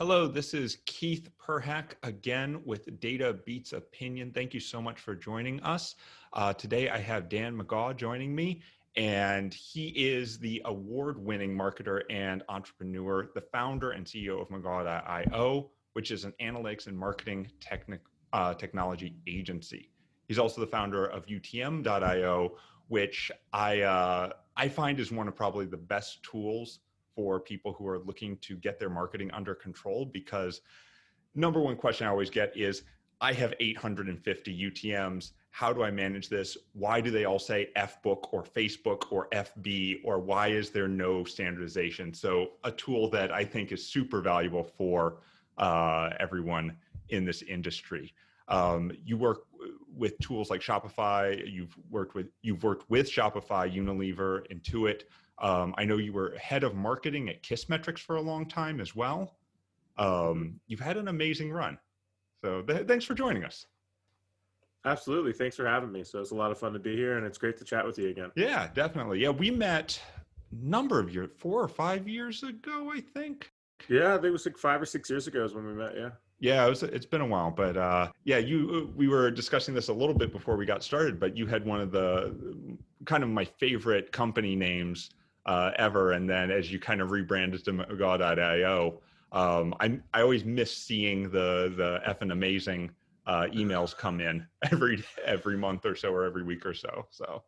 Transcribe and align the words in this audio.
Hello, 0.00 0.28
this 0.28 0.54
is 0.54 0.78
Keith 0.86 1.28
Perhack 1.44 1.96
again 2.04 2.62
with 2.64 3.00
Data 3.00 3.36
Beats 3.44 3.72
Opinion. 3.72 4.30
Thank 4.30 4.54
you 4.54 4.60
so 4.60 4.80
much 4.80 5.00
for 5.00 5.16
joining 5.16 5.60
us. 5.64 5.96
Uh, 6.34 6.52
today 6.52 6.88
I 6.88 6.98
have 6.98 7.28
Dan 7.28 7.58
McGaw 7.58 7.96
joining 7.96 8.32
me, 8.32 8.62
and 8.94 9.52
he 9.52 9.88
is 9.88 10.38
the 10.38 10.62
award 10.66 11.18
winning 11.18 11.52
marketer 11.52 12.02
and 12.10 12.44
entrepreneur, 12.48 13.28
the 13.34 13.40
founder 13.40 13.90
and 13.90 14.06
CEO 14.06 14.40
of 14.40 14.50
McGaw.io, 14.50 15.68
which 15.94 16.12
is 16.12 16.24
an 16.24 16.32
analytics 16.40 16.86
and 16.86 16.96
marketing 16.96 17.50
uh, 18.32 18.54
technology 18.54 19.16
agency. 19.26 19.90
He's 20.28 20.38
also 20.38 20.60
the 20.60 20.68
founder 20.68 21.06
of 21.06 21.26
UTM.io, 21.26 22.56
which 22.86 23.32
I, 23.52 23.80
uh, 23.80 24.30
I 24.56 24.68
find 24.68 25.00
is 25.00 25.10
one 25.10 25.26
of 25.26 25.34
probably 25.34 25.66
the 25.66 25.76
best 25.76 26.22
tools 26.22 26.78
for 27.18 27.40
people 27.40 27.72
who 27.72 27.88
are 27.88 27.98
looking 27.98 28.36
to 28.36 28.54
get 28.54 28.78
their 28.78 28.88
marketing 28.88 29.28
under 29.32 29.52
control 29.52 30.06
because 30.06 30.60
number 31.34 31.58
one 31.58 31.74
question 31.74 32.06
I 32.06 32.10
always 32.10 32.30
get 32.30 32.56
is 32.56 32.84
I 33.20 33.32
have 33.32 33.54
850 33.58 34.70
UTMs. 34.70 35.32
How 35.50 35.72
do 35.72 35.82
I 35.82 35.90
manage 35.90 36.28
this? 36.28 36.56
Why 36.74 37.00
do 37.00 37.10
they 37.10 37.24
all 37.24 37.40
say 37.40 37.70
FBook 37.76 38.28
or 38.30 38.44
Facebook 38.44 39.10
or 39.10 39.26
FB 39.32 40.02
or 40.04 40.20
why 40.20 40.46
is 40.48 40.70
there 40.70 40.86
no 40.86 41.24
standardization? 41.24 42.14
So 42.14 42.52
a 42.62 42.70
tool 42.70 43.10
that 43.10 43.32
I 43.32 43.44
think 43.44 43.72
is 43.72 43.84
super 43.84 44.20
valuable 44.20 44.62
for 44.62 45.16
uh, 45.56 46.10
everyone 46.20 46.76
in 47.08 47.24
this 47.24 47.42
industry. 47.42 48.14
Um, 48.46 48.92
you 49.04 49.16
work 49.16 49.40
with 49.96 50.16
tools 50.20 50.50
like 50.50 50.60
Shopify. 50.60 51.42
You've 51.52 51.76
worked 51.90 52.14
with 52.14 52.28
you've 52.42 52.62
worked 52.62 52.88
with 52.88 53.10
Shopify, 53.10 53.74
Unilever, 53.74 54.46
Intuit. 54.52 55.02
Um, 55.40 55.74
I 55.78 55.84
know 55.84 55.98
you 55.98 56.12
were 56.12 56.36
head 56.40 56.64
of 56.64 56.74
marketing 56.74 57.28
at 57.28 57.42
Kissmetrics 57.42 58.00
for 58.00 58.16
a 58.16 58.20
long 58.20 58.46
time 58.46 58.80
as 58.80 58.96
well. 58.96 59.36
Um, 59.96 60.60
you've 60.66 60.80
had 60.80 60.96
an 60.96 61.08
amazing 61.08 61.52
run. 61.52 61.78
So 62.44 62.62
th- 62.62 62.86
thanks 62.86 63.04
for 63.04 63.14
joining 63.14 63.44
us. 63.44 63.66
Absolutely. 64.84 65.32
Thanks 65.32 65.56
for 65.56 65.66
having 65.66 65.90
me. 65.92 66.04
So 66.04 66.20
it's 66.20 66.30
a 66.30 66.36
lot 66.36 66.50
of 66.50 66.58
fun 66.58 66.72
to 66.72 66.78
be 66.78 66.96
here 66.96 67.18
and 67.18 67.26
it's 67.26 67.38
great 67.38 67.56
to 67.58 67.64
chat 67.64 67.84
with 67.84 67.98
you 67.98 68.08
again. 68.08 68.30
Yeah, 68.36 68.68
definitely. 68.74 69.20
Yeah, 69.20 69.30
we 69.30 69.50
met 69.50 70.00
number 70.52 70.98
of 71.00 71.12
years, 71.12 71.30
four 71.36 71.62
or 71.62 71.68
five 71.68 72.08
years 72.08 72.42
ago, 72.42 72.90
I 72.94 73.00
think. 73.00 73.50
Yeah, 73.88 74.14
I 74.14 74.14
think 74.14 74.26
it 74.26 74.30
was 74.30 74.46
like 74.46 74.56
five 74.56 74.80
or 74.80 74.86
six 74.86 75.10
years 75.10 75.26
ago 75.26 75.44
is 75.44 75.54
when 75.54 75.66
we 75.66 75.72
met. 75.72 75.94
Yeah. 75.96 76.10
Yeah, 76.40 76.64
it 76.64 76.68
was, 76.68 76.84
it's 76.84 77.06
been 77.06 77.20
a 77.20 77.26
while, 77.26 77.50
but 77.50 77.76
uh, 77.76 78.12
yeah, 78.22 78.38
you 78.38 78.92
we 78.94 79.08
were 79.08 79.28
discussing 79.28 79.74
this 79.74 79.88
a 79.88 79.92
little 79.92 80.14
bit 80.14 80.32
before 80.32 80.56
we 80.56 80.66
got 80.66 80.84
started, 80.84 81.18
but 81.18 81.36
you 81.36 81.46
had 81.46 81.66
one 81.66 81.80
of 81.80 81.90
the 81.90 82.32
kind 83.06 83.24
of 83.24 83.28
my 83.28 83.44
favorite 83.44 84.12
company 84.12 84.54
names 84.54 85.10
uh, 85.48 85.72
ever. 85.76 86.12
And 86.12 86.28
then 86.28 86.50
as 86.50 86.70
you 86.70 86.78
kind 86.78 87.00
of 87.00 87.10
rebranded 87.10 87.64
to 87.64 87.72
McGaw.io, 87.72 89.00
um, 89.32 89.74
I 89.80 89.98
I 90.14 90.22
always 90.22 90.44
miss 90.44 90.74
seeing 90.74 91.24
the 91.24 91.72
the 91.76 92.00
effing 92.06 92.32
amazing 92.32 92.90
uh, 93.26 93.46
emails 93.52 93.96
come 93.96 94.20
in 94.20 94.46
every 94.70 95.02
every 95.24 95.56
month 95.56 95.86
or 95.86 95.96
so 95.96 96.12
or 96.12 96.24
every 96.24 96.44
week 96.44 96.64
or 96.64 96.74
so. 96.74 97.06
So. 97.10 97.42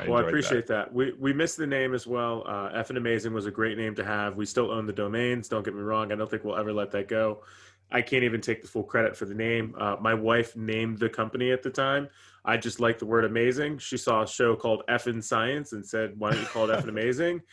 I 0.00 0.08
well, 0.08 0.24
I 0.24 0.28
appreciate 0.28 0.68
that. 0.68 0.86
that. 0.90 0.94
We 0.94 1.12
we 1.18 1.32
missed 1.32 1.56
the 1.56 1.66
name 1.66 1.92
as 1.92 2.06
well. 2.06 2.44
Uh, 2.46 2.70
effing 2.70 2.96
amazing 2.96 3.34
was 3.34 3.46
a 3.46 3.50
great 3.50 3.76
name 3.76 3.96
to 3.96 4.04
have. 4.04 4.36
We 4.36 4.46
still 4.46 4.70
own 4.70 4.86
the 4.86 4.92
domains. 4.92 5.48
Don't 5.48 5.64
get 5.64 5.74
me 5.74 5.80
wrong. 5.80 6.12
I 6.12 6.14
don't 6.14 6.30
think 6.30 6.44
we'll 6.44 6.56
ever 6.56 6.72
let 6.72 6.92
that 6.92 7.08
go. 7.08 7.42
I 7.90 8.00
can't 8.02 8.22
even 8.22 8.40
take 8.40 8.62
the 8.62 8.68
full 8.68 8.84
credit 8.84 9.16
for 9.16 9.24
the 9.24 9.34
name. 9.34 9.74
Uh, 9.76 9.96
my 10.00 10.14
wife 10.14 10.54
named 10.54 10.98
the 10.98 11.08
company 11.08 11.50
at 11.50 11.64
the 11.64 11.70
time. 11.70 12.08
I 12.48 12.56
just 12.56 12.80
liked 12.80 12.98
the 12.98 13.06
word 13.06 13.26
amazing. 13.26 13.76
She 13.76 13.98
saw 13.98 14.22
a 14.22 14.26
show 14.26 14.56
called 14.56 14.82
Effin 14.88 15.22
Science 15.22 15.74
and 15.74 15.84
said, 15.84 16.18
"Why 16.18 16.30
don't 16.30 16.40
you 16.40 16.46
call 16.46 16.68
it 16.68 16.74
Effin 16.74 16.88
Amazing?" 16.88 17.42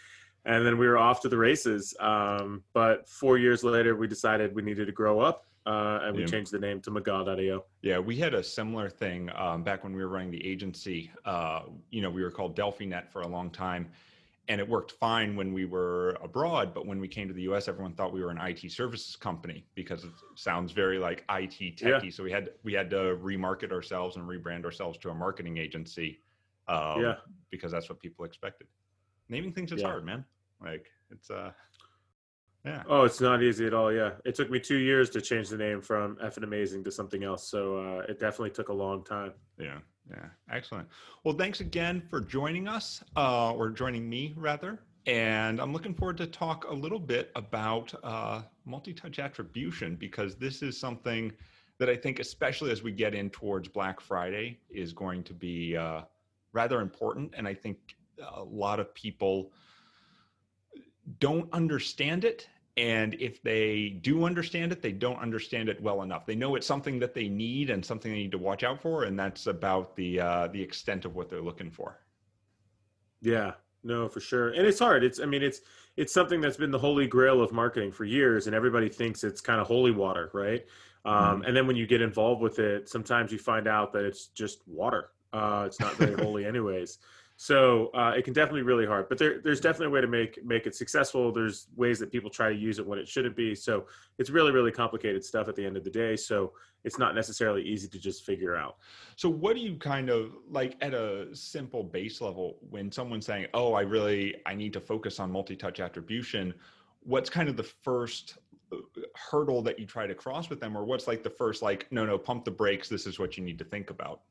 And 0.48 0.64
then 0.64 0.78
we 0.78 0.88
were 0.88 1.00
off 1.00 1.22
to 1.22 1.28
the 1.28 1.40
races. 1.40 1.96
Um, 2.00 2.64
but 2.72 3.10
four 3.10 3.40
years 3.40 3.64
later, 3.64 3.96
we 3.96 4.08
decided 4.08 4.54
we 4.54 4.62
needed 4.62 4.86
to 4.86 4.92
grow 4.92 5.20
up, 5.20 5.48
uh, 5.66 6.02
and 6.04 6.16
we 6.16 6.22
yeah. 6.22 6.28
changed 6.28 6.52
the 6.52 6.60
name 6.60 6.82
to 6.82 6.92
McGaw.io. 6.92 7.66
Yeah, 7.82 7.98
we 7.98 8.16
had 8.18 8.36
a 8.36 8.44
similar 8.44 8.88
thing 8.88 9.32
um, 9.36 9.64
back 9.64 9.84
when 9.84 9.96
we 9.96 10.04
were 10.04 10.08
running 10.08 10.30
the 10.30 10.46
agency. 10.48 11.10
Uh, 11.26 11.62
you 11.90 12.04
know, 12.04 12.12
we 12.12 12.22
were 12.22 12.30
called 12.30 12.56
DelphiNet 12.56 13.10
for 13.10 13.22
a 13.22 13.28
long 13.28 13.50
time 13.50 13.90
and 14.48 14.62
it 14.62 14.68
worked 14.68 14.92
fine 14.92 15.36
when 15.36 15.54
we 15.54 15.66
were 15.66 16.18
abroad 16.24 16.74
but 16.74 16.86
when 16.86 17.00
we 17.00 17.08
came 17.08 17.28
to 17.28 17.34
the 17.34 17.42
us 17.44 17.68
everyone 17.68 17.94
thought 17.94 18.14
we 18.14 18.22
were 18.22 18.30
an 18.30 18.38
it 18.38 18.72
services 18.72 19.16
company 19.16 19.66
because 19.76 20.04
it 20.04 20.12
sounds 20.36 20.72
very 20.72 20.98
like 20.98 21.24
it 21.30 21.52
techy 21.52 21.76
yeah. 21.82 22.10
so 22.10 22.24
we 22.24 22.32
had 22.32 22.50
we 22.64 22.74
had 22.74 22.90
to 22.90 23.18
remarket 23.22 23.72
ourselves 23.72 24.16
and 24.18 24.28
rebrand 24.28 24.66
ourselves 24.66 24.98
to 24.98 25.10
a 25.10 25.14
marketing 25.14 25.58
agency 25.58 26.20
um, 26.68 27.02
yeah. 27.02 27.16
because 27.50 27.72
that's 27.72 27.90
what 27.90 28.00
people 28.00 28.26
expected 28.26 28.68
naming 29.30 29.52
things 29.52 29.72
is 29.72 29.82
yeah. 29.82 29.88
hard 29.88 30.06
man 30.06 30.24
like 30.62 30.88
it's 31.12 31.30
uh 31.30 31.52
yeah. 32.66 32.82
Oh, 32.90 33.04
it's 33.04 33.22
not 33.22 33.44
easy 33.44 33.68
at 33.68 33.76
all. 33.76 33.94
Yeah. 33.94 34.14
It 34.26 34.34
took 34.34 34.50
me 34.50 34.60
two 34.60 34.78
years 34.78 35.12
to 35.12 35.22
change 35.22 35.50
the 35.50 35.58
name 35.58 35.82
from 35.82 36.16
Effing 36.16 36.44
Amazing 36.44 36.84
to 36.86 36.92
something 36.92 37.24
else. 37.24 37.48
So 37.48 37.78
uh, 37.78 38.00
it 38.10 38.20
definitely 38.20 38.50
took 38.50 38.70
a 38.70 38.74
long 38.74 39.04
time. 39.04 39.34
Yeah. 39.60 39.78
Yeah. 40.10 40.28
Excellent. 40.52 40.88
Well, 41.24 41.36
thanks 41.36 41.62
again 41.62 42.02
for 42.10 42.22
joining 42.22 42.68
us, 42.68 43.04
uh, 43.16 43.52
or 43.54 43.70
joining 43.70 44.08
me 44.08 44.34
rather. 44.38 44.80
And 45.08 45.60
I'm 45.60 45.72
looking 45.72 45.94
forward 45.94 46.18
to 46.18 46.28
talk 46.28 46.66
a 46.70 46.74
little 46.74 47.00
bit 47.00 47.32
about 47.36 47.94
uh, 48.04 48.42
multi-touch 48.66 49.20
attribution 49.20 49.96
because 49.96 50.36
this 50.36 50.62
is 50.62 50.80
something 50.80 51.32
that 51.78 51.90
I 51.90 51.96
think, 51.96 52.20
especially 52.20 52.72
as 52.72 52.82
we 52.82 52.92
get 52.92 53.14
in 53.14 53.30
towards 53.30 53.68
Black 53.68 54.00
Friday, 54.00 54.60
is 54.70 54.94
going 54.94 55.24
to 55.24 55.34
be 55.34 55.76
uh, 55.76 56.02
rather 56.54 56.82
important. 56.82 57.34
And 57.38 57.48
I 57.48 57.54
think 57.54 57.78
a 58.36 58.44
lot 58.44 58.80
of 58.80 58.94
people 58.96 59.52
don't 61.20 61.52
understand 61.54 62.26
it 62.26 62.50
and 62.78 63.14
if 63.16 63.42
they 63.42 63.98
do 64.02 64.26
understand 64.26 64.72
it 64.72 64.82
they 64.82 64.92
don't 64.92 65.20
understand 65.20 65.70
it 65.70 65.82
well 65.82 66.02
enough. 66.02 66.26
They 66.26 66.36
know 66.36 66.56
it's 66.56 66.68
something 66.68 67.00
that 67.00 67.14
they 67.14 67.30
need 67.30 67.70
and 67.70 67.84
something 67.84 68.12
they 68.12 68.18
need 68.18 68.32
to 68.32 68.38
watch 68.38 68.64
out 68.64 68.82
for 68.82 69.04
and 69.06 69.18
that's 69.18 69.48
about 69.48 69.96
the 69.96 70.20
uh, 70.20 70.48
the 70.48 70.62
extent 70.62 71.06
of 71.06 71.16
what 71.16 71.30
they're 71.30 71.42
looking 71.42 71.72
for. 71.72 72.02
Yeah. 73.22 73.54
No 73.84 74.10
for 74.10 74.20
sure. 74.20 74.50
And 74.50 74.66
it's 74.66 74.80
hard. 74.80 75.04
It's 75.04 75.20
i 75.20 75.26
mean 75.26 75.44
it's 75.44 75.62
it's 75.96 76.14
something 76.14 76.42
that's 76.42 76.58
been 76.58 76.72
the 76.72 76.80
holy 76.80 77.08
grail 77.08 77.42
of 77.42 77.54
marketing 77.54 77.92
for 77.92 78.04
years 78.04 78.48
and 78.48 78.56
everybody 78.56 78.90
thinks 78.90 79.24
it's 79.24 79.40
kind 79.40 79.62
of 79.62 79.68
holy 79.68 79.92
water 79.92 80.30
right? 80.34 80.66
Um, 81.06 81.14
mm-hmm. 81.14 81.42
and 81.44 81.56
then 81.56 81.68
when 81.68 81.76
you 81.76 81.88
get 81.88 82.02
involved 82.02 82.42
with 82.42 82.60
it 82.60 82.90
sometimes 82.90 83.32
you 83.32 83.38
find 83.38 83.68
out 83.68 83.94
that 83.94 84.04
it's 84.04 84.28
just 84.28 84.68
water. 84.68 85.12
Uh, 85.32 85.64
it's 85.66 85.80
not 85.80 85.94
very 85.96 86.14
holy 86.22 86.46
anyways 86.46 86.98
so 87.38 87.88
uh, 87.94 88.14
it 88.16 88.24
can 88.24 88.34
definitely 88.34 88.62
be 88.62 88.68
really 88.68 88.86
hard, 88.86 89.10
but 89.10 89.18
there, 89.18 89.42
there's 89.44 89.60
definitely 89.60 89.88
a 89.88 89.90
way 89.90 90.02
to 90.02 90.08
make 90.08 90.44
make 90.46 90.66
it 90.66 90.76
successful. 90.76 91.34
There's 91.34 91.68
ways 91.76 92.00
that 92.00 92.12
people 92.12 92.30
try 92.30 92.50
to 92.50 92.56
use 92.56 92.80
it 92.80 92.88
when 92.88 92.98
it 92.98 93.08
shouldn't 93.08 93.36
be. 93.36 93.54
So 93.56 93.88
it's 94.18 94.30
really 94.30 94.52
really 94.52 94.72
complicated 94.72 95.24
stuff 95.24 95.50
at 95.50 95.56
the 95.56 95.66
end 95.66 95.76
of 95.76 95.84
the 95.84 95.90
day. 95.90 96.16
So 96.16 96.54
it's 96.86 96.98
not 96.98 97.14
necessarily 97.14 97.62
easy 97.64 97.90
to 97.90 98.00
just 98.00 98.24
figure 98.24 98.56
out. 98.56 98.78
So 99.18 99.28
what 99.28 99.56
do 99.56 99.62
you 99.62 99.76
kind 99.76 100.10
of 100.10 100.34
like 100.50 100.78
at 100.82 100.94
a 100.94 101.36
simple 101.36 101.84
base 101.84 102.22
level 102.22 102.58
when 102.70 102.90
someone's 102.90 103.26
saying, 103.26 103.48
"Oh, 103.54 103.74
I 103.74 103.82
really 103.82 104.36
I 104.46 104.56
need 104.56 104.72
to 104.74 104.80
focus 104.80 105.20
on 105.20 105.30
multi-touch 105.30 105.82
attribution." 105.82 106.54
What's 107.02 107.30
kind 107.30 107.50
of 107.50 107.58
the 107.58 107.64
first 107.64 108.38
uh, 108.72 108.78
hurdle 109.30 109.62
that 109.64 109.78
you 109.78 109.86
try 109.86 110.08
to 110.08 110.16
cross 110.16 110.50
with 110.50 110.62
them, 110.62 110.78
or 110.78 110.86
what's 110.86 111.06
like 111.06 111.22
the 111.22 111.30
first 111.30 111.62
like, 111.62 111.92
"No, 111.92 112.06
no, 112.06 112.18
pump 112.18 112.46
the 112.46 112.52
brakes. 112.52 112.88
This 112.88 113.06
is 113.06 113.20
what 113.20 113.36
you 113.36 113.44
need 113.44 113.60
to 113.60 113.66
think 113.66 113.90
about." 113.90 114.22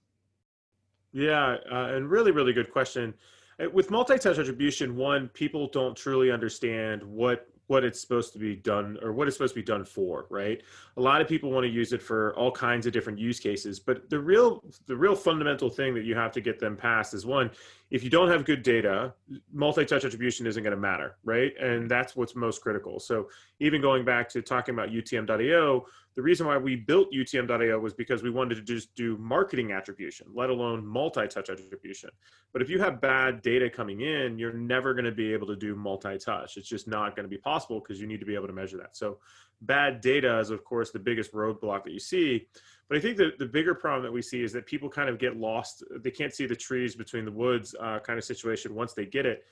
Yeah, 1.14 1.58
uh, 1.70 1.94
and 1.94 2.10
really, 2.10 2.32
really 2.32 2.52
good 2.52 2.72
question. 2.72 3.14
Uh, 3.62 3.70
with 3.70 3.88
multi-touch 3.88 4.36
attribution, 4.36 4.96
one, 4.96 5.28
people 5.28 5.68
don't 5.68 5.96
truly 5.96 6.30
understand 6.30 7.02
what 7.04 7.48
what 7.66 7.82
it's 7.82 7.98
supposed 7.98 8.32
to 8.34 8.38
be 8.38 8.54
done 8.54 8.98
or 9.00 9.12
what 9.12 9.26
it's 9.26 9.36
supposed 9.36 9.54
to 9.54 9.60
be 9.60 9.64
done 9.64 9.86
for 9.86 10.26
right 10.28 10.62
a 10.98 11.00
lot 11.00 11.22
of 11.22 11.26
people 11.26 11.50
want 11.50 11.64
to 11.64 11.70
use 11.70 11.94
it 11.94 12.02
for 12.02 12.34
all 12.36 12.52
kinds 12.52 12.84
of 12.84 12.92
different 12.92 13.18
use 13.18 13.40
cases 13.40 13.80
but 13.80 14.10
the 14.10 14.18
real 14.18 14.62
the 14.86 14.94
real 14.94 15.16
fundamental 15.16 15.70
thing 15.70 15.94
that 15.94 16.04
you 16.04 16.14
have 16.14 16.30
to 16.30 16.42
get 16.42 16.58
them 16.58 16.76
past 16.76 17.14
is 17.14 17.24
one 17.24 17.50
if 17.94 18.02
you 18.02 18.10
don't 18.10 18.28
have 18.28 18.44
good 18.44 18.64
data 18.64 19.14
multi-touch 19.52 20.04
attribution 20.04 20.48
isn't 20.48 20.64
going 20.64 20.74
to 20.74 20.80
matter 20.80 21.16
right? 21.22 21.52
And 21.60 21.88
that's 21.88 22.16
what's 22.16 22.34
most 22.34 22.60
critical. 22.60 22.98
So 22.98 23.28
even 23.60 23.80
going 23.80 24.04
back 24.04 24.28
to 24.30 24.42
talking 24.42 24.74
about 24.74 24.88
utm.io 24.88 25.86
the 26.16 26.22
reason 26.22 26.46
why 26.48 26.58
we 26.58 26.74
built 26.74 27.12
utm.io 27.12 27.78
was 27.78 27.94
because 27.94 28.24
we 28.24 28.30
wanted 28.30 28.56
to 28.56 28.62
just 28.62 28.92
do 28.96 29.16
marketing 29.18 29.70
attribution 29.70 30.26
let 30.34 30.50
alone 30.50 30.84
multi-touch 30.84 31.48
attribution. 31.48 32.10
But 32.52 32.62
if 32.62 32.68
you 32.68 32.80
have 32.80 33.00
bad 33.00 33.42
data 33.42 33.70
coming 33.70 34.00
in 34.00 34.38
you're 34.38 34.52
never 34.52 34.92
going 34.92 35.04
to 35.04 35.12
be 35.12 35.32
able 35.32 35.46
to 35.46 35.56
do 35.56 35.76
multi-touch. 35.76 36.56
It's 36.56 36.68
just 36.68 36.88
not 36.88 37.14
going 37.14 37.24
to 37.24 37.30
be 37.30 37.38
possible 37.38 37.78
because 37.78 38.00
you 38.00 38.08
need 38.08 38.18
to 38.18 38.26
be 38.26 38.34
able 38.34 38.48
to 38.48 38.52
measure 38.52 38.76
that. 38.78 38.96
So 38.96 39.18
bad 39.62 40.00
data 40.00 40.40
is 40.40 40.50
of 40.50 40.64
course 40.64 40.90
the 40.90 40.98
biggest 40.98 41.32
roadblock 41.32 41.84
that 41.84 41.92
you 41.92 42.00
see 42.00 42.48
but 42.88 42.98
i 42.98 43.00
think 43.00 43.16
that 43.16 43.38
the 43.38 43.46
bigger 43.46 43.74
problem 43.74 44.02
that 44.02 44.12
we 44.12 44.22
see 44.22 44.42
is 44.42 44.52
that 44.52 44.66
people 44.66 44.88
kind 44.88 45.08
of 45.08 45.18
get 45.18 45.36
lost. 45.36 45.82
They 46.02 46.10
can't 46.10 46.32
see 46.32 46.46
the 46.46 46.56
trees 46.56 46.94
between 46.94 47.24
the 47.24 47.32
woods 47.32 47.74
uh, 47.80 47.98
kind 48.00 48.18
of 48.18 48.24
situation 48.24 48.74
once 48.74 48.92
they 48.92 49.06
get 49.06 49.26
it. 49.26 49.44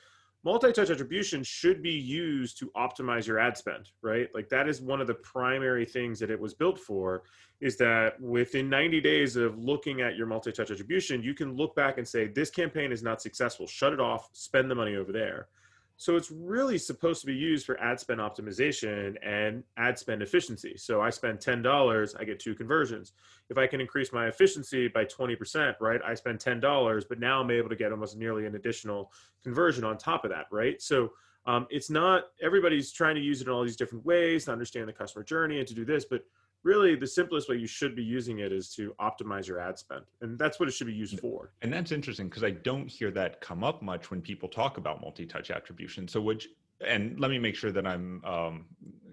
Multi-touch 0.45 0.91
attribution 0.91 1.45
should 1.45 1.83
be 1.83 1.93
used 1.93 2.59
to 2.59 2.67
optimize 2.77 3.27
your 3.27 3.39
ad 3.39 3.57
spend 3.57 3.91
right? 4.03 4.29
Like 4.35 4.49
that 4.49 4.69
is 4.69 4.81
one 4.81 5.01
of 5.01 5.07
the 5.07 5.15
primary 5.15 5.85
things 5.85 6.19
that 6.19 6.31
it 6.31 6.41
was 6.41 6.53
built 6.53 6.79
for 6.79 7.23
is 7.61 7.77
that 7.77 8.21
within 8.21 8.69
90 8.69 9.01
days 9.01 9.37
of 9.37 9.57
looking 9.57 10.01
at 10.01 10.17
your 10.17 10.27
multi-touch 10.27 10.71
attribution 10.71 11.23
you 11.23 11.35
can 11.35 11.55
look 11.55 11.77
back 11.77 11.99
and 11.99 12.07
say 12.07 12.27
this 12.27 12.51
campaign 12.51 12.91
is 12.91 13.03
not 13.03 13.23
successful. 13.23 13.67
Shut 13.67 13.93
it 13.93 14.01
off. 14.01 14.29
Spend 14.33 14.71
the 14.71 14.75
money 14.75 14.97
over 14.97 15.13
there 15.13 15.49
So 15.97 16.17
it's 16.17 16.31
really 16.31 16.79
supposed 16.79 17.21
to 17.21 17.27
be 17.27 17.35
used 17.35 17.67
for 17.67 17.79
ad 17.81 18.01
spend 18.01 18.21
optimization 18.21 19.17
and 19.25 19.63
ad 19.77 19.99
spend 19.99 20.23
efficiency. 20.23 20.77
So 20.77 21.01
I 21.01 21.11
spend 21.11 21.39
$10, 21.39 22.15
I 22.19 22.25
get 22.25 22.41
two 22.41 22.55
conversions. 22.55 23.13
If 23.51 23.59
I 23.59 23.67
can 23.67 23.81
increase 23.81 24.13
my 24.13 24.27
efficiency 24.27 24.89
by 24.89 25.05
20%, 25.05 25.75
right, 25.81 26.01
I 26.05 26.15
spend 26.15 26.39
$10, 26.39 27.05
but 27.09 27.21
now 27.21 27.41
I'm 27.41 27.51
able 27.51 27.69
to 27.69 27.77
get 27.77 27.93
almost 27.93 28.17
nearly 28.17 28.47
an 28.47 28.55
additional 28.55 29.13
conversion 29.43 29.85
on 29.85 29.99
top 29.99 30.25
of 30.25 30.31
that, 30.31 30.47
right? 30.51 30.81
So 30.83 31.13
um, 31.47 31.67
it's 31.71 31.91
not, 31.91 32.25
everybody's 32.41 32.93
trying 32.93 33.15
to 33.17 33.21
use 33.21 33.41
it 33.41 33.47
in 33.47 33.53
all 33.53 33.63
these 33.63 33.77
different 33.77 34.05
ways 34.05 34.45
to 34.47 34.53
understand 34.53 34.89
the 34.89 34.93
customer 34.93 35.25
journey 35.25 35.59
and 35.59 35.69
to 35.69 35.75
do 35.75 35.85
this, 35.85 36.05
but 36.05 36.23
really 36.65 36.95
the 36.95 37.07
simplest 37.07 37.49
way 37.49 37.57
you 37.57 37.67
should 37.67 37.97
be 37.97 38.05
using 38.05 38.39
it 38.39 38.53
is 38.53 38.75
to 38.75 38.95
optimize 39.01 39.47
your 39.47 39.59
ad 39.61 39.79
spend 39.79 40.03
and 40.21 40.39
that's 40.39 40.61
what 40.61 40.69
it 40.69 40.73
should 40.73 40.87
be 40.87 40.93
used 40.93 41.19
for. 41.21 41.53
and 41.63 41.73
that's 41.73 41.93
interesting 41.93 42.29
because 42.29 42.45
i 42.45 42.51
don't 42.51 42.89
hear 42.89 43.11
that 43.11 43.41
come 43.41 43.65
up 43.65 43.83
much 43.83 44.11
when 44.11 44.21
people 44.21 44.49
talk 44.49 44.77
about 44.79 45.01
multi-touch 45.01 45.51
attribution 45.51 46.07
so 46.07 46.21
which 46.21 46.49
and 46.87 47.19
let 47.21 47.31
me 47.31 47.39
make 47.39 47.55
sure 47.55 47.71
that 47.71 47.87
i'm 47.87 48.23
um, 48.25 48.65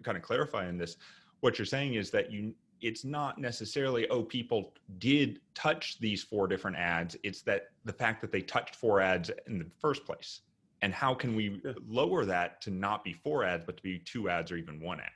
kind 0.04 0.18
of 0.18 0.24
clarifying 0.24 0.78
this. 0.78 0.98
What 1.42 1.57
you're 1.57 1.66
saying 1.66 1.96
is 1.96 2.12
that 2.12 2.31
you 2.31 2.54
it's 2.81 3.04
not 3.04 3.38
necessarily 3.38 4.07
oh 4.10 4.24
people 4.24 4.74
did 5.00 5.42
touch 5.54 6.00
these 6.00 6.24
four 6.24 6.48
different 6.48 6.78
ads 6.78 7.18
it's 7.24 7.42
that 7.42 7.63
the 7.84 7.92
fact 7.92 8.22
that 8.22 8.31
they 8.31 8.42
touched 8.42 8.74
four 8.74 9.02
ads 9.02 9.30
in 9.48 9.60
the 9.60 9.66
first 9.80 10.06
place. 10.06 10.42
And 10.81 10.94
how 10.94 11.13
can 11.13 11.36
we 11.36 11.62
lower 11.86 12.24
that 12.24 12.62
to 12.62 12.72
not 12.72 13.04
be 13.04 13.12
four 13.12 13.44
ads 13.44 13.66
but 13.66 13.75
to 13.78 13.84
be 13.84 14.00
two 14.00 14.30
ads 14.30 14.52
or 14.52 14.56
even 14.56 14.80
one 14.80 15.00
ad 15.00 15.10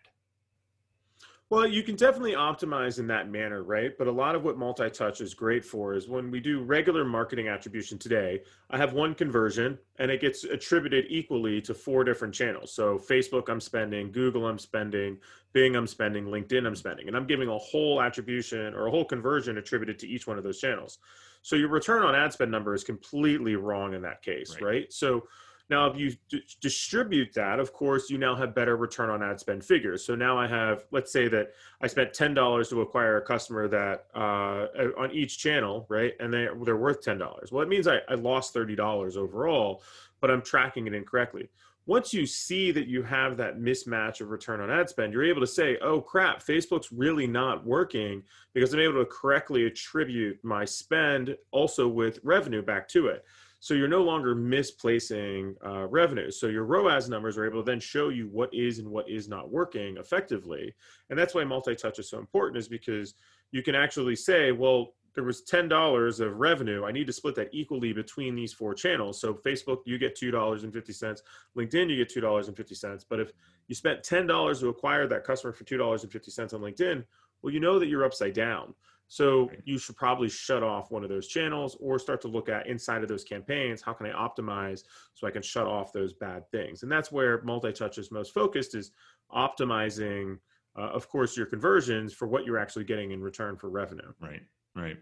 well, 1.53 1.67
you 1.67 1.83
can 1.83 1.95
definitely 1.95 2.33
optimize 2.33 2.97
in 2.97 3.05
that 3.05 3.29
manner, 3.29 3.61
right? 3.61 3.95
But 3.95 4.07
a 4.07 4.11
lot 4.11 4.33
of 4.33 4.43
what 4.43 4.57
multi 4.57 4.89
touch 4.89 5.21
is 5.21 5.35
great 5.35 5.63
for 5.63 5.93
is 5.93 6.07
when 6.07 6.31
we 6.31 6.39
do 6.39 6.63
regular 6.63 7.05
marketing 7.05 7.47
attribution 7.47 7.99
today, 7.99 8.41
I 8.71 8.77
have 8.77 8.93
one 8.93 9.13
conversion 9.13 9.77
and 9.99 10.09
it 10.09 10.19
gets 10.19 10.45
attributed 10.45 11.05
equally 11.09 11.61
to 11.61 11.75
four 11.75 12.03
different 12.03 12.33
channels. 12.33 12.73
So 12.73 12.97
Facebook, 12.97 13.49
I'm 13.49 13.61
spending, 13.61 14.11
Google, 14.11 14.47
I'm 14.47 14.57
spending, 14.57 15.19
Bing, 15.51 15.75
I'm 15.75 15.85
spending, 15.85 16.25
LinkedIn, 16.25 16.65
I'm 16.65 16.75
spending. 16.75 17.07
And 17.07 17.15
I'm 17.15 17.27
giving 17.27 17.49
a 17.49 17.57
whole 17.59 18.01
attribution 18.01 18.73
or 18.73 18.87
a 18.87 18.89
whole 18.89 19.05
conversion 19.05 19.59
attributed 19.59 19.99
to 19.99 20.07
each 20.07 20.25
one 20.25 20.39
of 20.39 20.43
those 20.43 20.59
channels. 20.59 20.97
So 21.43 21.55
your 21.55 21.69
return 21.69 22.01
on 22.01 22.15
ad 22.15 22.33
spend 22.33 22.49
number 22.49 22.73
is 22.73 22.83
completely 22.83 23.57
wrong 23.57 23.93
in 23.93 24.01
that 24.01 24.23
case, 24.23 24.55
right? 24.55 24.63
right? 24.63 24.93
So 24.93 25.27
now, 25.69 25.87
if 25.87 25.97
you 25.97 26.13
d- 26.29 26.43
distribute 26.59 27.33
that, 27.35 27.59
of 27.59 27.71
course, 27.71 28.09
you 28.09 28.17
now 28.17 28.35
have 28.35 28.53
better 28.53 28.75
return 28.75 29.09
on 29.09 29.23
ad 29.23 29.39
spend 29.39 29.63
figures. 29.63 30.05
So 30.05 30.13
now 30.13 30.37
I 30.37 30.45
have, 30.45 30.85
let's 30.91 31.11
say 31.11 31.29
that 31.29 31.53
I 31.81 31.87
spent 31.87 32.13
ten 32.13 32.33
dollars 32.33 32.69
to 32.69 32.81
acquire 32.81 33.17
a 33.17 33.21
customer 33.21 33.67
that 33.69 34.05
uh, 34.13 34.67
on 34.97 35.11
each 35.11 35.39
channel, 35.39 35.85
right? 35.89 36.13
And 36.19 36.33
they 36.33 36.47
they're 36.63 36.77
worth 36.77 37.01
ten 37.01 37.17
dollars. 37.17 37.51
Well, 37.51 37.63
it 37.63 37.69
means 37.69 37.87
I, 37.87 37.99
I 38.09 38.15
lost 38.15 38.53
thirty 38.53 38.75
dollars 38.75 39.15
overall, 39.15 39.81
but 40.19 40.29
I'm 40.29 40.41
tracking 40.41 40.85
it 40.85 40.93
incorrectly. 40.93 41.49
Once 41.85 42.13
you 42.13 42.25
see 42.25 42.71
that 42.71 42.87
you 42.87 43.03
have 43.03 43.35
that 43.35 43.59
mismatch 43.59 44.21
of 44.21 44.29
return 44.29 44.61
on 44.61 44.69
ad 44.69 44.89
spend, 44.89 45.11
you're 45.11 45.23
able 45.23 45.41
to 45.41 45.47
say, 45.47 45.77
"Oh 45.81 46.01
crap, 46.01 46.43
Facebook's 46.43 46.91
really 46.91 47.25
not 47.25 47.65
working 47.65 48.21
because 48.53 48.73
I'm 48.73 48.81
able 48.81 48.99
to 48.99 49.05
correctly 49.05 49.65
attribute 49.65 50.43
my 50.43 50.65
spend 50.65 51.37
also 51.51 51.87
with 51.87 52.19
revenue 52.21 52.61
back 52.61 52.89
to 52.89 53.07
it." 53.07 53.25
So 53.63 53.75
you're 53.75 53.87
no 53.87 54.03
longer 54.03 54.35
misplacing 54.35 55.55
uh, 55.65 55.87
revenue. 55.87 56.29
So 56.31 56.47
your 56.47 56.65
ROAS 56.65 57.07
numbers 57.07 57.37
are 57.37 57.45
able 57.45 57.63
to 57.63 57.65
then 57.65 57.79
show 57.79 58.09
you 58.09 58.27
what 58.27 58.53
is 58.53 58.79
and 58.79 58.89
what 58.89 59.07
is 59.07 59.29
not 59.29 59.49
working 59.49 59.95
effectively. 59.95 60.75
And 61.09 61.17
that's 61.17 61.33
why 61.33 61.45
multi-touch 61.45 61.97
is 61.97 62.09
so 62.09 62.19
important 62.19 62.57
is 62.57 62.67
because 62.67 63.13
you 63.51 63.63
can 63.63 63.73
actually 63.73 64.17
say, 64.17 64.51
well, 64.51 64.95
there 65.15 65.23
was 65.23 65.43
$10 65.45 66.19
of 66.19 66.39
revenue. 66.41 66.83
I 66.83 66.91
need 66.91 67.07
to 67.07 67.13
split 67.13 67.35
that 67.35 67.51
equally 67.53 67.93
between 67.93 68.35
these 68.35 68.51
four 68.51 68.73
channels. 68.73 69.21
So 69.21 69.33
Facebook, 69.33 69.77
you 69.85 69.97
get 69.97 70.19
$2.50. 70.19 71.21
LinkedIn, 71.57 71.89
you 71.89 71.95
get 71.95 72.13
$2.50. 72.13 73.05
But 73.09 73.21
if 73.21 73.31
you 73.69 73.75
spent 73.75 74.03
$10 74.03 74.59
to 74.59 74.67
acquire 74.67 75.07
that 75.07 75.23
customer 75.23 75.53
for 75.53 75.63
$2.50 75.63 76.53
on 76.53 76.59
LinkedIn, 76.59 77.05
well, 77.41 77.53
you 77.53 77.61
know 77.61 77.79
that 77.79 77.87
you're 77.87 78.03
upside 78.03 78.33
down. 78.33 78.73
So 79.09 79.51
you 79.63 79.77
should 79.77 79.95
probably 79.95 80.27
shut 80.27 80.63
off 80.63 80.89
one 80.89 81.03
of 81.03 81.09
those 81.09 81.27
channels 81.27 81.77
or 81.79 81.99
start 81.99 82.19
to 82.21 82.27
look 82.27 82.49
at 82.49 82.65
inside 82.65 83.03
of 83.03 83.09
those 83.09 83.23
campaigns, 83.23 83.79
how 83.79 83.93
can 83.93 84.07
I 84.07 84.11
optimize 84.11 84.83
so 85.13 85.27
I 85.27 85.31
can 85.31 85.43
shut 85.43 85.67
off 85.67 85.93
those 85.93 86.13
bad 86.13 86.49
things? 86.49 86.81
And 86.81 86.91
that's 86.91 87.11
where 87.11 87.41
multi-touch 87.43 87.99
is 87.99 88.09
most 88.09 88.33
focused 88.33 88.73
is 88.73 88.91
optimizing, 89.31 90.39
uh, 90.75 90.89
of 90.89 91.07
course, 91.09 91.37
your 91.37 91.45
conversions 91.45 92.11
for 92.11 92.27
what 92.27 92.43
you're 92.43 92.57
actually 92.57 92.85
getting 92.85 93.11
in 93.11 93.21
return 93.21 93.55
for 93.55 93.69
revenue. 93.69 94.11
Right, 94.19 94.41
right. 94.75 94.97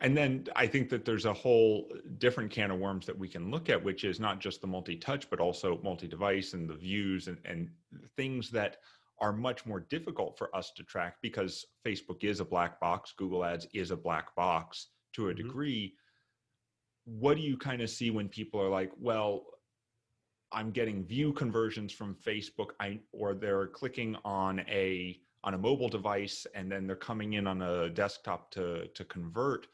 And 0.00 0.14
then 0.14 0.48
I 0.54 0.66
think 0.66 0.90
that 0.90 1.06
there's 1.06 1.24
a 1.24 1.32
whole 1.32 1.90
different 2.18 2.50
can 2.50 2.70
of 2.70 2.78
worms 2.78 3.06
that 3.06 3.18
we 3.18 3.28
can 3.28 3.50
look 3.50 3.70
at, 3.70 3.82
which 3.82 4.04
is 4.04 4.20
not 4.20 4.38
just 4.38 4.60
the 4.60 4.66
multi-touch, 4.66 5.30
but 5.30 5.40
also 5.40 5.80
multi-device 5.82 6.52
and 6.52 6.68
the 6.68 6.74
views 6.74 7.28
and, 7.28 7.38
and 7.46 7.70
things 8.16 8.50
that– 8.50 8.76
are 9.20 9.32
much 9.32 9.64
more 9.64 9.80
difficult 9.80 10.36
for 10.36 10.54
us 10.54 10.72
to 10.72 10.82
track 10.82 11.16
because 11.22 11.64
Facebook 11.86 12.22
is 12.22 12.40
a 12.40 12.44
black 12.44 12.78
box, 12.80 13.12
Google 13.16 13.44
Ads 13.44 13.66
is 13.72 13.90
a 13.90 13.96
black 13.96 14.34
box 14.34 14.88
to 15.14 15.28
a 15.28 15.32
mm-hmm. 15.32 15.46
degree. 15.46 15.94
What 17.04 17.36
do 17.36 17.42
you 17.42 17.56
kind 17.56 17.82
of 17.82 17.90
see 17.90 18.10
when 18.10 18.28
people 18.28 18.60
are 18.60 18.68
like, 18.68 18.92
well, 19.00 19.46
I'm 20.52 20.70
getting 20.70 21.04
view 21.04 21.32
conversions 21.32 21.92
from 21.92 22.14
Facebook, 22.14 22.70
I, 22.80 23.00
or 23.12 23.34
they're 23.34 23.66
clicking 23.66 24.16
on 24.24 24.60
a 24.60 25.18
on 25.44 25.54
a 25.54 25.58
mobile 25.58 25.88
device 25.88 26.44
and 26.54 26.70
then 26.70 26.86
they're 26.86 26.96
coming 26.96 27.34
in 27.34 27.46
on 27.46 27.62
a 27.62 27.88
desktop 27.88 28.50
to 28.52 28.86
to 28.88 29.04
convert. 29.04 29.66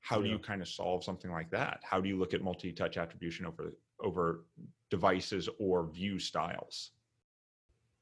How 0.00 0.16
yeah. 0.16 0.24
do 0.24 0.28
you 0.30 0.38
kind 0.38 0.62
of 0.62 0.68
solve 0.68 1.04
something 1.04 1.30
like 1.30 1.50
that? 1.50 1.80
How 1.82 2.00
do 2.00 2.08
you 2.08 2.18
look 2.18 2.32
at 2.32 2.42
multi-touch 2.42 2.96
attribution 2.96 3.46
over 3.46 3.74
over 4.00 4.44
devices 4.90 5.48
or 5.58 5.86
view 5.86 6.18
styles? 6.18 6.92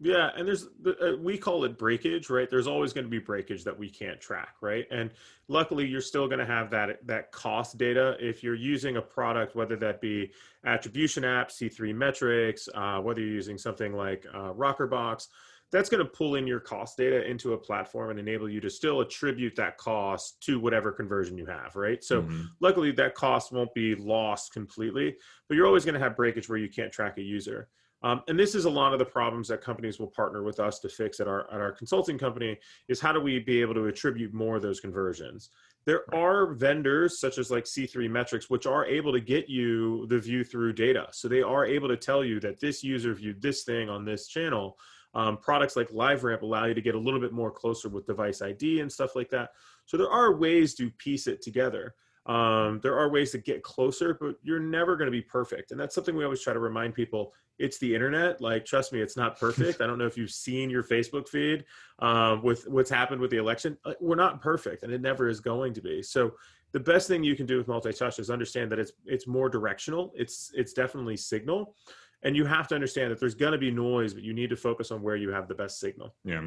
Yeah, 0.01 0.31
and 0.37 0.47
there's 0.47 0.67
uh, 0.87 1.17
we 1.21 1.37
call 1.37 1.65
it 1.65 1.77
breakage, 1.77 2.31
right? 2.31 2.49
There's 2.49 2.69
always 2.69 2.93
going 2.93 3.05
to 3.05 3.11
be 3.11 3.19
breakage 3.19 3.65
that 3.65 3.77
we 3.77 3.91
can't 3.91 4.21
track, 4.21 4.55
right? 4.61 4.87
And 4.93 5.11
luckily, 5.49 5.87
you're 5.87 6.01
still 6.01 6.29
going 6.29 6.39
to 6.39 6.47
have 6.47 6.71
that 6.71 7.05
that 7.07 7.33
cost 7.33 7.79
data 7.79 8.17
if 8.21 8.45
you're 8.45 8.55
using 8.55 8.97
a 8.97 9.03
product, 9.03 9.57
whether 9.57 9.75
that 9.77 10.01
be 10.01 10.31
attribution 10.65 11.25
app, 11.25 11.49
C3 11.51 11.95
metrics, 11.95 12.69
uh, 12.75 13.01
whether 13.01 13.21
you're 13.21 13.31
using 13.31 13.59
something 13.59 13.93
like 13.93 14.25
uh, 14.33 14.53
Rockerbox. 14.53 15.27
That's 15.71 15.91
going 15.91 16.03
to 16.03 16.11
pull 16.11 16.37
in 16.37 16.47
your 16.47 16.61
cost 16.61 16.97
data 16.97 17.29
into 17.29 17.53
a 17.53 17.59
platform 17.59 18.09
and 18.09 18.19
enable 18.19 18.49
you 18.49 18.59
to 18.61 18.71
still 18.71 19.03
attribute 19.03 19.55
that 19.57 19.77
cost 19.77 20.41
to 20.45 20.59
whatever 20.59 20.93
conversion 20.93 21.37
you 21.37 21.45
have, 21.45 21.77
right? 21.77 22.03
So, 22.03 22.23
mm-hmm. 22.23 22.43
luckily, 22.61 22.93
that 22.93 23.15
cost 23.15 23.53
won't 23.53 23.75
be 23.75 23.95
lost 23.97 24.53
completely, 24.53 25.17
but 25.47 25.57
you're 25.57 25.67
always 25.67 25.85
going 25.85 25.95
to 25.95 26.01
have 26.01 26.17
breakage 26.17 26.49
where 26.49 26.57
you 26.57 26.71
can't 26.71 26.93
track 26.93 27.19
a 27.19 27.23
user. 27.23 27.69
Um, 28.03 28.23
and 28.29 28.39
this 28.39 28.55
is 28.55 28.65
a 28.65 28.71
lot 28.71 28.93
of 28.93 28.99
the 28.99 29.05
problems 29.05 29.49
that 29.49 29.61
companies 29.61 29.99
will 29.99 30.09
partner 30.09 30.43
with 30.43 30.61
us 30.61 30.79
to 30.81 30.89
fix 30.89 31.19
at 31.19 31.27
our 31.27 31.53
at 31.53 31.61
our 31.61 31.73
consulting 31.73 32.17
company 32.17 32.57
is 32.89 33.01
how 33.01 33.13
do 33.13 33.21
we 33.21 33.41
be 33.41 33.61
able 33.61 33.75
to 33.75 33.87
attribute 33.87 34.33
more 34.33 34.57
of 34.57 34.63
those 34.63 34.81
conversions? 34.81 35.51
There 35.85 36.03
are 36.15 36.53
vendors 36.55 37.19
such 37.19 37.39
as 37.39 37.51
like 37.51 37.65
c3 37.65 38.09
metrics 38.11 38.51
which 38.51 38.67
are 38.67 38.85
able 38.87 39.13
to 39.13 39.21
get 39.21 39.49
you 39.49 40.07
the 40.09 40.19
view 40.19 40.45
through 40.45 40.75
data. 40.75 41.09
So 41.11 41.29
they 41.29 41.43
are 41.43 41.65
able 41.65 41.89
to 41.89 41.97
tell 41.97 42.25
you 42.25 42.39
that 42.41 42.61
this 42.61 42.85
user 42.85 43.15
viewed 43.15 43.43
this 43.43 43.65
thing 43.65 43.89
on 43.89 44.05
this 44.05 44.29
channel. 44.29 44.79
Um, 45.15 45.39
products 45.39 45.75
like 45.75 45.89
liveramp 45.89 46.43
allow 46.43 46.67
you 46.67 46.75
to 46.75 46.83
get 46.83 46.95
a 46.95 46.99
little 46.99 47.19
bit 47.19 47.33
more 47.33 47.51
closer 47.51 47.89
with 47.89 48.07
device 48.07 48.43
id 48.43 48.81
and 48.81 48.93
stuff 48.93 49.17
like 49.17 49.31
that. 49.31 49.51
So 49.87 49.97
there 49.97 50.11
are 50.11 50.37
ways 50.37 50.75
to 50.75 50.91
piece 50.91 51.27
it 51.27 51.43
together. 51.43 51.95
Um, 52.27 52.79
there 52.83 52.97
are 52.99 53.11
ways 53.11 53.33
to 53.33 53.39
get 53.39 53.63
closer, 53.63 54.17
but 54.21 54.37
you're 54.43 54.61
never 54.61 54.97
going 54.97 55.07
to 55.07 55.11
be 55.11 55.23
perfect. 55.23 55.71
And 55.71 55.81
that's 55.81 55.95
something 55.95 56.15
we 56.15 56.25
always 56.25 56.43
try 56.43 56.53
to 56.53 56.59
remind 56.59 56.95
people. 56.95 57.33
It's 57.59 57.79
the 57.79 57.95
internet. 57.95 58.41
Like, 58.41 58.65
trust 58.65 58.93
me, 58.93 59.01
it's 59.01 59.17
not 59.17 59.39
perfect. 59.39 59.81
I 59.81 59.87
don't 59.87 59.99
know 59.99 60.07
if 60.07 60.17
you've 60.17 60.31
seen 60.31 60.71
your 60.71 60.83
Facebook 60.83 61.29
feed 61.29 61.65
um, 61.99 62.43
with 62.43 62.67
what's 62.69 62.91
happened 62.91 63.21
with 63.21 63.31
the 63.31 63.39
election. 63.39 63.77
We're 64.01 64.17
not 64.17 64.41
perfect, 64.41 64.83
and 64.83 64.93
it 64.93 65.01
never 65.01 65.29
is 65.29 65.41
going 65.41 65.75
to 65.75 65.81
be. 65.81 66.03
So, 66.03 66.33
the 66.73 66.81
best 66.81 67.09
thing 67.09 67.25
you 67.25 67.35
can 67.35 67.47
do 67.47 67.57
with 67.57 67.67
multi-touch 67.67 68.19
is 68.19 68.29
understand 68.29 68.71
that 68.73 68.79
it's 68.79 68.93
it's 69.07 69.27
more 69.27 69.49
directional. 69.49 70.13
It's 70.15 70.51
it's 70.55 70.75
definitely 70.75 71.17
signal 71.17 71.75
and 72.23 72.37
you 72.37 72.45
have 72.45 72.67
to 72.69 72.75
understand 72.75 73.11
that 73.11 73.21
there's 73.21 73.35
going 73.35 73.53
to 73.53 73.59
be 73.59 73.71
noise 73.71 74.15
but 74.15 74.23
you 74.23 74.33
need 74.33 74.51
to 74.51 74.57
focus 74.57 74.91
on 74.91 75.03
where 75.03 75.17
you 75.17 75.31
have 75.31 75.49
the 75.49 75.55
best 75.55 75.79
signal 75.79 76.15
yeah 76.25 76.43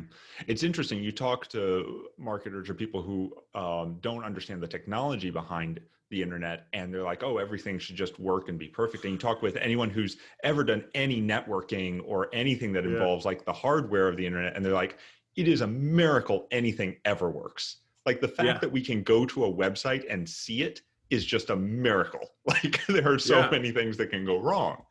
it's 0.47 0.63
interesting 0.63 1.03
you 1.03 1.11
talk 1.11 1.47
to 1.47 2.07
marketers 2.17 2.69
or 2.69 2.73
people 2.73 3.01
who 3.01 3.33
um, 3.59 3.97
don't 4.01 4.23
understand 4.23 4.61
the 4.61 4.67
technology 4.67 5.29
behind 5.29 5.79
the 6.11 6.21
internet 6.21 6.67
and 6.73 6.93
they're 6.93 7.03
like 7.03 7.23
oh 7.23 7.37
everything 7.37 7.79
should 7.79 7.95
just 7.95 8.19
work 8.19 8.49
and 8.49 8.59
be 8.59 8.67
perfect 8.67 9.03
and 9.03 9.13
you 9.13 9.17
talk 9.17 9.41
with 9.41 9.55
anyone 9.55 9.89
who's 9.89 10.17
ever 10.43 10.63
done 10.63 10.83
any 10.93 11.21
networking 11.21 12.01
or 12.05 12.29
anything 12.33 12.71
that 12.71 12.85
involves 12.85 13.25
yeah. 13.25 13.29
like 13.29 13.45
the 13.45 13.53
hardware 13.53 14.07
of 14.07 14.17
the 14.17 14.25
internet 14.25 14.55
and 14.55 14.63
they're 14.63 14.73
like 14.73 14.97
it 15.35 15.47
is 15.47 15.61
a 15.61 15.67
miracle 15.67 16.47
anything 16.51 16.95
ever 17.05 17.31
works 17.31 17.77
like 18.05 18.21
the 18.21 18.27
fact 18.27 18.47
yeah. 18.47 18.57
that 18.59 18.71
we 18.71 18.81
can 18.81 19.01
go 19.01 19.25
to 19.25 19.45
a 19.45 19.51
website 19.51 20.03
and 20.09 20.27
see 20.27 20.61
it 20.61 20.81
is 21.09 21.25
just 21.25 21.49
a 21.49 21.55
miracle 21.55 22.29
like 22.45 22.85
there 22.87 23.11
are 23.11 23.19
so 23.19 23.39
yeah. 23.39 23.49
many 23.49 23.71
things 23.71 23.97
that 23.97 24.11
can 24.11 24.25
go 24.25 24.37
wrong 24.37 24.83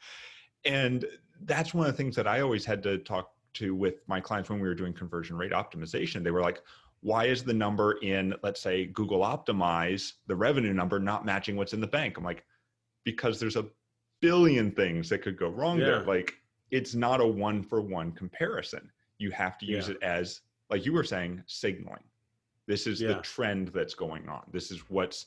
and 0.65 1.05
that's 1.45 1.73
one 1.73 1.87
of 1.87 1.93
the 1.93 1.97
things 1.97 2.17
that 2.17 2.27
I 2.27 2.41
always 2.41 2.65
had 2.65 2.83
to 2.85 2.99
talk 2.99 3.33
to 3.55 3.75
with 3.75 3.97
my 4.07 4.21
clients 4.21 4.50
when 4.50 4.61
we 4.61 4.69
were 4.69 4.75
doing 4.75 4.93
conversion 4.93 5.37
rate 5.37 5.53
optimization. 5.53 6.23
They 6.23 6.31
were 6.31 6.43
like, 6.43 6.62
why 7.02 7.25
is 7.26 7.42
the 7.42 7.54
number 7.54 7.92
in, 8.02 8.35
let's 8.42 8.61
say, 8.61 8.87
Google 8.87 9.21
Optimize, 9.21 10.14
the 10.26 10.37
revenue 10.37 10.73
number, 10.75 10.99
not 10.99 11.25
matching 11.25 11.57
what's 11.57 11.73
in 11.73 11.80
the 11.80 11.87
bank? 11.87 12.19
I'm 12.19 12.25
like, 12.25 12.45
because 13.04 13.40
there's 13.40 13.57
a 13.57 13.66
billion 14.21 14.71
things 14.71 15.09
that 15.09 15.23
could 15.23 15.38
go 15.38 15.49
wrong 15.49 15.78
Yeah. 15.78 15.87
there. 15.87 16.04
Like 16.04 16.35
it's 16.71 16.95
not 16.95 17.21
a 17.21 17.26
one 17.26 17.62
for 17.62 17.80
one 17.80 18.12
comparison. 18.12 18.90
You 19.19 19.30
have 19.30 19.57
to 19.59 19.66
use 19.66 19.88
Yeah. 19.88 19.95
it 19.95 20.02
as, 20.02 20.42
like 20.69 20.85
you 20.85 20.92
were 20.92 21.04
saying, 21.04 21.42
signaling. 21.47 22.04
This 22.66 22.87
is 22.87 23.00
the 23.00 23.16
trend 23.23 23.69
that's 23.69 23.95
going 23.95 24.28
on. 24.28 24.42
This 24.52 24.71
is 24.71 24.88
what's 24.90 25.26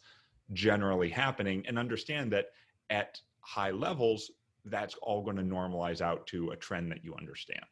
generally 0.54 1.10
happening, 1.10 1.66
and 1.68 1.78
understand 1.80 2.32
that 2.32 2.52
at 2.90 3.20
high 3.42 3.72
levels, 3.72 4.32
that's 4.66 4.96
all 5.02 5.22
going 5.24 5.36
to 5.36 5.44
normalize 5.44 6.00
out 6.00 6.26
to 6.28 6.52
a 6.52 6.56
trend 6.56 6.90
that 6.92 7.04
you 7.04 7.14
understand. 7.16 7.66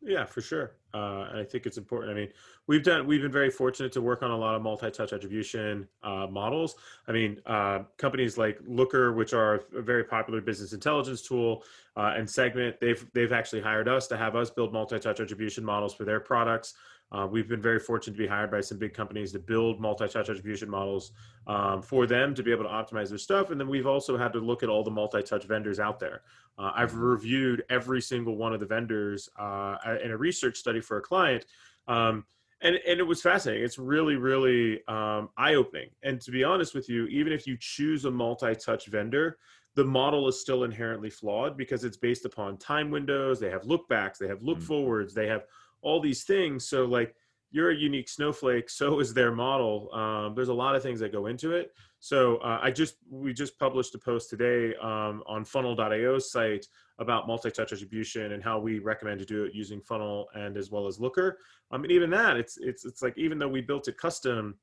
Yeah, 0.00 0.24
for 0.24 0.40
sure. 0.40 0.76
Uh, 0.94 1.28
I 1.34 1.44
think 1.50 1.66
it's 1.66 1.76
important. 1.76 2.12
I 2.12 2.14
mean, 2.14 2.28
we've 2.68 2.84
done, 2.84 3.06
we've 3.06 3.20
been 3.20 3.32
very 3.32 3.50
fortunate 3.50 3.90
to 3.92 4.00
work 4.00 4.22
on 4.22 4.30
a 4.30 4.36
lot 4.36 4.54
of 4.54 4.62
multi-touch 4.62 5.12
attribution 5.12 5.88
uh, 6.04 6.26
models. 6.30 6.76
I 7.08 7.12
mean, 7.12 7.40
uh, 7.46 7.80
companies 7.96 8.38
like 8.38 8.58
Looker, 8.66 9.12
which 9.12 9.32
are 9.32 9.64
a 9.76 9.82
very 9.82 10.04
popular 10.04 10.40
business 10.40 10.72
intelligence 10.72 11.20
tool, 11.20 11.64
uh, 11.96 12.14
and 12.16 12.30
Segment, 12.30 12.78
they've 12.80 13.04
they've 13.12 13.32
actually 13.32 13.60
hired 13.60 13.88
us 13.88 14.06
to 14.08 14.16
have 14.16 14.36
us 14.36 14.50
build 14.50 14.72
multi-touch 14.72 15.18
attribution 15.18 15.64
models 15.64 15.92
for 15.92 16.04
their 16.04 16.20
products. 16.20 16.74
Uh, 17.10 17.26
we've 17.30 17.48
been 17.48 17.62
very 17.62 17.80
fortunate 17.80 18.14
to 18.14 18.18
be 18.18 18.26
hired 18.26 18.50
by 18.50 18.60
some 18.60 18.78
big 18.78 18.92
companies 18.92 19.32
to 19.32 19.38
build 19.38 19.80
multi-touch 19.80 20.28
attribution 20.28 20.68
models 20.68 21.12
um, 21.46 21.80
for 21.80 22.06
them 22.06 22.34
to 22.34 22.42
be 22.42 22.52
able 22.52 22.64
to 22.64 22.70
optimize 22.70 23.08
their 23.08 23.18
stuff. 23.18 23.50
And 23.50 23.58
then 23.58 23.68
we've 23.68 23.86
also 23.86 24.16
had 24.18 24.32
to 24.34 24.40
look 24.40 24.62
at 24.62 24.68
all 24.68 24.84
the 24.84 24.90
multi-touch 24.90 25.44
vendors 25.44 25.80
out 25.80 25.98
there. 25.98 26.22
Uh, 26.58 26.72
I've 26.74 26.94
reviewed 26.94 27.64
every 27.70 28.02
single 28.02 28.36
one 28.36 28.52
of 28.52 28.60
the 28.60 28.66
vendors 28.66 29.28
uh, 29.38 29.76
in 30.04 30.10
a 30.10 30.16
research 30.16 30.58
study 30.58 30.80
for 30.80 30.98
a 30.98 31.00
client, 31.00 31.46
um, 31.86 32.24
and 32.60 32.74
and 32.86 32.98
it 32.98 33.04
was 33.04 33.22
fascinating. 33.22 33.64
It's 33.64 33.78
really 33.78 34.16
really 34.16 34.84
um, 34.88 35.30
eye 35.36 35.54
opening. 35.54 35.90
And 36.02 36.20
to 36.22 36.30
be 36.32 36.42
honest 36.42 36.74
with 36.74 36.88
you, 36.88 37.06
even 37.06 37.32
if 37.32 37.46
you 37.46 37.56
choose 37.58 38.04
a 38.04 38.10
multi-touch 38.10 38.86
vendor, 38.86 39.38
the 39.76 39.84
model 39.84 40.26
is 40.26 40.40
still 40.40 40.64
inherently 40.64 41.08
flawed 41.08 41.56
because 41.56 41.84
it's 41.84 41.96
based 41.96 42.24
upon 42.24 42.58
time 42.58 42.90
windows. 42.90 43.38
They 43.38 43.50
have 43.50 43.62
lookbacks, 43.62 44.18
they 44.18 44.26
have 44.26 44.42
look 44.42 44.58
Mm. 44.58 44.64
forwards, 44.64 45.14
they 45.14 45.28
have 45.28 45.44
all 45.82 46.00
these 46.00 46.24
things. 46.24 46.68
So 46.68 46.84
like 46.84 47.14
you're 47.50 47.70
a 47.70 47.76
unique 47.76 48.08
snowflake, 48.08 48.68
so 48.68 49.00
is 49.00 49.14
their 49.14 49.32
model. 49.32 49.92
Um, 49.94 50.34
there's 50.34 50.48
a 50.48 50.54
lot 50.54 50.76
of 50.76 50.82
things 50.82 51.00
that 51.00 51.12
go 51.12 51.26
into 51.26 51.52
it. 51.52 51.72
So 52.00 52.36
uh, 52.38 52.60
I 52.62 52.70
just 52.70 52.96
we 53.10 53.32
just 53.32 53.58
published 53.58 53.94
a 53.94 53.98
post 53.98 54.30
today 54.30 54.74
um, 54.76 55.22
on 55.26 55.44
Funnel.io's 55.44 56.30
site 56.30 56.66
about 56.98 57.26
multi-touch 57.26 57.72
attribution 57.72 58.32
and 58.32 58.42
how 58.42 58.58
we 58.58 58.78
recommend 58.78 59.18
to 59.20 59.24
do 59.24 59.44
it 59.44 59.54
using 59.54 59.80
Funnel 59.80 60.28
and 60.34 60.56
as 60.56 60.70
well 60.70 60.86
as 60.86 61.00
Looker. 61.00 61.38
Um, 61.70 61.82
mean, 61.82 61.90
even 61.90 62.10
that, 62.10 62.36
it's 62.36 62.58
it's 62.58 62.84
it's 62.84 63.02
like 63.02 63.16
even 63.16 63.38
though 63.38 63.48
we 63.48 63.60
built 63.60 63.88
it 63.88 63.96
custom, 63.96 64.56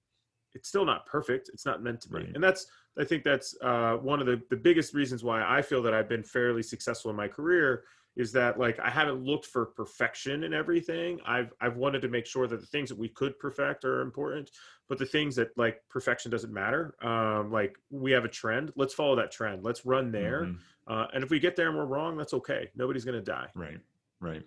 it's 0.54 0.70
still 0.70 0.86
not 0.86 1.06
perfect. 1.06 1.50
It's 1.54 1.66
not 1.66 1.84
meant 1.84 2.02
to 2.02 2.10
be. 2.10 2.18
Right. 2.18 2.32
And 2.36 2.44
that's 2.44 2.68
I 2.98 3.04
think 3.04 3.24
that's 3.24 3.56
uh, 3.62 3.96
one 3.96 4.22
of 4.22 4.28
the 4.28 4.42
the 4.50 4.58
biggest 4.58 4.94
reasons 4.94 5.24
why 5.24 5.44
I 5.44 5.62
feel 5.62 5.82
that 5.84 5.94
I've 5.94 6.10
been 6.10 6.24
fairly 6.24 6.64
successful 6.64 7.12
in 7.12 7.18
my 7.18 7.28
career 7.28 7.84
is 8.16 8.32
that 8.32 8.58
like 8.60 8.80
I 8.80 8.90
haven't 8.90 9.24
looked 9.24 9.46
for 9.46 9.66
perfection 9.66 10.44
in 10.44 10.54
everything. 10.54 11.20
I've 11.26 11.54
I've 11.60 11.76
wanted 11.78 12.02
to 12.04 12.08
make 12.08 12.26
sure 12.26 12.48
that 12.48 12.60
the 12.62 12.66
things 12.68 12.90
that 12.90 12.98
we 12.98 13.10
could 13.10 13.38
perfect 13.40 13.84
are 13.86 14.02
important, 14.02 14.52
but 14.88 14.98
the 14.98 15.06
things 15.06 15.36
that 15.36 15.50
like 15.58 15.82
perfection 15.90 16.32
doesn't 16.32 16.54
matter. 16.54 16.96
Um, 17.02 17.52
like 17.52 17.78
we 17.90 18.12
have 18.12 18.26
a 18.26 18.30
trend, 18.30 18.72
let's 18.76 18.94
follow 18.94 19.16
that 19.18 19.32
trend. 19.32 19.64
Let's 19.64 19.86
run 19.86 20.12
there, 20.12 20.42
Mhm. 20.44 20.60
uh, 20.88 21.08
and 21.14 21.24
if 21.24 21.30
we 21.30 21.40
get 21.40 21.56
there 21.56 21.68
and 21.68 21.78
we're 21.78 21.86
wrong, 21.86 22.18
that's 22.18 22.34
okay. 22.34 22.70
Nobody's 22.76 23.06
gonna 23.06 23.22
die. 23.22 23.50
Right, 23.56 23.80
right. 24.22 24.44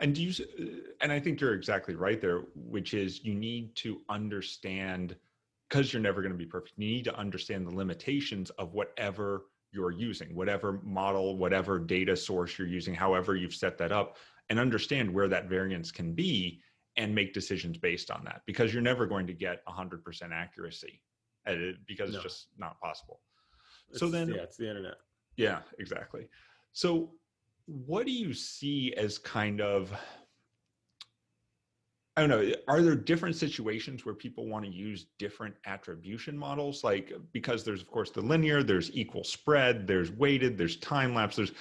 And 0.00 0.14
do 0.14 0.22
you, 0.22 0.32
uh, 0.58 0.90
and 1.02 1.12
I 1.12 1.20
think 1.20 1.40
you're 1.40 1.54
exactly 1.54 1.94
right 1.94 2.20
there, 2.20 2.40
which 2.54 2.94
is 2.94 3.22
you 3.24 3.34
need 3.34 3.74
to 3.76 4.00
understand, 4.08 5.16
because 5.68 5.92
you're 5.92 6.02
never 6.02 6.22
going 6.22 6.32
to 6.32 6.38
be 6.38 6.46
perfect, 6.46 6.74
you 6.78 6.86
need 6.88 7.04
to 7.04 7.14
understand 7.16 7.66
the 7.66 7.74
limitations 7.74 8.50
of 8.50 8.72
whatever 8.72 9.46
you're 9.72 9.90
using, 9.90 10.34
whatever 10.34 10.80
model, 10.84 11.36
whatever 11.36 11.78
data 11.78 12.14
source 12.16 12.58
you're 12.58 12.68
using, 12.68 12.94
however 12.94 13.34
you've 13.34 13.54
set 13.54 13.78
that 13.78 13.90
up, 13.90 14.16
and 14.50 14.58
understand 14.60 15.12
where 15.12 15.28
that 15.28 15.48
variance 15.48 15.90
can 15.90 16.12
be 16.12 16.60
and 16.96 17.14
make 17.14 17.32
decisions 17.32 17.78
based 17.78 18.10
on 18.10 18.22
that 18.24 18.42
because 18.46 18.72
you're 18.72 18.82
never 18.82 19.06
going 19.06 19.26
to 19.26 19.32
get 19.32 19.64
100% 19.66 20.30
accuracy 20.32 21.00
it 21.46 21.76
because 21.86 22.10
No. 22.10 22.16
it's 22.16 22.22
just 22.22 22.48
not 22.58 22.78
possible. 22.80 23.20
So 23.92 24.08
then- 24.08 24.28
yeah, 24.28 24.42
it's 24.42 24.56
the 24.56 24.68
internet. 24.68 24.96
Yeah, 25.36 25.62
exactly. 25.78 26.28
So, 26.72 27.14
what 27.66 28.06
do 28.06 28.12
you 28.12 28.34
see 28.34 28.92
as 28.94 29.18
kind 29.18 29.60
of, 29.60 29.92
I 32.16 32.20
don't 32.26 32.28
know, 32.30 32.54
are 32.68 32.82
there 32.82 32.94
different 32.94 33.36
situations 33.36 34.04
where 34.04 34.14
people 34.14 34.46
want 34.46 34.66
to 34.66 34.70
use 34.70 35.06
different 35.18 35.54
attribution 35.64 36.36
models? 36.36 36.84
Like, 36.84 37.12
because 37.32 37.64
there's, 37.64 37.80
of 37.80 37.90
course, 37.90 38.10
the 38.10 38.20
linear, 38.20 38.62
there's 38.62 38.90
equal 38.94 39.24
spread, 39.24 39.86
there's 39.86 40.10
weighted, 40.12 40.58
there's 40.58 40.76
time 40.76 41.14
lapse, 41.14 41.36
there's, 41.36 41.52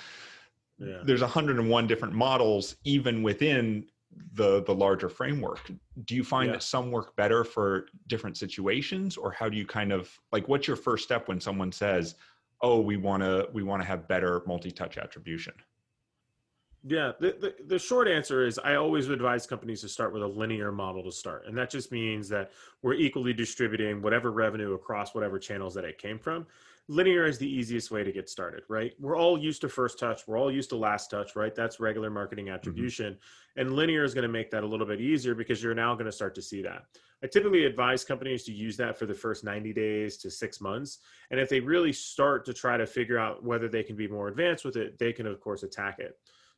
Yeah. 0.78 1.04
there's 1.06 1.22
101 1.22 1.88
different 1.88 2.14
models 2.16 2.76
even 2.84 3.22
within 3.24 3.88
the 4.34 4.62
the 4.64 4.74
larger 4.76 5.08
framework 5.08 5.72
do 6.06 6.16
you 6.16 6.24
find 6.24 6.48
Yeah. 6.48 6.54
that 6.54 6.64
some 6.64 6.92
work 6.92 7.16
better 7.16 7.44
for 7.46 7.88
different 8.08 8.36
situations 8.36 9.16
or 9.16 9.32
how 9.32 9.48
do 9.48 9.56
you 9.58 9.66
kind 9.66 9.94
of 9.94 10.20
like 10.34 10.50
what's 10.50 10.68
your 10.68 10.76
first 10.76 11.04
step 11.06 11.28
when 11.30 11.40
someone 11.40 11.72
says 11.72 12.16
oh 12.62 12.82
we 12.82 12.98
want 12.98 13.22
to 13.24 13.48
we 13.54 13.64
want 13.64 13.82
to 13.82 13.88
have 13.88 14.08
better 14.08 14.42
multi-touch 14.48 14.98
attribution 14.98 15.54
Yeah, 16.84 17.12
the, 17.20 17.36
the, 17.40 17.56
the 17.68 17.80
short 17.80 18.08
answer 18.08 18.44
is 18.46 18.60
I 18.64 18.76
always 18.76 19.08
advise 19.08 19.46
companies 19.46 19.82
to 19.82 19.90
start 19.90 20.14
with 20.14 20.24
a 20.24 20.28
linear 20.28 20.72
model 20.72 21.04
to 21.04 21.12
start. 21.12 21.46
And 21.46 21.56
that 21.58 21.70
just 21.70 21.92
means 21.92 22.28
that 22.30 22.52
we're 22.82 22.96
equally 22.96 23.34
distributing 23.34 24.02
whatever 24.02 24.32
revenue 24.32 24.74
across 24.74 25.14
whatever 25.14 25.38
channels 25.38 25.76
that 25.76 25.86
it 25.86 26.00
came 26.00 26.18
from. 26.18 26.48
Linear 26.88 27.26
is 27.26 27.38
the 27.38 27.48
easiest 27.48 27.92
way 27.92 28.04
to 28.04 28.12
get 28.12 28.30
started, 28.30 28.64
right? 28.68 28.94
We're 29.00 29.16
all 29.16 29.38
used 29.38 29.62
to 29.62 29.70
first 29.70 30.00
touch, 30.00 30.28
we're 30.28 30.40
all 30.40 30.52
used 30.52 30.70
to 30.72 30.76
last 30.76 31.12
touch, 31.12 31.36
right? 31.36 31.54
That's 31.54 31.80
regular 31.80 32.10
marketing 32.10 32.46
mm-hmm. 32.46 32.56
attribution. 32.56 33.18
And 33.56 33.76
linear 33.76 34.04
is 34.04 34.16
going 34.16 34.24
to 34.24 34.30
make 34.30 34.50
that 34.52 34.64
a 34.64 34.68
little 34.68 34.88
bit 34.88 35.00
easier 35.00 35.36
because 35.36 35.62
you're 35.62 35.76
now 35.76 35.94
going 35.94 36.08
to 36.08 36.12
start 36.12 36.34
to 36.36 36.42
see 36.42 36.64
that. 36.64 36.86
I 37.24 37.28
typically 37.28 37.66
advise 37.66 38.04
companies 38.04 38.44
to 38.46 38.52
use 38.52 38.76
that 38.78 38.98
for 38.98 39.06
the 39.06 39.14
first 39.14 39.44
90 39.44 39.72
days 39.74 40.18
to 40.18 40.32
six 40.32 40.60
months. 40.60 40.98
And 41.30 41.40
if 41.40 41.50
they 41.50 41.60
really 41.60 41.94
start 41.94 42.44
to 42.46 42.54
try 42.54 42.78
to 42.78 42.88
figure 42.88 43.20
out 43.20 43.44
whether 43.44 43.70
they 43.70 43.84
can 43.84 43.96
be 43.96 44.08
more 44.08 44.28
advanced 44.28 44.66
with 44.66 44.76
it, 44.76 44.98
they 44.98 45.14
can, 45.14 45.28
of 45.28 45.40
course, 45.40 45.62
attack 45.62 46.00
it. 46.00 46.18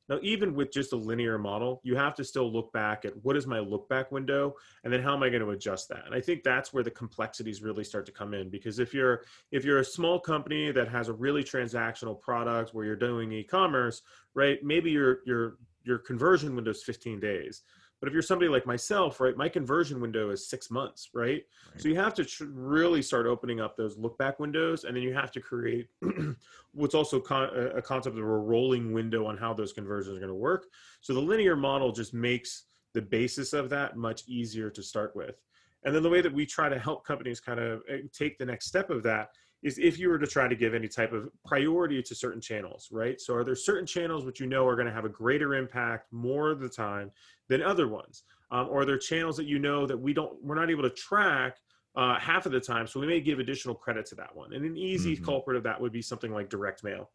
Now, 0.10 0.19
even 0.22 0.53
with 0.53 0.72
just 0.72 0.93
a 0.93 0.98
linear 0.98 1.38
model, 1.38 1.79
you 1.83 1.95
have 1.95 2.13
to 2.15 2.24
still 2.24 2.51
look 2.51 2.74
back 2.74 3.05
at 3.05 3.13
what 3.24 3.38
is 3.38 3.48
my 3.48 3.60
look 3.60 3.88
back 3.88 4.12
window, 4.12 4.55
and 4.83 4.91
then 4.91 5.01
how 5.01 5.15
am 5.15 5.24
I 5.24 5.29
going 5.29 5.41
to 5.41 5.51
adjust 5.51 5.88
that? 5.89 6.05
And 6.05 6.13
I 6.13 6.19
think 6.19 6.43
that's 6.43 6.74
where 6.74 6.83
the 6.83 6.91
complexities 6.91 7.62
really 7.62 7.83
start 7.83 8.05
to 8.07 8.12
come 8.12 8.33
in. 8.33 8.50
Because 8.50 8.79
if 8.79 8.93
you're 8.93 9.24
if 9.51 9.63
you're 9.63 9.79
a 9.79 9.86
small 9.86 10.19
company 10.19 10.72
that 10.72 10.89
has 10.89 11.07
a 11.07 11.13
really 11.13 11.43
transactional 11.43 12.19
product 12.19 12.74
where 12.74 12.86
you're 12.86 12.95
doing 12.95 13.31
e-commerce, 13.31 14.01
right? 14.33 14.62
Maybe 14.63 14.91
your 14.91 15.19
your 15.25 15.57
your 15.83 16.00
conversion 16.00 16.55
window 16.55 16.72
is 16.72 16.83
15 16.83 17.19
days. 17.19 17.62
But 18.03 18.10
if 18.10 18.13
you're 18.13 18.22
somebody 18.22 18.50
like 18.50 18.65
myself, 18.65 19.22
right, 19.22 19.38
my 19.38 19.48
conversion 19.48 20.01
window 20.01 20.29
is 20.31 20.45
six 20.45 20.69
months, 20.69 21.10
right? 21.13 21.45
So 21.77 21.88
you 21.88 21.95
have 21.95 22.13
to 22.15 22.25
tr- 22.25 22.43
really 22.51 23.01
start 23.01 23.27
opening 23.27 23.62
up 23.62 23.77
those 23.77 23.98
look 23.98 24.17
back 24.17 24.41
windows, 24.41 24.83
and 24.83 24.93
then 24.93 25.03
you 25.03 25.13
have 25.13 25.31
to 25.31 25.39
create 25.39 25.88
what's 26.74 26.95
also 26.95 27.22
con- 27.22 27.51
a 27.55 27.77
a 27.77 27.81
concept 27.81 28.17
of 28.17 28.22
a 28.22 28.27
rolling 28.27 28.91
window 28.91 29.25
on 29.25 29.38
how 29.38 29.53
those 29.53 29.72
conversions 29.72 30.17
are 30.17 30.19
going 30.19 30.27
to 30.27 30.36
work. 30.36 30.65
So 31.00 31.13
the 31.13 31.22
linear 31.22 31.55
model 31.55 31.93
just 31.93 32.13
makes 32.13 32.65
the 32.93 33.01
basis 33.01 33.53
of 33.53 33.69
that 33.69 33.95
much 33.95 34.24
easier 34.27 34.69
to 34.69 34.83
start 34.83 35.15
with. 35.15 35.41
And 35.86 35.95
then 35.95 36.03
the 36.03 36.10
way 36.10 36.19
that 36.19 36.33
we 36.33 36.45
try 36.45 36.67
to 36.67 36.77
help 36.77 37.05
companies 37.05 37.39
kind 37.39 37.62
of 37.62 37.83
eh, 37.89 38.00
take 38.12 38.38
the 38.38 38.45
next 38.45 38.65
step 38.65 38.89
of 38.89 39.01
that 39.03 39.29
is 39.63 39.79
if 39.79 39.98
you 39.98 40.10
were 40.10 40.19
to 40.19 40.27
try 40.27 40.48
to 40.48 40.55
give 40.55 40.74
any 40.74 40.89
type 40.89 41.13
of 41.13 41.29
priority 41.45 42.03
to 42.03 42.13
certain 42.13 42.41
channels, 42.41 42.89
right? 42.91 43.19
So 43.19 43.33
are 43.33 43.45
there 43.45 43.55
certain 43.55 43.86
channels 43.86 44.25
which 44.25 44.41
you 44.41 44.45
know 44.45 44.67
are 44.67 44.75
going 44.75 44.88
to 44.88 44.93
have 44.93 45.05
a 45.05 45.10
greater 45.10 45.55
impact 45.55 46.12
more 46.12 46.51
of 46.51 46.60
the 46.60 46.67
time 46.67 47.12
than 47.53 47.62
other 47.72 47.88
ones? 47.88 48.24
Um, 48.51 48.67
or 48.69 48.81
are 48.81 48.86
there 48.86 48.98
channels 48.98 49.38
that 49.38 49.45
you 49.45 49.60
know 49.60 49.86
that 49.88 49.98
we 50.05 50.13
don't, 50.13 50.33
we're 50.43 50.60
not 50.63 50.69
able 50.69 50.83
to 50.83 50.95
track 51.10 51.57
uh, 51.95 52.17
half 52.19 52.45
of 52.45 52.51
the 52.51 52.60
time. 52.60 52.88
So 52.88 53.00
we 53.00 53.07
may 53.07 53.22
give 53.22 53.39
additional 53.39 53.75
credit 53.75 54.05
to 54.07 54.15
that 54.15 54.36
one. 54.36 54.53
And 54.53 54.65
an 54.65 54.75
easy 54.75 55.15
Mhm. 55.15 55.24
culprit 55.24 55.57
of 55.57 55.63
that 55.63 55.79
would 55.79 55.91
be 55.91 56.01
something 56.01 56.33
like 56.33 56.50
direct 56.50 56.83
mail. 56.83 57.12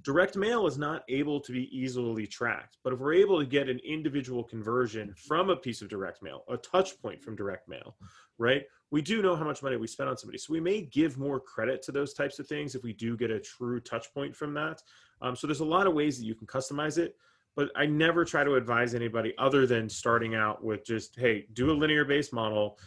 Direct 0.00 0.36
mail 0.36 0.66
is 0.66 0.78
not 0.78 1.04
able 1.08 1.38
to 1.40 1.52
be 1.52 1.64
easily 1.76 2.26
tracked, 2.26 2.78
but 2.82 2.92
if 2.92 2.98
we're 2.98 3.12
able 3.12 3.38
to 3.38 3.46
get 3.46 3.68
an 3.68 3.78
individual 3.80 4.42
conversion 4.42 5.14
from 5.14 5.50
a 5.50 5.56
piece 5.56 5.82
of 5.82 5.88
direct 5.88 6.22
mail, 6.22 6.44
a 6.48 6.56
touch 6.56 6.90
point 7.02 7.22
from 7.22 7.36
direct 7.36 7.68
mail, 7.68 7.96
right? 8.38 8.64
We 8.90 9.02
do 9.02 9.22
know 9.22 9.36
how 9.36 9.44
much 9.44 9.62
money 9.62 9.76
we 9.76 9.86
spent 9.86 10.08
on 10.10 10.16
somebody. 10.16 10.38
So 10.38 10.52
we 10.52 10.60
may 10.60 10.80
give 10.80 11.18
more 11.18 11.38
credit 11.38 11.82
to 11.82 11.92
those 11.92 12.14
types 12.14 12.38
of 12.38 12.46
things 12.48 12.74
if 12.74 12.82
we 12.82 12.94
do 12.94 13.16
get 13.16 13.30
a 13.30 13.38
true 13.38 13.80
touch 13.80 14.12
point 14.14 14.34
from 14.34 14.54
that. 14.54 14.82
Um, 15.20 15.36
so 15.36 15.46
there's 15.46 15.60
a 15.60 15.74
lot 15.76 15.86
of 15.86 15.94
ways 15.94 16.18
that 16.18 16.24
you 16.24 16.34
can 16.34 16.46
customize 16.46 16.96
it 16.98 17.16
but 17.54 17.70
I 17.76 17.86
never 17.86 18.24
try 18.24 18.44
to 18.44 18.54
advise 18.54 18.94
anybody 18.94 19.34
other 19.38 19.66
than 19.66 19.88
starting 19.88 20.34
out 20.34 20.64
with 20.64 20.84
just, 20.84 21.18
hey, 21.18 21.46
do 21.52 21.70
a 21.70 21.74
linear 21.74 22.04
based 22.04 22.32
model. 22.32 22.78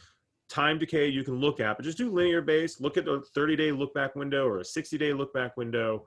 Time 0.49 0.77
decay 0.79 1.07
you 1.07 1.23
can 1.23 1.35
look 1.35 1.59
at, 1.59 1.77
but 1.77 1.83
just 1.83 1.97
do 1.97 2.11
linear 2.11 2.41
based. 2.41 2.81
Look 2.81 2.97
at 2.97 3.07
a 3.07 3.21
30 3.33 3.55
day 3.55 3.71
look 3.71 3.93
back 3.93 4.15
window 4.15 4.47
or 4.47 4.59
a 4.59 4.65
60 4.65 4.97
day 4.97 5.13
look 5.13 5.33
back 5.33 5.57
window 5.57 6.05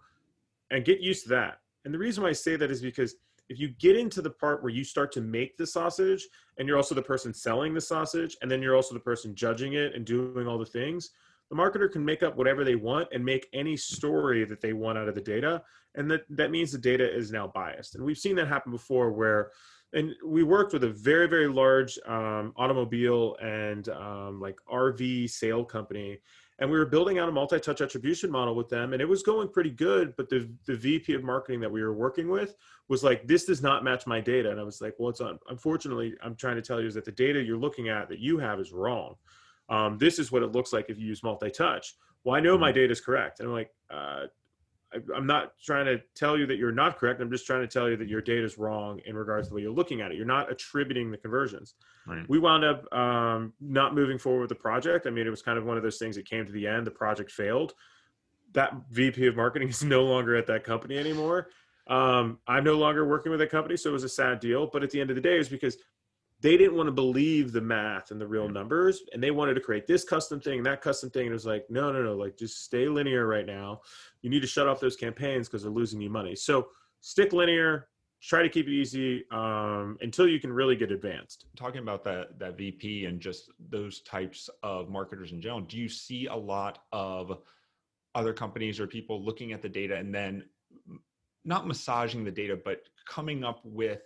and 0.71 0.85
get 0.85 1.01
used 1.01 1.25
to 1.25 1.29
that. 1.31 1.59
And 1.85 1.95
the 1.95 1.99
reason 1.99 2.23
why 2.23 2.31
I 2.31 2.35
say 2.35 2.57
that 2.57 2.71
is 2.71 2.83
because 2.83 3.17
if 3.49 3.59
you 3.59 3.69
get 3.69 3.97
into 3.97 4.21
the 4.21 4.31
part 4.31 4.63
where 4.63 4.73
you 4.73 4.85
start 4.85 5.11
to 5.13 5.21
make 5.21 5.57
the 5.57 5.67
sausage 5.67 6.29
and 6.59 6.69
you're 6.69 6.77
also 6.77 6.95
the 6.95 7.03
person 7.03 7.33
selling 7.33 7.73
the 7.73 7.81
sausage 7.81 8.37
and 8.43 8.51
then 8.51 8.61
you're 8.61 8.77
also 8.77 8.95
the 8.95 9.01
person 9.01 9.35
judging 9.35 9.73
it 9.75 9.95
and 9.95 10.05
doing 10.05 10.47
all 10.47 10.59
the 10.59 10.67
things, 10.67 11.11
the 11.51 11.57
marketer 11.57 11.91
can 11.91 12.05
make 12.05 12.23
up 12.23 12.37
whatever 12.37 12.65
they 12.65 12.75
want 12.75 13.09
and 13.13 13.25
make 13.25 13.49
any 13.53 13.77
story 13.77 14.45
that 14.45 14.61
they 14.61 14.73
want 14.73 14.99
out 14.99 15.09
of 15.09 15.15
the 15.15 15.21
data. 15.21 15.63
And 15.95 16.11
that 16.11 16.23
that 16.31 16.51
means 16.51 16.73
the 16.73 16.79
data 16.79 17.11
is 17.11 17.33
now 17.33 17.51
biased. 17.55 17.95
And 17.95 18.05
we've 18.05 18.19
seen 18.19 18.37
that 18.37 18.49
happen 18.49 18.73
before 18.73 19.13
where 19.13 19.51
and 19.95 20.15
we 20.25 20.43
worked 20.43 20.75
with 20.75 20.85
a 20.85 20.91
very 20.91 21.27
very 21.27 21.49
large 21.49 21.99
um, 22.07 22.53
automobile 22.57 23.37
and 23.43 23.89
um, 23.89 24.41
like 24.41 24.59
rv 24.71 25.31
sale 25.31 25.65
company. 25.65 26.19
And 26.61 26.69
we 26.69 26.77
were 26.77 26.87
building 26.87 27.21
out 27.21 27.29
a 27.29 27.33
multi-touch 27.33 27.81
attribution 27.83 28.33
model 28.33 28.57
with 28.57 28.69
them 28.69 28.93
and 28.93 29.01
it 29.01 29.09
was 29.09 29.23
going 29.23 29.49
pretty 29.49 29.71
good 29.71 30.15
but 30.17 30.29
the, 30.29 30.51
the 30.67 30.77
vp 30.77 31.15
of 31.15 31.25
marketing 31.25 31.61
that 31.61 31.71
we 31.71 31.83
were 31.83 31.95
working 31.95 32.29
with 32.29 32.57
was 32.89 33.03
like 33.03 33.27
this 33.27 33.45
does 33.45 33.63
not 33.63 33.85
match 33.85 34.07
my 34.07 34.21
data. 34.21 34.51
And 34.51 34.61
i 34.61 34.63
was 34.63 34.83
like 34.83 34.95
well 34.99 35.09
it's 35.09 35.23
un- 35.23 35.39
unfortunately 35.49 36.15
i'm 36.23 36.35
trying 36.35 36.57
to 36.57 36.63
tell 36.63 36.81
you 36.81 36.89
is 36.89 36.95
that 36.95 37.07
the 37.07 37.13
data 37.13 37.41
you're 37.41 37.57
looking 37.57 37.89
at 37.89 38.09
that 38.11 38.19
you 38.19 38.39
have 38.39 38.61
is 38.61 38.73
wrong 38.73 39.15
um, 39.69 39.99
this 39.99 40.19
is 40.19 40.33
what 40.33 40.43
it 40.43 40.53
looks 40.53 40.73
like 40.73 40.87
if 40.89 40.99
you 40.99 41.07
use 41.07 41.23
multi-touch 41.23 41.95
well 42.25 42.35
i 42.35 42.41
know 42.41 42.57
my 42.57 42.71
mm-hmm. 42.71 42.81
data 42.81 42.93
is 42.93 43.01
correct 43.01 43.41
and 43.41 43.49
i'm 43.49 43.55
like 43.55 43.71
uh, 43.91 44.27
I'm 45.15 45.27
not 45.27 45.53
trying 45.63 45.85
to 45.87 46.01
tell 46.15 46.39
you 46.39 46.47
that 46.47 46.57
you're 46.57 46.73
not 46.73 46.99
correct. 46.99 47.21
I'm 47.21 47.31
just 47.31 47.47
trying 47.47 47.61
to 47.61 47.67
tell 47.67 47.91
you 47.91 47.97
that 47.97 48.09
your 48.09 48.23
data 48.23 48.45
is 48.45 48.57
wrong 48.57 49.01
in 49.05 49.17
regards 49.17 49.47
to 49.47 49.51
the 49.51 49.57
way 49.57 49.63
you're 49.63 49.73
looking 49.73 50.01
at 50.01 50.11
it. 50.11 50.17
You're 50.17 50.27
not 50.27 50.51
attributing 50.51 51.11
the 51.11 51.19
conversions. 51.19 51.75
Right. 52.07 52.25
We 52.29 52.39
wound 52.39 52.65
up 52.65 52.93
um, 52.93 53.53
not 53.61 53.95
moving 53.95 54.19
forward 54.19 54.41
with 54.41 54.49
the 54.49 54.55
project. 54.55 55.07
I 55.07 55.11
mean, 55.11 55.27
it 55.27 55.31
was 55.31 55.43
kind 55.43 55.59
of 55.59 55.65
one 55.65 55.77
of 55.77 55.83
those 55.83 55.99
things 55.99 56.17
that 56.17 56.29
came 56.29 56.47
to 56.47 56.53
the 56.53 56.67
end. 56.67 56.87
The 56.87 56.91
project 56.91 57.31
failed. 57.31 57.75
That 58.53 58.73
VP 58.91 59.27
of 59.27 59.37
marketing 59.37 59.69
is 59.69 59.85
no 59.85 60.05
longer 60.05 60.37
at 60.37 60.47
that 60.47 60.65
company 60.65 60.97
anymore. 60.97 61.49
Um, 61.87 62.39
I'm 62.47 62.65
no 62.65 62.79
longer 62.79 63.07
working 63.07 63.31
with 63.31 63.41
that 63.41 63.51
company, 63.51 63.77
so 63.77 63.91
it 63.91 63.95
was 63.95 64.05
a 64.05 64.09
sad 64.09 64.41
deal. 64.41 64.69
But 64.73 64.83
at 64.83 64.91
the 64.91 65.01
end 65.01 65.11
of 65.11 65.17
the 65.17 65.23
day, 65.23 65.35
it 65.35 65.39
was 65.39 65.49
because 65.49 65.77
they 66.41 66.57
didn't 66.57 66.77
want 66.77 66.87
to 66.87 66.93
believe 66.93 67.53
the 67.53 67.61
math 67.61 68.11
and 68.11 68.21
the 68.21 68.27
real 68.27 68.49
numbers 68.49 69.03
and 69.13 69.23
they 69.23 69.31
wanted 69.31 69.55
to 69.55 69.61
create 69.61 69.87
this 69.87 70.05
custom 70.05 70.41
thing 70.41 70.59
and 70.59 70.67
that 70.67 70.81
custom 70.81 71.11
thing 71.11 71.23
and 71.23 71.31
it 71.31 71.35
was 71.35 71.47
like 71.47 71.65
no 71.69 71.91
no 71.91 72.03
no 72.03 72.15
like 72.15 72.37
just 72.37 72.65
stay 72.65 72.89
linear 72.89 73.27
right 73.27 73.47
now. 73.47 73.81
You 74.23 74.31
need 74.31 74.41
to 74.41 74.47
shut 74.47 74.69
off 74.69 74.81
those 74.81 74.97
campaigns 74.97 75.49
because 75.49 75.63
they're 75.63 75.73
losing 75.73 76.01
you 76.01 76.11
money. 76.11 76.35
So 76.37 76.69
stick 77.01 77.33
linear 77.33 77.89
try 78.21 78.43
to 78.43 78.49
keep 78.49 78.67
it 78.67 78.73
easy 78.73 79.25
um, 79.31 79.97
until 80.01 80.27
you 80.27 80.41
can 80.41 80.53
really 80.53 80.75
get 80.75 80.91
advanced. 80.91 81.47
Talking 81.57 81.83
about 81.83 82.03
that 82.05 82.39
that 82.39 82.57
vp 82.57 83.07
and 83.07 83.21
just 83.21 83.51
those 83.71 84.01
types 84.01 84.51
of 84.63 84.89
marketers 84.89 85.33
in 85.33 85.41
general 85.41 85.61
do 85.61 85.77
you 85.77 85.89
see 85.89 86.27
a 86.27 86.37
lot 86.37 86.81
of 86.93 87.39
other 88.15 88.33
companies 88.33 88.81
or 88.81 88.87
people 88.87 89.25
looking 89.25 89.53
at 89.53 89.63
the 89.63 89.69
data 89.69 89.97
and 89.97 90.15
then 90.15 90.45
not 91.45 91.67
massaging 91.67 92.25
the 92.25 92.31
data 92.31 92.59
but 92.65 92.83
coming 93.09 93.45
up 93.45 93.61
with 93.65 94.01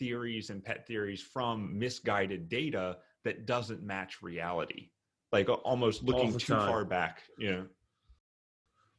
theories 0.00 0.50
and 0.50 0.64
pet 0.64 0.84
theories 0.86 1.22
from 1.22 1.78
misguided 1.78 2.48
data 2.48 2.96
that 3.22 3.46
doesn't 3.46 3.82
match 3.82 4.22
reality 4.22 4.88
like 5.30 5.48
almost 5.64 6.02
looking 6.02 6.32
too 6.36 6.54
time. 6.54 6.66
far 6.68 6.84
back 6.84 7.22
you 7.38 7.52
know 7.52 7.66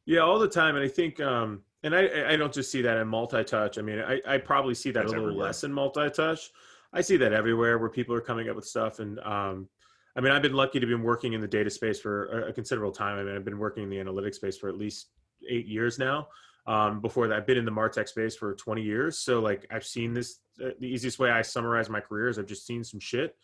yeah 0.06 0.20
all 0.20 0.40
the 0.40 0.48
time 0.48 0.76
and 0.76 0.86
i 0.86 0.88
think 0.88 1.20
um 1.20 1.62
and 1.84 1.94
i 1.96 2.32
i 2.32 2.36
don't 2.38 2.54
just 2.54 2.72
see 2.72 2.82
that 2.84 2.98
in 2.98 3.08
multi-touch 3.08 3.78
i 3.78 3.82
mean 3.82 4.00
i 4.00 4.22
i 4.28 4.38
probably 4.38 4.76
see 4.76 4.92
that 4.92 5.02
That's 5.02 5.12
a 5.12 5.16
little 5.16 5.30
everywhere. 5.30 5.48
less 5.48 5.64
in 5.64 5.74
multi-touch 5.74 6.52
i 6.94 7.02
see 7.02 7.18
that 7.18 7.34
everywhere 7.34 7.80
where 7.80 7.90
people 7.90 8.16
are 8.16 8.22
coming 8.22 8.48
up 8.48 8.56
with 8.56 8.66
stuff 8.66 9.00
and 9.00 9.20
um 9.20 9.68
I 10.14 10.20
mean, 10.20 10.34
I've 10.34 10.42
been 10.42 10.52
lucky 10.54 10.78
to 10.82 10.86
be 10.86 10.94
working 10.94 11.32
in 11.32 11.40
the 11.40 11.48
data 11.48 11.70
space 11.70 11.98
for 11.98 12.26
a 12.50 12.52
considerable 12.52 12.92
time. 12.92 13.18
I 13.18 13.24
mean, 13.24 13.34
I've 13.34 13.46
been 13.46 13.58
working 13.58 13.84
in 13.84 13.90
the 13.90 13.96
analytics 13.96 14.36
space 14.36 14.58
for 14.58 14.68
at 14.68 14.78
least 14.78 15.08
eight 15.50 15.68
years 15.68 15.98
now. 15.98 16.28
Um, 16.68 17.02
before 17.02 17.28
that, 17.28 17.38
I've 17.38 17.48
been 17.48 17.58
in 17.58 17.66
the 17.66 17.72
Martech 17.72 18.08
space 18.08 18.36
for 18.36 18.54
20 18.54 18.82
years. 18.82 19.20
So 19.20 19.40
like 19.40 19.66
I've 19.72 19.86
seen 19.86 20.14
this, 20.14 20.40
uh, 20.64 20.70
the 20.80 20.88
easiest 20.88 21.20
way 21.20 21.32
I 21.32 21.42
summarize 21.42 21.90
my 21.90 22.00
career 22.00 22.30
is 22.30 22.38
I've 22.38 22.46
just 22.46 22.66
seen 22.66 22.84
some 22.84 23.00
shit. 23.00 23.36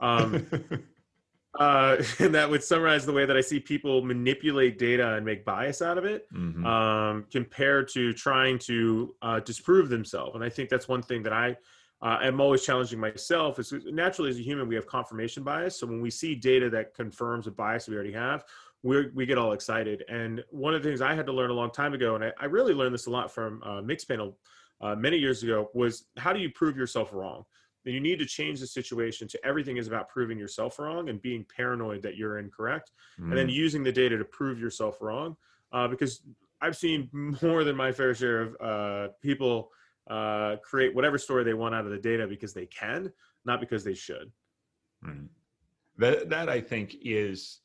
Um, 0.00 0.46
uh, 1.58 2.02
and 2.18 2.34
that 2.34 2.50
would 2.50 2.64
summarize 2.64 3.06
the 3.06 3.12
way 3.12 3.26
that 3.26 3.36
I 3.36 3.40
see 3.40 3.60
people 3.60 4.02
manipulate 4.02 4.78
data 4.78 5.14
and 5.14 5.24
make 5.24 5.44
bias 5.44 5.82
out 5.82 5.98
of 5.98 6.04
it 6.04 6.26
mm-hmm. 6.32 6.66
um, 6.66 7.26
compared 7.30 7.88
to 7.90 8.12
trying 8.12 8.58
to 8.60 9.14
uh, 9.22 9.40
disprove 9.40 9.88
themselves. 9.88 10.34
And 10.34 10.42
I 10.42 10.48
think 10.48 10.68
that's 10.68 10.88
one 10.88 11.02
thing 11.02 11.22
that 11.22 11.32
I 11.32 11.56
uh, 12.02 12.18
am 12.22 12.40
always 12.40 12.62
challenging 12.62 13.00
myself 13.00 13.58
is 13.58 13.72
naturally 13.86 14.30
as 14.30 14.38
a 14.38 14.42
human, 14.42 14.68
we 14.68 14.74
have 14.74 14.86
confirmation 14.86 15.42
bias. 15.42 15.78
So 15.78 15.86
when 15.86 16.02
we 16.02 16.10
see 16.10 16.34
data 16.34 16.68
that 16.70 16.94
confirms 16.94 17.46
a 17.46 17.50
bias 17.50 17.88
we 17.88 17.94
already 17.94 18.12
have, 18.12 18.44
we 18.84 19.08
we 19.14 19.26
get 19.26 19.38
all 19.38 19.52
excited. 19.52 20.04
And 20.08 20.44
one 20.50 20.74
of 20.74 20.82
the 20.82 20.88
things 20.88 21.00
I 21.00 21.14
had 21.14 21.26
to 21.26 21.32
learn 21.32 21.50
a 21.50 21.54
long 21.54 21.70
time 21.70 21.94
ago, 21.94 22.14
and 22.14 22.24
I, 22.24 22.32
I 22.38 22.44
really 22.44 22.74
learned 22.74 22.94
this 22.94 23.06
a 23.06 23.10
lot 23.10 23.30
from 23.30 23.62
uh, 23.64 23.80
Mixpanel 23.80 24.34
uh, 24.80 24.94
many 24.94 25.16
years 25.16 25.42
ago, 25.42 25.70
was 25.74 26.04
how 26.18 26.32
do 26.32 26.38
you 26.38 26.50
prove 26.50 26.76
yourself 26.76 27.12
wrong? 27.12 27.44
And 27.86 27.94
you 27.94 28.00
need 28.00 28.18
to 28.18 28.26
change 28.26 28.60
the 28.60 28.66
situation 28.66 29.26
to 29.28 29.44
everything 29.44 29.78
is 29.78 29.88
about 29.88 30.08
proving 30.08 30.38
yourself 30.38 30.78
wrong 30.78 31.08
and 31.08 31.20
being 31.20 31.44
paranoid 31.56 32.02
that 32.02 32.16
you're 32.16 32.38
incorrect, 32.38 32.92
mm. 33.18 33.24
and 33.24 33.36
then 33.36 33.48
mm. 33.48 33.54
using 33.54 33.82
the 33.82 33.92
data 33.92 34.18
to 34.18 34.24
prove 34.24 34.60
yourself 34.60 34.98
wrong. 35.00 35.36
Uh, 35.72 35.88
because 35.88 36.22
I've 36.60 36.76
seen 36.76 37.08
more 37.42 37.64
than 37.64 37.74
my 37.74 37.90
fair 37.90 38.14
share 38.14 38.42
of 38.42 38.56
uh, 38.60 39.12
people 39.22 39.70
uh, 40.10 40.56
create 40.62 40.94
whatever 40.94 41.16
story 41.16 41.42
they 41.42 41.54
want 41.54 41.74
out 41.74 41.86
of 41.86 41.90
the 41.90 41.98
data 41.98 42.26
because 42.26 42.52
they 42.52 42.66
can, 42.66 43.10
not 43.46 43.60
because 43.60 43.82
they 43.82 43.94
should. 43.94 44.30
Mm. 45.02 45.28
That 45.96 46.28
that 46.28 46.48
I 46.50 46.60
think 46.60 46.96
is 47.02 47.60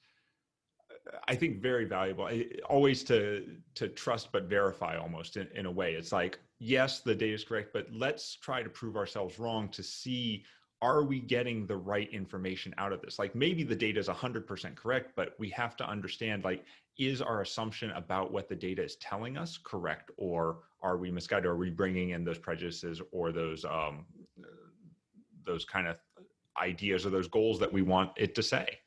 I 1.27 1.35
think 1.35 1.61
very 1.61 1.85
valuable. 1.85 2.29
always 2.67 3.03
to 3.05 3.45
to 3.75 3.87
trust 3.87 4.31
but 4.31 4.43
verify 4.43 4.97
almost 4.97 5.37
in, 5.37 5.47
in 5.55 5.65
a 5.65 5.71
way. 5.71 5.93
It's 5.93 6.11
like 6.11 6.39
yes, 6.59 6.99
the 6.99 7.15
data 7.15 7.33
is 7.33 7.43
correct, 7.43 7.71
but 7.73 7.87
let's 7.91 8.35
try 8.35 8.63
to 8.63 8.69
prove 8.69 8.95
ourselves 8.95 9.39
wrong 9.39 9.69
to 9.69 9.83
see 9.83 10.43
are 10.81 11.03
we 11.03 11.19
getting 11.19 11.67
the 11.67 11.75
right 11.75 12.09
information 12.13 12.73
out 12.77 12.93
of 12.93 13.01
this? 13.01 13.19
Like 13.19 13.35
maybe 13.35 13.63
the 13.63 13.75
data 13.75 13.99
is 13.99 14.07
100% 14.07 14.75
correct, 14.75 15.11
but 15.15 15.35
we 15.37 15.49
have 15.49 15.75
to 15.77 15.89
understand 15.89 16.43
like 16.43 16.63
is 16.97 17.21
our 17.21 17.41
assumption 17.41 17.91
about 17.91 18.31
what 18.31 18.47
the 18.49 18.55
data 18.55 18.83
is 18.83 18.95
telling 18.97 19.37
us 19.37 19.57
correct 19.61 20.11
or 20.17 20.59
are 20.81 20.97
we 20.97 21.11
misguided? 21.11 21.45
Are 21.45 21.57
we 21.57 21.69
bringing 21.69 22.11
in 22.11 22.23
those 22.23 22.37
prejudices 22.37 23.01
or 23.11 23.31
those 23.31 23.65
um, 23.65 24.05
those 25.45 25.65
kind 25.65 25.87
of 25.87 25.99
ideas 26.61 27.05
or 27.05 27.09
those 27.09 27.27
goals 27.27 27.59
that 27.59 27.71
we 27.71 27.81
want 27.81 28.11
it 28.15 28.35
to 28.35 28.43
say? 28.43 28.79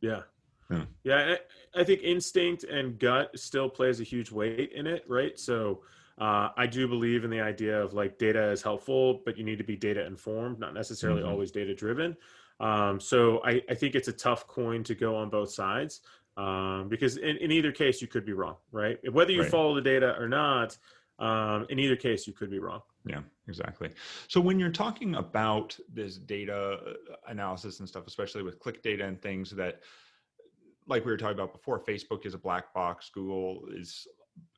Yeah, 0.00 0.22
Hmm. 0.68 0.82
Yeah, 1.02 1.36
I 1.74 1.84
think 1.84 2.02
instinct 2.02 2.64
and 2.64 2.98
gut 2.98 3.38
still 3.38 3.68
plays 3.68 4.00
a 4.00 4.04
huge 4.04 4.32
weight 4.32 4.72
in 4.74 4.86
it, 4.86 5.04
right? 5.08 5.38
So 5.38 5.82
uh, 6.18 6.50
I 6.56 6.66
do 6.66 6.86
believe 6.86 7.24
in 7.24 7.30
the 7.30 7.40
idea 7.40 7.80
of 7.80 7.92
like 7.92 8.18
data 8.18 8.50
is 8.50 8.62
helpful, 8.62 9.22
but 9.24 9.36
you 9.36 9.44
need 9.44 9.58
to 9.58 9.64
be 9.64 9.76
data 9.76 10.04
informed, 10.06 10.58
not 10.58 10.74
necessarily 10.74 11.22
mm-hmm. 11.22 11.30
always 11.30 11.50
data 11.50 11.74
driven. 11.74 12.16
Um, 12.60 13.00
so 13.00 13.42
I, 13.44 13.60
I, 13.68 13.74
think 13.74 13.96
it's 13.96 14.06
a 14.06 14.12
tough 14.12 14.46
coin 14.46 14.84
to 14.84 14.94
go 14.94 15.16
on 15.16 15.28
both 15.28 15.50
sides 15.50 16.02
um, 16.36 16.86
because 16.88 17.16
in, 17.16 17.36
in, 17.38 17.50
either 17.50 17.72
case 17.72 18.00
you 18.00 18.06
could 18.06 18.24
be 18.24 18.32
wrong, 18.32 18.54
right? 18.70 18.96
Whether 19.12 19.32
you 19.32 19.42
right. 19.42 19.50
follow 19.50 19.74
the 19.74 19.80
data 19.80 20.14
or 20.16 20.28
not, 20.28 20.78
um, 21.18 21.66
in 21.68 21.80
either 21.80 21.96
case 21.96 22.28
you 22.28 22.32
could 22.32 22.50
be 22.50 22.60
wrong. 22.60 22.80
Yeah, 23.04 23.20
exactly. 23.48 23.90
So 24.28 24.40
when 24.40 24.60
you're 24.60 24.70
talking 24.70 25.16
about 25.16 25.76
this 25.92 26.16
data 26.16 26.78
uh, 26.86 27.14
analysis 27.26 27.80
and 27.80 27.88
stuff, 27.88 28.06
especially 28.06 28.44
with 28.44 28.60
click 28.60 28.82
data 28.82 29.04
and 29.04 29.20
things 29.20 29.50
that 29.50 29.80
like 30.86 31.04
we 31.04 31.10
were 31.10 31.16
talking 31.16 31.38
about 31.38 31.52
before, 31.52 31.80
Facebook 31.80 32.26
is 32.26 32.34
a 32.34 32.38
black 32.38 32.72
box. 32.74 33.10
Google 33.12 33.64
is 33.74 34.06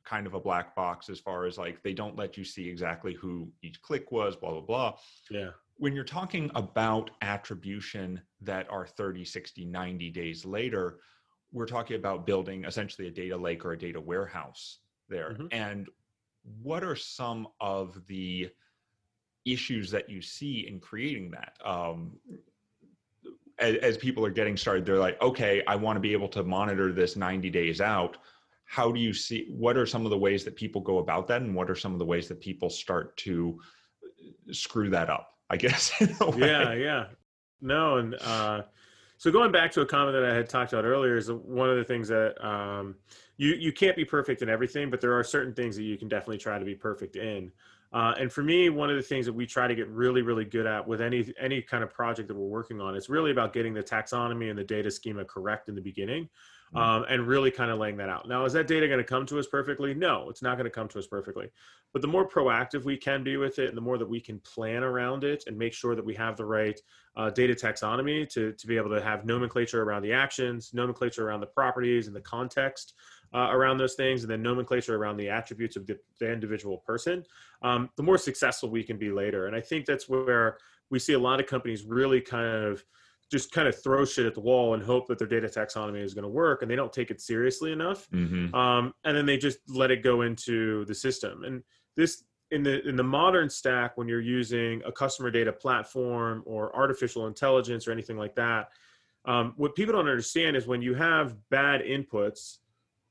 kind 0.05 0.25
of 0.25 0.33
a 0.33 0.39
black 0.39 0.75
box 0.75 1.09
as 1.09 1.19
far 1.19 1.45
as 1.45 1.57
like 1.57 1.83
they 1.83 1.93
don't 1.93 2.15
let 2.15 2.37
you 2.37 2.43
see 2.43 2.67
exactly 2.67 3.13
who 3.13 3.49
each 3.61 3.81
click 3.81 4.11
was, 4.11 4.35
blah, 4.35 4.51
blah, 4.51 4.61
blah. 4.61 4.93
Yeah. 5.29 5.49
When 5.77 5.93
you're 5.93 6.03
talking 6.03 6.49
about 6.55 7.11
attribution 7.21 8.21
that 8.41 8.69
are 8.71 8.87
30, 8.87 9.23
60, 9.23 9.65
90 9.65 10.09
days 10.09 10.45
later, 10.45 10.99
we're 11.51 11.67
talking 11.67 11.97
about 11.97 12.25
building 12.25 12.65
essentially 12.65 13.07
a 13.07 13.11
data 13.11 13.37
lake 13.37 13.63
or 13.63 13.73
a 13.73 13.77
data 13.77 14.01
warehouse 14.01 14.79
there. 15.07 15.31
Mm-hmm. 15.31 15.47
And 15.51 15.87
what 16.61 16.83
are 16.83 16.95
some 16.95 17.47
of 17.59 18.01
the 18.07 18.49
issues 19.45 19.91
that 19.91 20.09
you 20.09 20.21
see 20.21 20.67
in 20.67 20.79
creating 20.79 21.31
that? 21.31 21.53
Um, 21.63 22.17
as, 23.59 23.75
as 23.77 23.97
people 23.97 24.25
are 24.25 24.31
getting 24.31 24.57
started, 24.57 24.85
they're 24.85 24.97
like, 24.97 25.21
okay, 25.21 25.63
I 25.67 25.75
want 25.75 25.95
to 25.95 25.99
be 25.99 26.13
able 26.13 26.27
to 26.29 26.43
monitor 26.43 26.91
this 26.91 27.15
90 27.15 27.49
days 27.49 27.81
out. 27.81 28.17
How 28.65 28.91
do 28.91 28.99
you 28.99 29.13
see 29.13 29.47
what 29.49 29.77
are 29.77 29.85
some 29.85 30.05
of 30.05 30.11
the 30.11 30.17
ways 30.17 30.43
that 30.43 30.55
people 30.55 30.81
go 30.81 30.99
about 30.99 31.27
that? 31.27 31.41
And 31.41 31.55
what 31.55 31.69
are 31.69 31.75
some 31.75 31.93
of 31.93 31.99
the 31.99 32.05
ways 32.05 32.27
that 32.27 32.39
people 32.39 32.69
start 32.69 33.15
to 33.17 33.59
screw 34.51 34.89
that 34.89 35.09
up? 35.09 35.33
I 35.49 35.57
guess. 35.57 35.91
Yeah, 36.37 36.73
yeah. 36.73 37.05
No, 37.61 37.97
and 37.97 38.15
uh, 38.21 38.63
so 39.17 39.31
going 39.31 39.51
back 39.51 39.71
to 39.71 39.81
a 39.81 39.85
comment 39.85 40.13
that 40.13 40.29
I 40.29 40.35
had 40.35 40.47
talked 40.47 40.73
about 40.73 40.85
earlier 40.85 41.17
is 41.17 41.31
one 41.31 41.69
of 41.69 41.77
the 41.77 41.83
things 41.83 42.07
that 42.09 42.35
um, 42.45 42.95
you 43.37 43.55
you 43.55 43.71
can't 43.71 43.95
be 43.95 44.05
perfect 44.05 44.41
in 44.41 44.49
everything, 44.49 44.91
but 44.91 45.01
there 45.01 45.17
are 45.17 45.23
certain 45.23 45.53
things 45.53 45.75
that 45.75 45.83
you 45.83 45.97
can 45.97 46.07
definitely 46.07 46.37
try 46.37 46.59
to 46.59 46.65
be 46.65 46.75
perfect 46.75 47.15
in. 47.15 47.51
Uh, 47.93 48.13
and 48.19 48.31
for 48.31 48.43
me, 48.43 48.69
one 48.69 48.89
of 48.89 48.97
the 48.97 49.01
things 49.01 49.25
that 49.25 49.33
we 49.33 49.45
try 49.45 49.67
to 49.67 49.75
get 49.75 49.87
really, 49.87 50.21
really 50.21 50.45
good 50.45 50.65
at 50.65 50.85
with 50.85 51.01
any 51.01 51.33
any 51.39 51.61
kind 51.61 51.83
of 51.83 51.93
project 51.93 52.27
that 52.27 52.35
we're 52.35 52.47
working 52.47 52.81
on 52.81 52.95
is 52.95 53.09
really 53.09 53.31
about 53.31 53.53
getting 53.53 53.73
the 53.73 53.83
taxonomy 53.83 54.49
and 54.49 54.59
the 54.59 54.63
data 54.63 54.91
schema 54.91 55.23
correct 55.23 55.69
in 55.69 55.75
the 55.75 55.81
beginning, 55.81 56.27
mm-hmm. 56.75 56.77
um, 56.77 57.05
and 57.09 57.25
really 57.25 57.49
kind 57.49 57.71
of 57.71 57.79
laying 57.79 57.95
that 57.97 58.09
out. 58.09 58.27
Now, 58.27 58.43
is 58.43 58.51
that 58.53 58.67
data 58.67 58.87
going 58.87 58.99
to 58.99 59.05
come 59.05 59.25
to 59.27 59.39
us 59.39 59.47
perfectly? 59.47 59.93
No, 59.93 60.29
it's 60.29 60.41
not 60.41 60.57
going 60.57 60.65
to 60.65 60.71
come 60.71 60.89
to 60.89 60.99
us 60.99 61.07
perfectly. 61.07 61.49
But 61.93 62.01
the 62.01 62.09
more 62.09 62.27
proactive 62.27 62.83
we 62.83 62.97
can 62.97 63.23
be 63.23 63.37
with 63.37 63.57
it, 63.57 63.69
and 63.69 63.77
the 63.77 63.81
more 63.81 63.97
that 63.97 64.09
we 64.09 64.19
can 64.19 64.39
plan 64.39 64.83
around 64.83 65.23
it 65.23 65.45
and 65.47 65.57
make 65.57 65.73
sure 65.73 65.95
that 65.95 66.05
we 66.05 66.13
have 66.15 66.35
the 66.35 66.45
right 66.45 66.77
uh, 67.15 67.29
data 67.29 67.53
taxonomy 67.53 68.29
to 68.31 68.51
to 68.51 68.67
be 68.67 68.75
able 68.75 68.89
to 68.89 69.01
have 69.01 69.25
nomenclature 69.25 69.81
around 69.81 70.01
the 70.01 70.11
actions, 70.11 70.71
nomenclature 70.73 71.25
around 71.25 71.39
the 71.39 71.47
properties 71.47 72.07
and 72.07 72.15
the 72.15 72.21
context 72.21 72.95
uh, 73.33 73.49
around 73.51 73.77
those 73.77 73.95
things 73.95 74.23
and 74.23 74.31
then 74.31 74.41
nomenclature 74.41 74.95
around 74.95 75.17
the 75.17 75.29
attributes 75.29 75.75
of 75.75 75.85
the, 75.85 75.97
the 76.19 76.31
individual 76.31 76.77
person, 76.79 77.23
um, 77.61 77.89
the 77.97 78.03
more 78.03 78.17
successful 78.17 78.69
we 78.69 78.83
can 78.83 78.97
be 78.97 79.11
later. 79.11 79.47
And 79.47 79.55
I 79.55 79.61
think 79.61 79.85
that's 79.85 80.07
where 80.07 80.57
we 80.89 80.99
see 80.99 81.13
a 81.13 81.19
lot 81.19 81.39
of 81.39 81.47
companies 81.47 81.83
really 81.83 82.21
kind 82.21 82.45
of 82.45 82.83
just 83.29 83.51
kind 83.51 83.67
of 83.67 83.81
throw 83.81 84.05
shit 84.05 84.25
at 84.25 84.33
the 84.33 84.39
wall 84.39 84.73
and 84.73 84.81
hope 84.81 85.07
that 85.07 85.17
their 85.17 85.27
data 85.27 85.47
taxonomy 85.47 86.01
is 86.01 86.13
going 86.13 86.23
to 86.23 86.29
work 86.29 86.61
and 86.61 86.71
they 86.71 86.75
don't 86.75 86.93
take 86.93 87.11
it 87.11 87.19
seriously 87.19 87.71
enough 87.71 88.09
mm-hmm. 88.11 88.53
um, 88.55 88.93
and 89.03 89.17
then 89.17 89.25
they 89.25 89.37
just 89.37 89.59
let 89.67 89.91
it 89.91 90.01
go 90.01 90.21
into 90.21 90.85
the 90.85 90.95
system 90.95 91.43
and 91.43 91.61
this 91.95 92.23
in 92.51 92.63
the 92.63 92.87
in 92.87 92.95
the 92.95 93.03
modern 93.03 93.49
stack 93.49 93.97
when 93.97 94.07
you're 94.07 94.21
using 94.21 94.81
a 94.85 94.91
customer 94.91 95.29
data 95.29 95.51
platform 95.51 96.41
or 96.45 96.73
artificial 96.75 97.27
intelligence 97.27 97.87
or 97.87 97.91
anything 97.91 98.17
like 98.17 98.35
that 98.35 98.69
um, 99.25 99.53
what 99.57 99.75
people 99.75 99.93
don't 99.93 100.07
understand 100.07 100.55
is 100.55 100.67
when 100.67 100.81
you 100.81 100.93
have 100.93 101.35
bad 101.49 101.81
inputs 101.81 102.59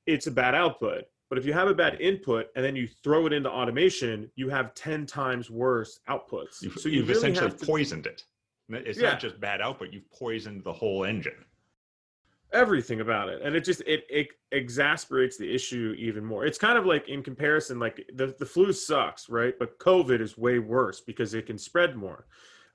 it's 0.07 0.27
a 0.27 0.31
bad 0.31 0.55
output. 0.55 1.05
But 1.29 1.38
if 1.38 1.45
you 1.45 1.53
have 1.53 1.69
a 1.69 1.75
bad 1.75 2.01
input 2.01 2.47
and 2.55 2.64
then 2.64 2.77
you 2.77 2.88
throw 3.03 3.27
it 3.27 3.33
into 3.33 3.51
automation, 3.51 4.31
you 4.37 4.49
have 4.49 4.75
10 4.75 5.07
times 5.07 5.51
worse 5.51 5.99
outputs. 6.09 6.62
You've, 6.62 6.79
so 6.79 6.88
you 6.88 7.01
have 7.01 7.09
really 7.09 7.19
essentially 7.19 7.51
to, 7.51 7.66
poisoned 7.66 8.07
it. 8.07 8.23
It's 8.69 8.99
yeah. 8.99 9.11
not 9.11 9.21
just 9.21 9.40
bad 9.40 9.61
output, 9.61 9.92
you've 9.92 10.11
poisoned 10.11 10.62
the 10.64 10.73
whole 10.73 11.05
engine. 11.05 11.45
Everything 12.53 13.01
about 13.01 13.29
it. 13.29 13.42
And 13.42 13.57
it 13.57 13.64
just 13.64 13.81
it, 13.83 14.05
it 14.09 14.29
exasperates 14.53 15.37
the 15.37 15.53
issue 15.53 15.95
even 15.99 16.25
more. 16.25 16.47
It's 16.47 16.59
kind 16.59 16.79
of 16.79 16.87
like 16.87 17.09
in 17.09 17.23
comparison, 17.23 17.81
like 17.81 18.09
the, 18.14 18.35
the 18.38 18.47
flu 18.47 18.73
sucks, 18.73 19.29
right? 19.29 19.55
But 19.59 19.79
COVID 19.81 20.21
is 20.21 20.38
way 20.38 20.61
worse 20.61 21.01
because 21.01 21.35
it 21.35 21.47
can 21.47 21.59
spread 21.59 21.97
more. 21.97 22.27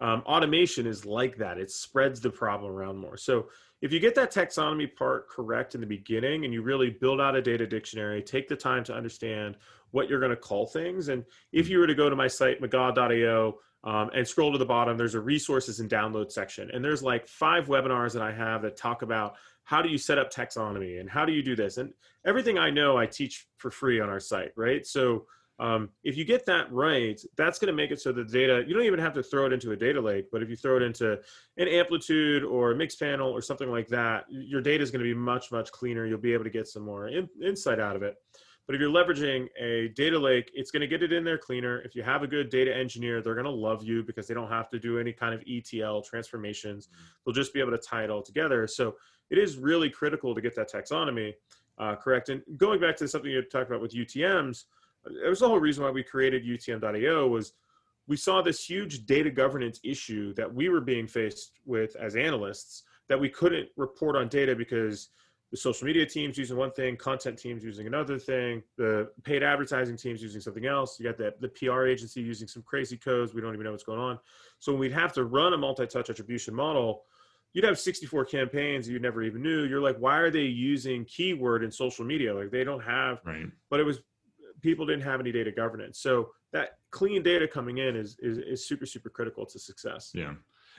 Um, 0.02 0.24
automation 0.26 0.88
is 0.88 1.06
like 1.06 1.38
that. 1.38 1.58
It 1.58 1.72
spreads 1.72 2.20
the 2.20 2.30
problem 2.30 2.72
around 2.72 2.98
more. 2.98 3.18
So 3.18 3.48
if 3.82 3.92
you 3.92 4.00
get 4.00 4.16
that 4.16 4.32
taxonomy 4.32 4.94
part 4.96 5.28
correct 5.28 5.74
in 5.76 5.82
the 5.82 5.88
beginning 5.88 6.46
and 6.46 6.54
you 6.54 6.62
really 6.62 6.90
build 6.90 7.20
out 7.20 7.36
a 7.36 7.42
data 7.42 7.66
dictionary, 7.66 8.22
take 8.22 8.48
the 8.48 8.56
time 8.56 8.84
to 8.86 8.94
understand 8.94 9.58
what 9.90 10.08
you're 10.08 10.20
going 10.20 10.32
to 10.32 10.36
call 10.36 10.68
things. 10.68 11.10
And 11.10 11.26
if 11.52 11.68
you 11.68 11.80
were 11.80 11.88
to 11.88 11.96
go 11.96 12.10
to 12.10 12.16
my 12.16 12.28
site, 12.28 12.62
McGaw.io, 12.62 13.60
um, 13.84 14.12
and 14.14 14.28
scroll 14.28 14.52
to 14.52 14.60
the 14.60 14.66
bottom, 14.66 14.96
there's 14.96 15.16
a 15.16 15.20
resources 15.20 15.80
and 15.80 15.90
download 15.90 16.32
section. 16.32 16.70
And 16.72 16.86
there's 16.86 17.02
like 17.02 17.28
five 17.28 17.68
webinars 17.68 18.14
that 18.14 18.22
I 18.22 18.32
have 18.32 18.62
that 18.62 18.78
talk 18.78 19.02
about 19.02 19.36
how 19.64 19.82
do 19.82 19.90
you 19.90 19.98
set 19.98 20.20
up 20.20 20.32
taxonomy 20.32 21.00
and 21.00 21.10
how 21.10 21.26
do 21.26 21.34
you 21.34 21.42
do 21.42 21.56
this. 21.56 21.78
And 21.78 21.92
everything 22.26 22.60
I 22.60 22.70
know, 22.70 22.98
I 22.98 23.08
teach 23.08 23.48
for 23.58 23.72
free 23.72 24.00
on 24.00 24.10
our 24.10 24.20
site, 24.20 24.52
right? 24.56 24.86
So 24.86 25.26
um, 25.60 25.90
if 26.04 26.18
you 26.18 26.26
get 26.26 26.46
that 26.48 26.72
right, 26.72 27.22
that's 27.38 27.60
going 27.60 27.68
to 27.68 27.74
make 27.74 27.92
it 27.92 28.02
so 28.02 28.12
the 28.12 28.24
data, 28.24 28.64
you 28.68 28.74
don't 28.74 28.86
even 28.86 29.00
have 29.00 29.14
to 29.14 29.22
throw 29.22 29.46
it 29.46 29.54
into 29.54 29.72
a 29.72 29.76
data 29.76 30.02
lake, 30.02 30.26
but 30.32 30.42
if 30.42 30.50
you 30.50 30.56
throw 30.56 30.78
it 30.78 30.82
into 30.82 31.20
an 31.58 31.68
amplitude 31.68 32.44
or 32.44 32.72
a 32.72 32.76
Mixpanel 32.76 33.32
or 33.32 33.42
something 33.42 33.70
like 33.70 33.88
that, 33.90 34.26
your 34.30 34.62
data 34.62 34.84
is 34.84 34.90
going 34.90 35.04
to 35.04 35.10
be 35.10 35.14
much, 35.14 35.52
much 35.52 35.72
cleaner. 35.72 36.06
You'll 36.08 36.18
be 36.18 36.34
able 36.34 36.46
to 36.46 36.50
get 36.50 36.68
some 36.68 36.84
more 36.84 37.10
in, 37.10 37.30
insight 37.44 37.80
out 37.80 37.96
of 37.96 38.02
it. 38.02 38.16
But 38.66 38.76
if 38.76 38.82
you're 38.82 38.92
leveraging 38.92 39.48
a 39.60 39.90
data 39.90 40.18
lake, 40.18 40.50
it's 40.54 40.72
going 40.72 40.82
to 40.82 40.88
get 40.88 41.04
it 41.04 41.12
in 41.12 41.24
there 41.24 41.38
cleaner. 41.38 41.82
If 41.82 41.96
you 41.96 42.04
have 42.04 42.24
a 42.24 42.28
good 42.28 42.50
data 42.50 42.76
engineer, 42.76 43.22
they're 43.22 43.36
going 43.36 43.46
to 43.46 43.52
love 43.52 43.84
you 43.84 44.04
because 44.04 44.28
they 44.28 44.34
don't 44.34 44.50
have 44.50 44.70
to 44.70 44.80
do 44.80 44.98
any 44.98 45.12
kind 45.12 45.34
of 45.34 45.44
ETL 45.48 46.04
transformations. 46.04 46.88
They'll 47.26 47.34
just 47.34 47.54
be 47.54 47.60
able 47.60 47.72
to 47.72 47.78
tie 47.78 48.04
it 48.04 48.10
all 48.10 48.22
together. 48.22 48.68
So 48.68 48.96
it 49.30 49.38
is 49.38 49.58
really 49.58 49.90
critical 49.90 50.34
to 50.34 50.42
get 50.42 50.56
that 50.56 50.72
taxonomy 50.72 51.34
uh, 51.80 51.96
correct. 51.96 52.30
And 52.30 52.42
going 52.58 52.80
back 52.80 52.96
to 52.98 53.08
something 53.08 53.30
you 53.30 53.42
talked 53.42 53.70
about 53.70 53.82
with 53.82 53.94
UTMs, 53.94 54.66
it 55.06 55.30
was 55.30 55.40
the 55.40 55.48
whole 55.48 55.60
reason 55.60 55.84
why 55.84 55.92
we 55.92 56.04
created 56.04 56.46
UTM.io 56.46 57.28
was 57.28 57.54
we 58.08 58.18
saw 58.18 58.42
this 58.42 58.64
huge 58.64 59.06
data 59.06 59.30
governance 59.30 59.80
issue 59.84 60.34
that 60.34 60.52
we 60.52 60.70
were 60.70 60.82
being 60.82 61.08
faced 61.08 61.60
with 61.66 61.96
as 61.96 62.16
analysts 62.16 62.84
that 63.08 63.20
we 63.20 63.30
couldn't 63.30 63.70
report 63.78 64.16
on 64.16 64.28
data 64.28 64.56
because 64.56 65.10
the 65.52 65.58
social 65.58 65.86
media 65.86 66.06
teams 66.06 66.38
using 66.38 66.56
one 66.56 66.72
thing, 66.72 66.96
content 66.96 67.38
teams 67.38 67.64
using 67.64 67.86
another 67.86 68.18
thing, 68.18 68.64
the 68.78 69.12
paid 69.24 69.44
advertising 69.44 69.98
teams 69.98 70.24
using 70.24 70.40
something 70.40 70.66
else. 70.66 70.98
You 70.98 71.06
got 71.06 71.18
the, 71.18 71.34
the 71.42 71.50
PR 71.50 71.88
agency 71.88 72.22
using 72.22 72.48
some 72.48 72.64
crazy 72.64 72.96
codes. 72.96 73.34
We 73.34 73.42
don't 73.42 73.54
even 73.54 73.66
know 73.66 73.72
what's 73.72 73.84
going 73.84 74.00
on. 74.00 74.18
So 74.60 74.72
when 74.72 74.80
we'd 74.80 74.94
have 74.94 75.12
to 75.14 75.26
run 75.26 75.52
a 75.52 75.58
multi-touch 75.58 76.10
attribution 76.10 76.56
model, 76.56 77.04
you'd 77.52 77.66
have 77.66 77.78
64 77.78 78.26
campaigns 78.26 78.88
you 78.88 78.98
never 79.00 79.22
even 79.24 79.42
knew. 79.42 79.66
You're 79.66 79.82
like, 79.82 79.98
why 79.98 80.18
are 80.20 80.32
they 80.32 80.44
using 80.44 81.04
keyword 81.04 81.66
in 81.66 81.72
social 81.72 82.06
media? 82.06 82.34
Like 82.34 82.50
they 82.50 82.64
don't 82.64 82.84
have, 82.84 83.20
right. 83.26 83.48
but 83.70 83.82
it 83.82 83.84
was 83.84 84.00
people 84.62 84.86
didn't 84.86 85.04
have 85.04 85.20
any 85.20 85.32
data 85.32 85.52
governance. 85.52 86.00
So 86.00 86.30
that 86.54 86.78
clean 86.92 87.24
data 87.24 87.48
coming 87.48 87.80
in 87.80 87.96
is, 87.96 88.18
is, 88.20 88.38
is 88.38 88.68
super, 88.68 88.86
super 88.86 89.10
critical 89.10 89.46
to 89.46 89.60
success. 89.60 90.12
Yeah. 90.14 90.34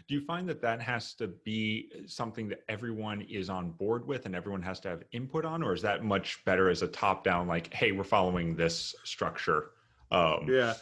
Do 0.09 0.15
you 0.15 0.23
find 0.23 0.49
that 0.49 0.61
that 0.63 0.81
has 0.81 1.15
to 1.15 1.29
be 1.29 1.91
something 2.07 2.49
that 2.49 2.61
everyone 2.69 3.21
is 3.23 3.51
on 3.51 3.73
board 3.73 4.07
with 4.07 4.27
and 4.27 4.35
everyone 4.35 4.63
has 4.63 4.81
to 4.81 4.89
have 4.89 5.03
input 5.13 5.45
on, 5.45 5.63
or 5.63 5.75
is 5.75 5.83
that 5.83 6.03
much 6.03 6.45
better 6.45 6.71
as 6.71 6.83
a 6.83 6.89
top 6.89 7.25
down, 7.25 7.47
like, 7.47 7.73
hey, 7.73 7.93
we're 7.93 8.03
following 8.03 8.57
this 8.57 8.95
structure? 9.05 9.71
Um, 10.11 10.47
yeah. 10.49 10.75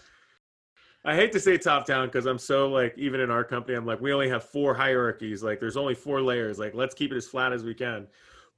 I 1.04 1.14
hate 1.14 1.32
to 1.32 1.40
say 1.40 1.56
top 1.56 1.86
down 1.86 2.08
because 2.08 2.26
I'm 2.26 2.38
so 2.38 2.68
like, 2.68 2.96
even 2.96 3.20
in 3.20 3.30
our 3.30 3.42
company, 3.42 3.76
I'm 3.76 3.86
like, 3.86 4.00
we 4.00 4.12
only 4.12 4.28
have 4.28 4.44
four 4.44 4.74
hierarchies. 4.74 5.42
Like, 5.42 5.58
there's 5.58 5.76
only 5.76 5.94
four 5.94 6.20
layers. 6.22 6.58
Like, 6.58 6.74
let's 6.74 6.94
keep 6.94 7.10
it 7.10 7.16
as 7.16 7.26
flat 7.26 7.52
as 7.52 7.64
we 7.64 7.74
can. 7.74 8.06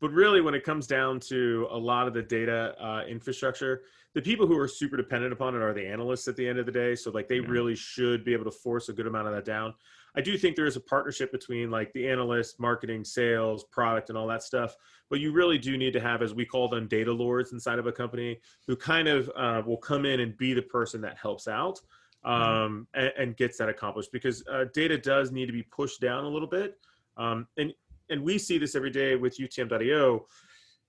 But 0.01 0.11
really, 0.11 0.41
when 0.41 0.55
it 0.55 0.65
comes 0.65 0.89
down 0.89 1.21
to 1.21 1.69
a 1.71 1.79
lot 1.79 2.09
of 2.09 2.15
the 2.15 2.23
data 2.23 2.75
uh, 2.81 3.05
infrastructure, 3.09 3.83
the 4.15 4.23
people 4.23 4.47
who 4.47 4.59
are 4.59 4.69
super 4.69 4.97
dependent 4.97 5.33
upon 5.33 5.55
it 5.55 5.63
are 5.63 5.73
the 5.73 5.87
analysts 5.87 6.29
at 6.29 6.37
the 6.37 6.47
end 6.47 6.59
of 6.59 6.67
the 6.67 6.73
day. 6.73 6.95
So 6.95 7.11
like 7.11 7.29
they 7.29 7.37
yeah. 7.37 7.49
really 7.49 7.75
should 7.75 8.25
be 8.25 8.33
able 8.33 8.45
to 8.45 8.51
force 8.51 8.89
a 8.89 8.93
good 8.93 9.07
amount 9.07 9.29
of 9.29 9.35
that 9.35 9.45
down. 9.45 9.75
I 10.15 10.21
do 10.21 10.37
think 10.37 10.57
there 10.57 10.67
is 10.67 10.77
a 10.77 10.81
partnership 10.81 11.33
between 11.33 11.71
like 11.71 11.91
the 11.95 12.07
analyst, 12.07 12.61
marketing, 12.61 13.05
sales, 13.05 13.65
product, 13.65 14.11
and 14.11 14.19
all 14.19 14.27
that 14.27 14.43
stuff. 14.43 14.77
But 15.09 15.21
you 15.21 15.33
really 15.33 15.57
do 15.57 15.79
need 15.79 15.95
to 15.95 16.01
have, 16.01 16.21
as 16.21 16.35
we 16.35 16.45
call 16.45 16.69
them, 16.69 16.87
data 16.87 17.13
lords 17.13 17.53
inside 17.53 17.79
of 17.79 17.87
a 17.87 17.93
company 17.93 18.39
who 18.67 18.77
kind 18.77 19.09
of 19.09 19.31
uh, 19.35 19.63
will 19.65 19.79
come 19.79 20.05
in 20.05 20.21
and 20.21 20.37
be 20.37 20.53
the 20.53 20.63
person 20.63 21.01
that 21.01 21.17
helps 21.17 21.49
out 21.49 21.81
um, 22.25 22.87
and, 22.95 23.13
and, 23.19 23.37
gets 23.37 23.59
that 23.59 23.69
accomplished 23.69 24.13
because 24.13 24.45
uh, 24.53 24.67
data 24.73 24.97
does 24.97 25.33
need 25.33 25.47
to 25.47 25.53
be 25.53 25.63
pushed 25.63 26.01
down 26.01 26.25
a 26.25 26.29
little 26.29 26.47
bit. 26.47 26.79
Um, 27.17 27.49
and 27.57 27.73
and 28.11 28.23
we 28.23 28.39
see 28.39 28.59
this 28.59 28.75
every 28.75 28.91
day 28.91 29.17
with 29.17 29.39
UTM.io. 29.39 30.27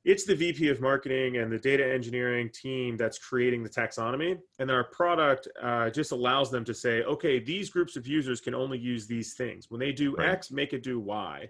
It's 0.05 0.25
the 0.25 0.35
VP 0.35 0.67
of 0.67 0.81
marketing 0.81 1.37
and 1.37 1.51
the 1.51 1.57
data 1.57 1.85
engineering 1.85 2.49
team 2.53 2.97
that's 2.97 3.17
creating 3.17 3.63
the 3.63 3.69
taxonomy. 3.69 4.37
And 4.59 4.69
our 4.69 4.83
product 4.83 5.47
uh, 5.61 5.89
just 5.89 6.11
allows 6.11 6.51
them 6.51 6.65
to 6.65 6.73
say, 6.73 7.03
okay, 7.03 7.39
these 7.39 7.69
groups 7.69 7.95
of 7.95 8.05
users 8.05 8.41
can 8.41 8.53
only 8.53 8.77
use 8.77 9.07
these 9.07 9.33
things. 9.33 9.67
When 9.69 9.79
they 9.79 9.93
do 9.93 10.15
right. 10.15 10.29
X, 10.29 10.51
make 10.51 10.73
it 10.73 10.83
do 10.83 10.99
Y. 10.99 11.47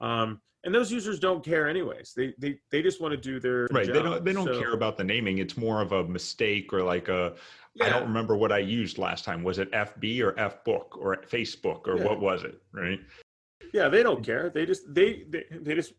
Um, 0.00 0.40
and 0.64 0.74
those 0.74 0.90
users 0.90 1.20
don't 1.20 1.44
care 1.44 1.68
anyways. 1.68 2.12
They 2.16 2.34
they, 2.38 2.58
they 2.70 2.82
just 2.82 3.00
want 3.00 3.12
to 3.12 3.16
do 3.16 3.38
their 3.38 3.68
right. 3.70 3.86
Job. 3.86 3.94
They 3.94 4.02
don't 4.02 4.24
they 4.24 4.32
don't 4.32 4.46
so, 4.46 4.58
care 4.58 4.74
about 4.74 4.96
the 4.96 5.04
naming. 5.04 5.38
It's 5.38 5.56
more 5.56 5.80
of 5.80 5.92
a 5.92 6.04
mistake 6.04 6.72
or 6.72 6.82
like 6.82 7.08
a 7.08 7.34
yeah. 7.74 7.86
I 7.86 7.88
don't 7.90 8.02
remember 8.02 8.36
what 8.36 8.50
I 8.50 8.58
used 8.58 8.98
last 8.98 9.24
time. 9.24 9.44
Was 9.44 9.58
it 9.58 9.70
FB 9.70 10.22
or 10.22 10.38
F 10.38 10.64
book 10.64 10.96
or 10.98 11.16
Facebook 11.18 11.86
or 11.86 11.98
yeah. 11.98 12.04
what 12.04 12.20
was 12.20 12.42
it? 12.42 12.60
Right. 12.72 12.98
Yeah, 13.72 13.88
they 13.88 14.02
don't 14.02 14.24
care. 14.24 14.50
They 14.50 14.66
just 14.66 14.92
they 14.92 15.24
they, 15.28 15.44
they 15.52 15.74
just 15.74 15.92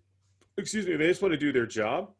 excuse 0.57 0.85
me, 0.85 0.95
they 0.95 1.07
just 1.07 1.21
want 1.21 1.31
to 1.31 1.37
do 1.37 1.51
their 1.51 1.65
job. 1.65 2.11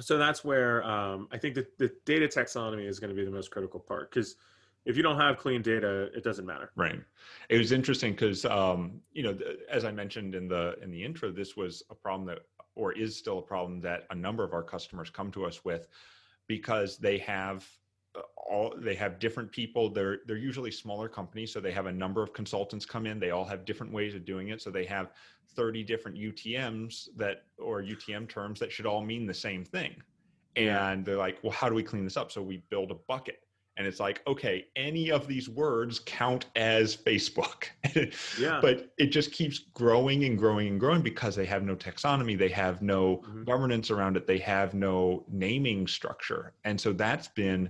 So 0.00 0.18
that's 0.18 0.44
where 0.44 0.84
um, 0.84 1.28
I 1.32 1.38
think 1.38 1.54
that 1.54 1.78
the 1.78 1.90
data 2.04 2.28
taxonomy 2.28 2.86
is 2.86 3.00
going 3.00 3.10
to 3.10 3.16
be 3.16 3.24
the 3.24 3.30
most 3.30 3.50
critical 3.50 3.80
part 3.80 4.10
because 4.10 4.36
if 4.84 4.96
you 4.96 5.02
don't 5.02 5.18
have 5.18 5.38
clean 5.38 5.62
data, 5.62 6.10
it 6.14 6.22
doesn't 6.22 6.46
matter. 6.46 6.70
Right. 6.76 7.00
It 7.48 7.58
was 7.58 7.72
interesting 7.72 8.12
because 8.12 8.44
um, 8.44 9.00
you 9.12 9.22
know, 9.22 9.36
as 9.70 9.84
I 9.84 9.90
mentioned 9.90 10.34
in 10.34 10.48
the 10.48 10.76
in 10.82 10.90
the 10.90 11.02
intro, 11.02 11.30
this 11.30 11.56
was 11.56 11.82
a 11.90 11.94
problem 11.94 12.26
that, 12.28 12.40
or 12.74 12.92
is 12.92 13.16
still 13.16 13.38
a 13.38 13.42
problem 13.42 13.80
that 13.80 14.06
a 14.10 14.14
number 14.14 14.44
of 14.44 14.52
our 14.52 14.62
customers 14.62 15.10
come 15.10 15.30
to 15.32 15.44
us 15.44 15.64
with 15.64 15.88
because 16.46 16.96
they 16.98 17.18
have 17.18 17.66
all 18.48 18.74
they 18.76 18.94
have 18.94 19.18
different 19.18 19.52
people. 19.52 19.90
They're 19.90 20.20
they're 20.26 20.36
usually 20.36 20.70
smaller 20.70 21.08
companies 21.08 21.52
so 21.52 21.60
they 21.60 21.72
have 21.72 21.86
a 21.86 21.92
number 21.92 22.22
of 22.22 22.32
consultants 22.32 22.86
come 22.86 23.06
in. 23.06 23.20
They 23.20 23.30
all 23.30 23.44
have 23.44 23.64
different 23.64 23.92
ways 23.92 24.14
of 24.14 24.24
doing 24.24 24.48
it. 24.48 24.62
So 24.62 24.70
they 24.70 24.84
have 24.86 25.12
30 25.54 25.82
different 25.84 26.16
utms 26.18 27.08
that 27.16 27.44
or 27.58 27.82
utm 27.82 28.28
terms 28.28 28.60
that 28.60 28.70
should 28.70 28.86
all 28.86 29.02
mean 29.02 29.26
the 29.26 29.34
same 29.34 29.64
thing. 29.64 29.94
And 30.56 31.04
they're 31.04 31.16
like 31.16 31.38
well 31.42 31.52
how 31.52 31.68
do 31.68 31.74
we 31.74 31.82
clean 31.82 32.04
this 32.04 32.16
up? 32.16 32.32
So 32.32 32.42
we 32.42 32.62
build 32.70 32.90
a 32.90 32.96
bucket. 33.06 33.40
And 33.76 33.86
it's 33.86 34.00
like 34.00 34.22
okay 34.26 34.66
any 34.76 35.10
of 35.10 35.28
these 35.28 35.48
words 35.48 36.00
count 36.04 36.46
as 36.56 36.96
facebook. 36.96 37.64
Yeah. 38.38 38.60
But 38.60 38.92
it 38.98 39.06
just 39.06 39.32
keeps 39.32 39.58
growing 39.58 40.24
and 40.24 40.38
growing 40.38 40.68
and 40.68 40.80
growing 40.80 41.02
because 41.02 41.34
they 41.34 41.46
have 41.46 41.62
no 41.62 41.76
taxonomy 41.76 42.38
they 42.38 42.48
have 42.48 42.82
no 42.82 43.18
mm-hmm. 43.18 43.44
governance 43.44 43.90
around 43.90 44.16
it 44.16 44.26
they 44.26 44.38
have 44.38 44.74
no 44.74 45.24
naming 45.28 45.86
structure. 45.86 46.54
And 46.64 46.80
so 46.80 46.92
that's 46.92 47.28
been 47.28 47.68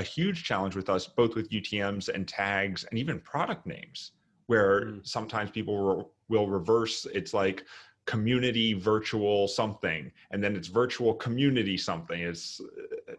a 0.00 0.02
huge 0.02 0.44
challenge 0.44 0.74
with 0.74 0.88
us, 0.88 1.06
both 1.06 1.34
with 1.34 1.50
UTM's 1.50 2.08
and 2.08 2.26
tags 2.26 2.84
and 2.84 2.98
even 2.98 3.20
product 3.20 3.66
names, 3.66 4.12
where 4.46 4.86
mm. 4.86 5.06
sometimes 5.06 5.50
people 5.50 5.76
will, 5.76 6.12
will 6.28 6.48
reverse. 6.48 7.06
It's 7.12 7.34
like 7.34 7.64
community 8.06 8.72
virtual 8.72 9.46
something, 9.46 10.10
and 10.30 10.42
then 10.42 10.56
it's 10.56 10.68
virtual 10.68 11.12
community 11.14 11.76
something. 11.76 12.18
It's 12.18 12.60
uh, 12.60 13.12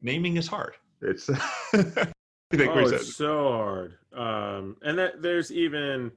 naming 0.00 0.36
is 0.36 0.46
hard. 0.46 0.74
It's 1.02 1.28
oh, 1.74 1.84
it's 2.52 3.16
so 3.16 3.52
hard. 3.52 3.94
Um, 4.14 4.76
and 4.82 4.96
that 4.96 5.20
there's 5.20 5.50
even 5.50 6.12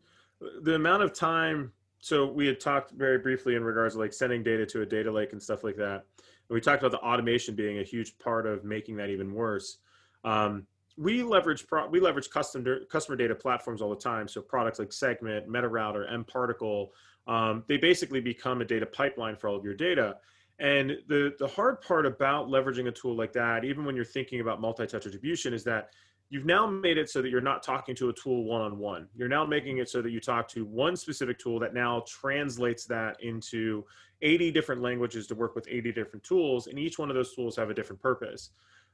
the 0.62 0.76
amount 0.76 1.02
of 1.02 1.14
time. 1.14 1.74
So 2.00 2.28
we 2.28 2.46
had 2.46 2.60
talked 2.60 2.92
very 2.92 3.18
briefly 3.18 3.56
in 3.56 3.64
regards 3.64 3.96
to 3.96 4.00
like 4.00 4.14
sending 4.14 4.44
data 4.44 4.66
to 4.68 4.82
a 4.82 4.86
data 4.86 5.10
lake 5.12 5.32
and 5.32 5.42
stuff 5.42 5.64
like 5.64 5.78
that. 5.78 6.04
And 6.50 6.56
we 6.56 6.62
talked 6.62 6.84
about 6.84 6.92
the 6.92 7.06
automation 7.06 7.56
being 7.56 7.80
a 7.80 7.84
huge 7.84 8.18
part 8.20 8.46
of 8.46 8.64
making 8.64 8.98
that 8.98 9.10
even 9.10 9.34
worse. 9.34 9.78
Um, 10.24 10.68
we 10.98 11.24
leverage 11.24 11.66
pro- 11.66 11.88
we 11.88 12.00
leverage 12.00 12.30
custom 12.30 12.66
customer 12.90 13.18
data 13.18 13.36
platforms 13.36 13.82
all 13.82 13.90
the 13.90 13.96
time. 13.96 14.28
So 14.28 14.42
products 14.42 14.80
like 14.80 14.94
Segment, 14.94 15.50
MetaRouter, 15.50 16.12
mParticle, 16.12 16.90
um, 17.28 17.64
they 17.68 17.78
basically 17.78 18.22
become 18.22 18.62
a 18.62 18.66
data 18.66 18.86
pipeline 18.86 19.36
for 19.36 19.48
all 19.48 19.56
of 19.56 19.64
your 19.64 19.74
data. 19.74 20.18
And 20.60 20.98
the 21.08 21.34
the 21.40 21.48
hard 21.48 21.82
part 21.82 22.06
about 22.06 22.48
leveraging 22.48 22.88
a 22.88 22.92
tool 22.92 23.16
like 23.16 23.34
that, 23.34 23.66
even 23.66 23.86
when 23.86 23.96
you're 23.96 24.06
thinking 24.06 24.40
about 24.40 24.62
multi-touch 24.62 25.06
attribution, 25.06 25.54
is 25.54 25.64
that 25.64 25.90
you've 26.34 26.46
now 26.46 26.66
made 26.66 26.98
it 26.98 27.12
so 27.12 27.22
that 27.22 27.30
you're 27.30 27.42
not 27.42 27.62
talking 27.62 27.94
to 27.94 28.10
a 28.10 28.14
tool 28.14 28.44
one-on-one. 28.46 29.08
You're 29.16 29.28
now 29.28 29.46
making 29.46 29.78
it 29.78 29.88
so 29.88 30.02
that 30.02 30.10
you 30.10 30.20
talk 30.20 30.48
to 30.48 30.66
one 30.66 30.96
specific 30.96 31.38
tool 31.38 31.60
that 31.60 31.76
now 31.76 32.04
translates 32.08 32.86
that 32.86 33.22
into 33.22 33.86
80 34.24 34.50
different 34.50 34.82
languages 34.82 35.28
to 35.28 35.36
work 35.36 35.54
with 35.54 35.68
80 35.70 35.92
different 35.92 36.24
tools, 36.24 36.66
and 36.66 36.80
each 36.80 36.98
one 36.98 37.12
of 37.12 37.16
those 37.16 37.36
tools 37.36 37.56
have 37.56 37.70
a 37.70 37.74
different 37.76 38.02
purpose. 38.02 38.50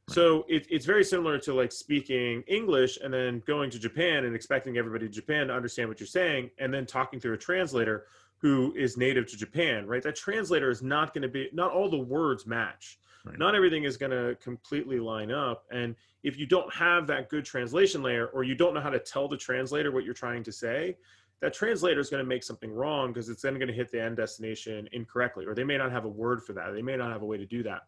Right. 0.10 0.16
So 0.16 0.44
it, 0.50 0.68
it's 0.70 0.86
very 0.86 1.06
similar 1.06 1.40
to 1.40 1.54
like 1.54 1.72
speaking 1.72 2.44
English 2.46 2.98
and 3.02 3.14
then 3.14 3.42
going 3.48 3.70
to 3.70 3.80
Japan 3.80 4.26
and 4.26 4.36
expecting 4.36 4.78
everybody 4.78 5.06
in 5.06 5.12
Japan 5.14 5.48
to 5.48 5.54
understand 5.54 5.88
what 5.88 6.02
you're 6.02 6.08
saying, 6.08 6.50
and 6.60 6.74
then 6.74 6.86
talking 6.86 7.22
through 7.22 7.36
a 7.36 7.38
translator 7.38 8.08
who 8.40 8.74
is 8.76 8.98
native 8.98 9.28
to 9.28 9.38
Japan, 9.38 9.88
right? 9.88 10.04
That 10.04 10.18
translator 10.18 10.70
is 10.70 10.82
not 10.82 11.14
going 11.14 11.22
to 11.22 11.30
be, 11.30 11.48
not 11.54 11.72
all 11.72 11.90
the 11.90 11.98
words 11.98 12.46
match. 12.46 13.00
Right. 13.26 13.38
Not 13.38 13.56
everything 13.56 13.84
is 13.84 13.98
going 13.98 14.12
to 14.12 14.36
completely 14.42 15.00
line 15.00 15.32
up. 15.32 15.66
And 15.72 15.96
if 16.24 16.38
you 16.38 16.46
don't 16.46 16.74
have 16.74 17.06
that 17.08 17.30
good 17.30 17.46
translation 17.46 18.02
layer 18.02 18.28
or 18.28 18.44
you 18.44 18.56
don't 18.56 18.74
know 18.74 18.82
how 18.82 18.90
to 18.90 19.00
tell 19.00 19.28
the 19.28 19.38
translator 19.38 19.92
what 19.92 20.06
you're 20.06 20.14
trying 20.14 20.44
to 20.44 20.52
say, 20.52 20.96
that 21.42 21.54
translator 21.54 22.00
is 22.00 22.10
going 22.10 22.24
to 22.24 22.28
make 22.28 22.44
something 22.44 22.72
wrong 22.72 23.12
because 23.12 23.30
it's 23.30 23.42
then 23.42 23.56
going 23.56 23.68
to 23.68 23.74
hit 23.74 23.92
the 23.92 24.02
end 24.02 24.18
destination 24.18 24.90
incorrectly, 24.92 25.46
or 25.46 25.56
they 25.56 25.64
may 25.64 25.78
not 25.78 25.92
have 25.92 26.06
a 26.06 26.10
word 26.10 26.44
for 26.44 26.54
that. 26.54 26.74
They 26.74 26.82
may 26.82 26.98
not 26.98 27.12
have 27.12 27.22
a 27.22 27.26
way 27.26 27.38
to 27.38 27.46
do 27.46 27.64
that. 27.64 27.84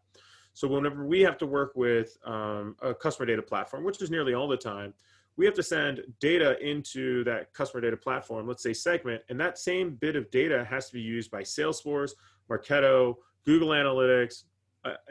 So 0.53 0.67
whenever 0.67 1.05
we 1.05 1.21
have 1.21 1.37
to 1.39 1.45
work 1.45 1.73
with 1.75 2.17
um, 2.25 2.75
a 2.81 2.93
customer 2.93 3.25
data 3.25 3.41
platform, 3.41 3.83
which 3.83 4.01
is 4.01 4.11
nearly 4.11 4.33
all 4.33 4.47
the 4.47 4.57
time, 4.57 4.93
we 5.37 5.45
have 5.45 5.53
to 5.55 5.63
send 5.63 6.01
data 6.19 6.59
into 6.65 7.23
that 7.23 7.53
customer 7.53 7.81
data 7.81 7.95
platform, 7.95 8.47
let's 8.47 8.63
say 8.63 8.73
segment, 8.73 9.21
and 9.29 9.39
that 9.39 9.57
same 9.57 9.95
bit 9.95 10.15
of 10.15 10.29
data 10.29 10.65
has 10.69 10.87
to 10.87 10.93
be 10.93 11.01
used 11.01 11.31
by 11.31 11.41
Salesforce, 11.41 12.11
Marketo, 12.49 13.15
Google 13.45 13.69
Analytics, 13.69 14.43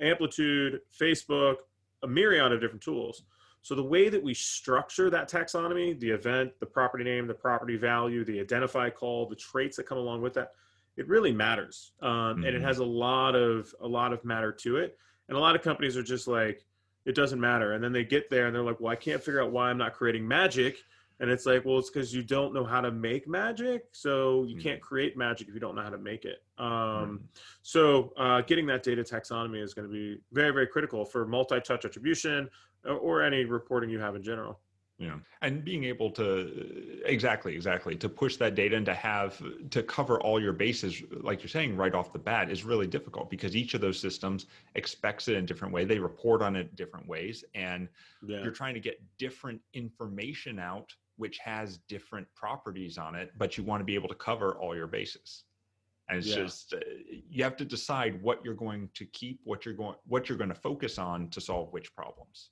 Amplitude, 0.01 0.81
Facebook, 0.99 1.57
a 2.03 2.07
myriad 2.07 2.53
of 2.53 2.61
different 2.61 2.83
tools. 2.83 3.23
So 3.63 3.75
the 3.75 3.85
way 3.85 4.09
that 4.09 4.23
we 4.23 4.33
structure 4.33 5.11
that 5.11 5.31
taxonomy, 5.31 5.99
the 6.01 6.11
event, 6.11 6.53
the 6.61 6.67
property 6.67 7.05
name, 7.05 7.27
the 7.27 7.35
property 7.35 7.77
value, 7.77 8.25
the 8.25 8.41
identify 8.41 8.89
call, 8.89 9.29
the 9.29 9.37
traits 9.37 9.77
that 9.77 9.87
come 9.87 9.99
along 9.99 10.23
with 10.23 10.35
that, 10.35 10.53
it 10.97 11.07
really 11.09 11.33
matters, 11.33 11.93
um, 12.01 12.11
mm-hmm. 12.11 12.39
and 12.39 12.45
it 12.45 12.55
mm-hmm. 12.55 12.67
has 12.67 12.79
a 12.79 12.85
lot 12.85 13.35
of 13.35 13.75
a 13.81 13.87
lot 13.87 14.13
of 14.13 14.25
matter 14.25 14.53
to 14.53 14.77
it. 14.77 14.99
And 15.29 15.37
a 15.37 15.41
lot 15.41 15.55
of 15.55 15.63
companies 15.63 15.97
are 15.97 16.03
just 16.03 16.27
like, 16.27 16.65
it 17.05 17.15
doesn't 17.15 17.41
matter. 17.41 17.75
And 17.75 17.85
then 17.85 17.93
they 17.93 18.05
get 18.05 18.29
there 18.31 18.47
and 18.47 18.55
they're 18.55 18.63
like, 18.63 18.81
well, 18.81 18.93
I 18.93 18.97
can't 18.97 19.23
figure 19.23 19.43
out 19.43 19.53
why 19.53 19.71
I'm 19.71 19.79
not 19.79 19.95
creating 19.95 20.27
magic. 20.27 20.79
And 21.21 21.31
it's 21.31 21.45
like, 21.45 21.65
well, 21.67 21.79
it's 21.79 21.91
because 21.91 22.15
you 22.15 22.23
don't 22.23 22.55
know 22.55 22.65
how 22.65 22.81
to 22.81 22.91
make 22.91 23.29
magic. 23.29 23.85
So 23.93 24.45
you 24.45 24.57
mm-hmm. 24.57 24.63
can't 24.63 24.81
create 24.81 25.17
magic 25.17 25.49
if 25.49 25.55
you 25.55 25.61
don't 25.61 25.75
know 25.75 25.83
how 25.83 25.91
to 25.91 25.99
make 25.99 26.25
it. 26.25 26.43
Um, 26.59 26.67
mm-hmm. 26.67 27.17
So 27.63 28.13
uh, 28.17 28.41
getting 28.41 28.67
that 28.67 28.83
data 28.83 29.03
taxonomy 29.03 29.63
is 29.63 29.75
going 29.75 29.87
to 29.87 29.93
be 29.93 30.19
very, 30.33 30.51
very 30.51 30.67
critical 30.67 31.05
for 31.05 31.27
multi 31.27 31.61
touch 31.61 31.85
attribution 31.85 32.49
or 32.87 33.23
any 33.23 33.45
reporting 33.45 33.91
you 33.91 34.01
have 34.01 34.17
in 34.17 34.23
general 34.23 34.59
yeah 35.01 35.17
and 35.41 35.65
being 35.65 35.85
able 35.85 36.11
to 36.11 37.01
exactly 37.07 37.55
exactly 37.55 37.97
to 37.97 38.09
push 38.09 38.37
that 38.37 38.55
data 38.55 38.77
and 38.77 38.85
to 38.85 38.95
have 38.95 39.43
to 39.71 39.83
cover 39.83 40.21
all 40.21 40.41
your 40.41 40.53
bases 40.53 41.03
like 41.23 41.43
you're 41.43 41.49
saying 41.49 41.75
right 41.75 41.95
off 41.95 42.13
the 42.13 42.19
bat 42.19 42.51
is 42.51 42.65
really 42.65 42.87
difficult 42.87 43.31
because 43.31 43.57
each 43.57 43.73
of 43.73 43.81
those 43.81 43.99
systems 43.99 44.47
expects 44.75 45.27
it 45.29 45.37
in 45.37 45.45
a 45.45 45.47
different 45.47 45.73
way 45.73 45.85
they 45.85 45.99
report 45.99 46.43
on 46.43 46.55
it 46.55 46.77
different 46.77 47.09
ways 47.09 47.45
and 47.55 47.89
yeah. 48.27 48.43
you're 48.43 48.53
trying 48.53 48.75
to 48.75 48.81
get 48.81 49.03
different 49.19 49.61
information 49.73 50.59
out 50.59 50.95
which 51.21 51.39
has 51.39 51.79
different 51.89 52.27
properties 52.35 52.99
on 52.99 53.15
it 53.15 53.31
but 53.39 53.57
you 53.57 53.63
want 53.63 53.81
to 53.81 53.85
be 53.85 53.95
able 53.95 54.09
to 54.09 54.15
cover 54.15 54.55
all 54.59 54.75
your 54.75 54.87
bases 54.87 55.45
and 56.09 56.19
it's 56.19 56.27
yeah. 56.27 56.37
just 56.37 56.75
uh, 56.75 56.79
you 57.29 57.45
have 57.45 57.57
to 57.57 57.65
decide 57.65 58.21
what 58.23 58.45
you're 58.45 58.55
going 58.55 58.89
to 58.95 59.05
keep 59.05 59.39
what 59.45 59.65
you're 59.65 59.75
going 59.75 59.95
what 60.07 60.29
you're 60.29 60.39
going 60.39 60.55
to 60.57 60.63
focus 60.69 60.99
on 60.99 61.29
to 61.29 61.41
solve 61.41 61.73
which 61.73 61.95
problems 61.95 62.51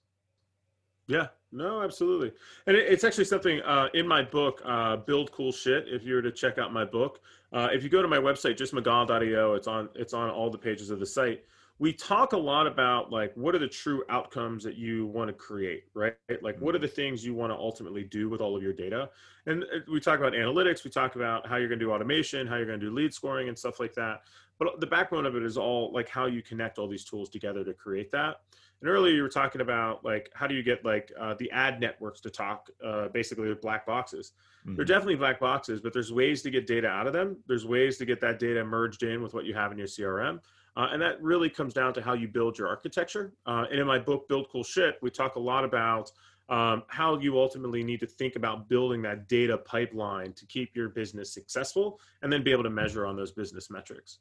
yeah, 1.08 1.28
no, 1.52 1.82
absolutely. 1.82 2.32
And 2.66 2.76
it, 2.76 2.92
it's 2.92 3.02
actually 3.02 3.24
something 3.24 3.62
uh, 3.62 3.88
in 3.94 4.06
my 4.06 4.22
book, 4.22 4.60
uh, 4.64 4.96
Build 4.96 5.32
Cool 5.32 5.52
Shit. 5.52 5.86
If 5.88 6.04
you 6.04 6.14
were 6.14 6.22
to 6.22 6.30
check 6.30 6.58
out 6.58 6.70
my 6.70 6.84
book, 6.84 7.20
uh, 7.52 7.68
if 7.72 7.82
you 7.82 7.88
go 7.88 8.02
to 8.02 8.08
my 8.08 8.18
website, 8.18 8.58
just 8.58 8.74
justmcgaw.io, 8.74 9.54
it's 9.54 9.66
on 9.66 9.88
it's 9.94 10.12
on 10.12 10.28
all 10.28 10.50
the 10.50 10.58
pages 10.58 10.90
of 10.90 11.00
the 11.00 11.06
site. 11.06 11.44
We 11.80 11.92
talk 11.92 12.32
a 12.32 12.36
lot 12.36 12.66
about 12.66 13.12
like 13.12 13.32
what 13.34 13.54
are 13.54 13.58
the 13.58 13.68
true 13.68 14.02
outcomes 14.08 14.64
that 14.64 14.76
you 14.76 15.06
want 15.06 15.28
to 15.28 15.32
create, 15.32 15.84
right? 15.94 16.14
Like 16.42 16.58
what 16.58 16.74
are 16.74 16.78
the 16.78 16.88
things 16.88 17.24
you 17.24 17.34
want 17.34 17.52
to 17.52 17.56
ultimately 17.56 18.02
do 18.02 18.28
with 18.28 18.40
all 18.40 18.56
of 18.56 18.62
your 18.62 18.72
data? 18.72 19.10
And 19.46 19.62
uh, 19.62 19.78
we 19.90 20.00
talk 20.00 20.18
about 20.18 20.32
analytics. 20.32 20.82
We 20.82 20.90
talk 20.90 21.14
about 21.14 21.46
how 21.46 21.56
you're 21.56 21.68
going 21.68 21.78
to 21.78 21.84
do 21.84 21.92
automation, 21.92 22.46
how 22.46 22.56
you're 22.56 22.66
going 22.66 22.80
to 22.80 22.86
do 22.86 22.92
lead 22.92 23.14
scoring, 23.14 23.48
and 23.48 23.56
stuff 23.56 23.78
like 23.78 23.94
that. 23.94 24.22
But 24.58 24.80
the 24.80 24.86
backbone 24.86 25.24
of 25.24 25.36
it 25.36 25.44
is 25.44 25.56
all 25.56 25.92
like 25.92 26.08
how 26.08 26.26
you 26.26 26.42
connect 26.42 26.78
all 26.78 26.88
these 26.88 27.04
tools 27.04 27.28
together 27.28 27.64
to 27.64 27.72
create 27.72 28.10
that. 28.10 28.40
And 28.80 28.88
earlier 28.88 29.14
you 29.14 29.22
were 29.22 29.28
talking 29.28 29.60
about 29.60 30.04
like 30.04 30.30
how 30.34 30.46
do 30.46 30.54
you 30.54 30.62
get 30.62 30.84
like 30.84 31.12
uh, 31.18 31.34
the 31.38 31.50
ad 31.50 31.80
networks 31.80 32.20
to 32.22 32.30
talk 32.30 32.68
uh, 32.84 33.08
basically 33.08 33.48
with 33.48 33.60
black 33.60 33.86
boxes. 33.86 34.32
Mm-hmm. 34.66 34.76
They're 34.76 34.84
definitely 34.84 35.16
black 35.16 35.40
boxes, 35.40 35.80
but 35.80 35.92
there's 35.92 36.12
ways 36.12 36.42
to 36.42 36.50
get 36.50 36.66
data 36.66 36.88
out 36.88 37.06
of 37.06 37.12
them. 37.12 37.36
There's 37.46 37.66
ways 37.66 37.98
to 37.98 38.04
get 38.04 38.20
that 38.20 38.38
data 38.38 38.64
merged 38.64 39.02
in 39.02 39.22
with 39.22 39.34
what 39.34 39.44
you 39.44 39.54
have 39.54 39.72
in 39.72 39.78
your 39.78 39.86
CRM. 39.86 40.40
Uh, 40.78 40.88
and 40.92 41.02
that 41.02 41.20
really 41.20 41.50
comes 41.50 41.74
down 41.74 41.92
to 41.92 42.00
how 42.00 42.14
you 42.14 42.28
build 42.28 42.56
your 42.56 42.68
architecture. 42.68 43.34
Uh, 43.46 43.64
and 43.70 43.80
in 43.80 43.86
my 43.86 43.98
book, 43.98 44.28
Build 44.28 44.48
Cool 44.50 44.64
Shit, 44.64 44.96
we 45.02 45.10
talk 45.10 45.34
a 45.34 45.40
lot 45.40 45.64
about 45.64 46.10
um, 46.48 46.84
how 46.86 47.18
you 47.18 47.38
ultimately 47.38 47.82
need 47.82 48.00
to 48.00 48.06
think 48.06 48.36
about 48.36 48.68
building 48.68 49.02
that 49.02 49.28
data 49.28 49.58
pipeline 49.58 50.32
to 50.34 50.46
keep 50.46 50.74
your 50.74 50.88
business 50.88 51.34
successful 51.34 52.00
and 52.22 52.32
then 52.32 52.42
be 52.42 52.52
able 52.52 52.62
to 52.62 52.70
measure 52.70 53.04
on 53.04 53.16
those 53.16 53.32
business 53.32 53.68
metrics. 53.68 54.20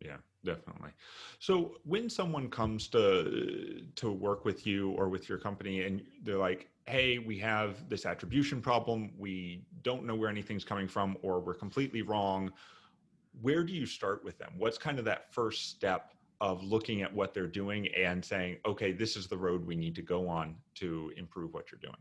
Yeah 0.00 0.16
definitely. 0.44 0.90
So 1.38 1.76
when 1.84 2.08
someone 2.10 2.48
comes 2.48 2.88
to 2.88 3.82
to 3.96 4.10
work 4.10 4.44
with 4.44 4.66
you 4.66 4.90
or 4.92 5.08
with 5.08 5.28
your 5.28 5.38
company 5.38 5.82
and 5.82 6.02
they're 6.22 6.38
like 6.38 6.68
hey 6.86 7.18
we 7.18 7.38
have 7.38 7.88
this 7.88 8.06
attribution 8.06 8.60
problem. 8.60 9.12
We 9.16 9.64
don't 9.82 10.04
know 10.04 10.14
where 10.14 10.28
anything's 10.28 10.64
coming 10.64 10.88
from 10.88 11.16
or 11.22 11.40
we're 11.40 11.54
completely 11.54 12.02
wrong 12.02 12.52
where 13.40 13.64
do 13.64 13.72
you 13.72 13.86
start 13.86 14.24
with 14.24 14.38
them? 14.38 14.52
What's 14.58 14.78
kind 14.78 14.98
of 14.98 15.04
that 15.06 15.32
first 15.32 15.70
step 15.70 16.12
of 16.42 16.62
looking 16.64 17.02
at 17.02 17.14
what 17.14 17.32
they're 17.32 17.46
doing 17.46 17.86
and 17.96 18.22
saying 18.22 18.56
okay 18.66 18.90
this 18.90 19.16
is 19.16 19.28
the 19.28 19.36
road 19.36 19.64
we 19.64 19.76
need 19.76 19.94
to 19.94 20.02
go 20.02 20.28
on 20.28 20.56
to 20.74 21.12
improve 21.16 21.54
what 21.54 21.70
you're 21.70 21.78
doing 21.80 21.96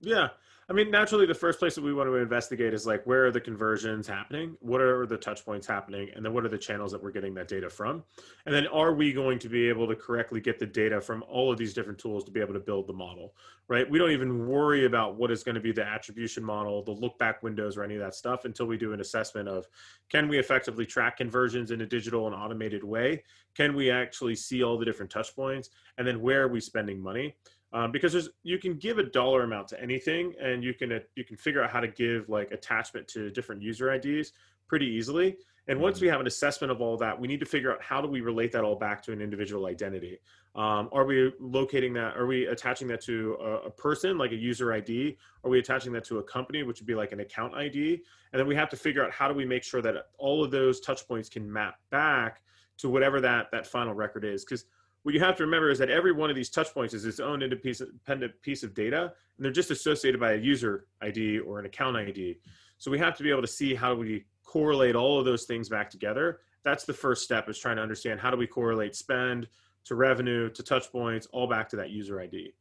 yeah. 0.00 0.28
I 0.70 0.74
mean, 0.74 0.90
naturally, 0.90 1.24
the 1.24 1.34
first 1.34 1.58
place 1.58 1.74
that 1.76 1.82
we 1.82 1.94
want 1.94 2.10
to 2.10 2.16
investigate 2.16 2.74
is 2.74 2.86
like, 2.86 3.02
where 3.06 3.24
are 3.24 3.30
the 3.30 3.40
conversions 3.40 4.06
happening? 4.06 4.54
What 4.60 4.82
are 4.82 5.06
the 5.06 5.16
touch 5.16 5.42
points 5.42 5.66
happening? 5.66 6.10
And 6.14 6.22
then 6.22 6.34
what 6.34 6.44
are 6.44 6.50
the 6.50 6.58
channels 6.58 6.92
that 6.92 7.02
we're 7.02 7.10
getting 7.10 7.32
that 7.34 7.48
data 7.48 7.70
from? 7.70 8.04
And 8.44 8.54
then 8.54 8.66
are 8.66 8.92
we 8.92 9.14
going 9.14 9.38
to 9.38 9.48
be 9.48 9.66
able 9.66 9.88
to 9.88 9.96
correctly 9.96 10.42
get 10.42 10.58
the 10.58 10.66
data 10.66 11.00
from 11.00 11.24
all 11.26 11.50
of 11.50 11.56
these 11.56 11.72
different 11.72 11.98
tools 11.98 12.22
to 12.24 12.30
be 12.30 12.40
able 12.40 12.52
to 12.52 12.60
build 12.60 12.86
the 12.86 12.92
model, 12.92 13.34
right? 13.68 13.88
We 13.88 13.98
don't 13.98 14.10
even 14.10 14.46
worry 14.46 14.84
about 14.84 15.16
what 15.16 15.30
is 15.30 15.42
going 15.42 15.54
to 15.54 15.60
be 15.62 15.72
the 15.72 15.86
attribution 15.86 16.44
model, 16.44 16.82
the 16.82 16.90
look 16.90 17.18
back 17.18 17.42
windows, 17.42 17.78
or 17.78 17.82
any 17.82 17.94
of 17.94 18.00
that 18.00 18.14
stuff 18.14 18.44
until 18.44 18.66
we 18.66 18.76
do 18.76 18.92
an 18.92 19.00
assessment 19.00 19.48
of 19.48 19.66
can 20.10 20.28
we 20.28 20.38
effectively 20.38 20.84
track 20.84 21.16
conversions 21.16 21.70
in 21.70 21.80
a 21.80 21.86
digital 21.86 22.26
and 22.26 22.36
automated 22.36 22.84
way? 22.84 23.22
Can 23.54 23.74
we 23.74 23.90
actually 23.90 24.36
see 24.36 24.62
all 24.62 24.76
the 24.76 24.84
different 24.84 25.10
touch 25.10 25.34
points? 25.34 25.70
And 25.96 26.06
then 26.06 26.20
where 26.20 26.42
are 26.42 26.48
we 26.48 26.60
spending 26.60 27.00
money? 27.00 27.36
Um, 27.72 27.92
because 27.92 28.12
there's 28.12 28.30
you 28.42 28.58
can 28.58 28.76
give 28.76 28.98
a 28.98 29.02
dollar 29.02 29.42
amount 29.42 29.68
to 29.68 29.80
anything 29.80 30.34
and 30.40 30.64
you 30.64 30.74
can 30.74 30.92
uh, 30.92 30.98
you 31.16 31.24
can 31.24 31.36
figure 31.36 31.62
out 31.62 31.70
how 31.70 31.80
to 31.80 31.88
give 31.88 32.28
like 32.28 32.50
attachment 32.50 33.06
to 33.08 33.30
different 33.30 33.62
user 33.62 33.86
ids 33.90 34.32
pretty 34.66 34.86
easily. 34.86 35.36
And 35.66 35.78
once 35.78 35.96
mm-hmm. 35.96 36.06
we 36.06 36.08
have 36.08 36.20
an 36.20 36.26
assessment 36.26 36.70
of 36.70 36.80
all 36.80 36.96
that 36.98 37.18
we 37.18 37.28
need 37.28 37.40
to 37.40 37.46
figure 37.46 37.72
out 37.72 37.82
how 37.82 38.00
do 38.00 38.08
we 38.08 38.20
relate 38.20 38.52
that 38.52 38.64
all 38.64 38.76
back 38.76 39.02
to 39.02 39.12
an 39.12 39.20
individual 39.20 39.66
identity. 39.66 40.18
Um, 40.54 40.88
are 40.92 41.04
we 41.04 41.32
locating 41.38 41.92
that 41.94 42.16
are 42.16 42.26
we 42.26 42.46
attaching 42.46 42.88
that 42.88 43.02
to 43.02 43.36
a, 43.40 43.66
a, 43.66 43.70
person 43.70 44.16
like 44.16 44.32
a 44.32 44.36
user 44.36 44.72
id 44.72 45.16
are 45.44 45.50
we 45.50 45.58
attaching 45.58 45.92
that 45.92 46.04
to 46.04 46.18
a 46.18 46.22
company 46.22 46.62
which 46.62 46.80
would 46.80 46.86
be 46.86 46.94
like 46.94 47.12
an 47.12 47.20
account 47.20 47.54
id 47.54 48.02
and 48.32 48.40
then 48.40 48.46
we 48.46 48.56
have 48.56 48.70
to 48.70 48.76
figure 48.76 49.04
out 49.04 49.12
how 49.12 49.28
do 49.28 49.34
we 49.34 49.44
make 49.44 49.62
sure 49.62 49.82
that 49.82 49.94
all 50.16 50.42
of 50.42 50.50
those 50.50 50.80
touch 50.80 51.06
points 51.06 51.28
can 51.28 51.52
map 51.52 51.76
back 51.90 52.40
to 52.78 52.88
whatever 52.88 53.20
that 53.20 53.50
that 53.52 53.66
final 53.66 53.92
record 53.92 54.24
is. 54.24 54.44
Because 54.44 54.64
what 55.08 55.14
you 55.14 55.20
have 55.20 55.36
to 55.36 55.42
remember 55.42 55.70
is 55.70 55.78
that 55.78 55.88
every 55.88 56.12
one 56.12 56.28
of 56.28 56.36
these 56.36 56.50
touch 56.50 56.74
points 56.74 56.92
is 56.92 57.06
its 57.06 57.18
own 57.18 57.40
independent 57.42 58.42
piece 58.42 58.62
of 58.62 58.74
data, 58.74 59.04
and 59.04 59.42
they're 59.42 59.50
just 59.50 59.70
associated 59.70 60.20
by 60.20 60.32
a 60.32 60.36
user 60.36 60.84
ID 61.00 61.38
or 61.38 61.58
an 61.58 61.64
account 61.64 61.96
ID. 61.96 62.38
So 62.76 62.90
we 62.90 62.98
have 62.98 63.16
to 63.16 63.22
be 63.22 63.30
able 63.30 63.40
to 63.40 63.48
see 63.48 63.74
how 63.74 63.94
we 63.94 64.26
correlate 64.44 64.94
all 64.94 65.18
of 65.18 65.24
those 65.24 65.44
things 65.44 65.70
back 65.70 65.88
together. 65.88 66.40
That's 66.62 66.84
the 66.84 66.92
first 66.92 67.24
step 67.24 67.48
is 67.48 67.58
trying 67.58 67.76
to 67.76 67.82
understand 67.82 68.20
how 68.20 68.30
do 68.30 68.36
we 68.36 68.46
correlate 68.46 68.94
spend 68.94 69.48
to 69.86 69.94
revenue 69.94 70.50
to 70.50 70.62
touch 70.62 70.92
points 70.92 71.26
all 71.32 71.46
back 71.46 71.70
to 71.70 71.76
that 71.76 71.88
user 71.88 72.20
ID. 72.20 72.52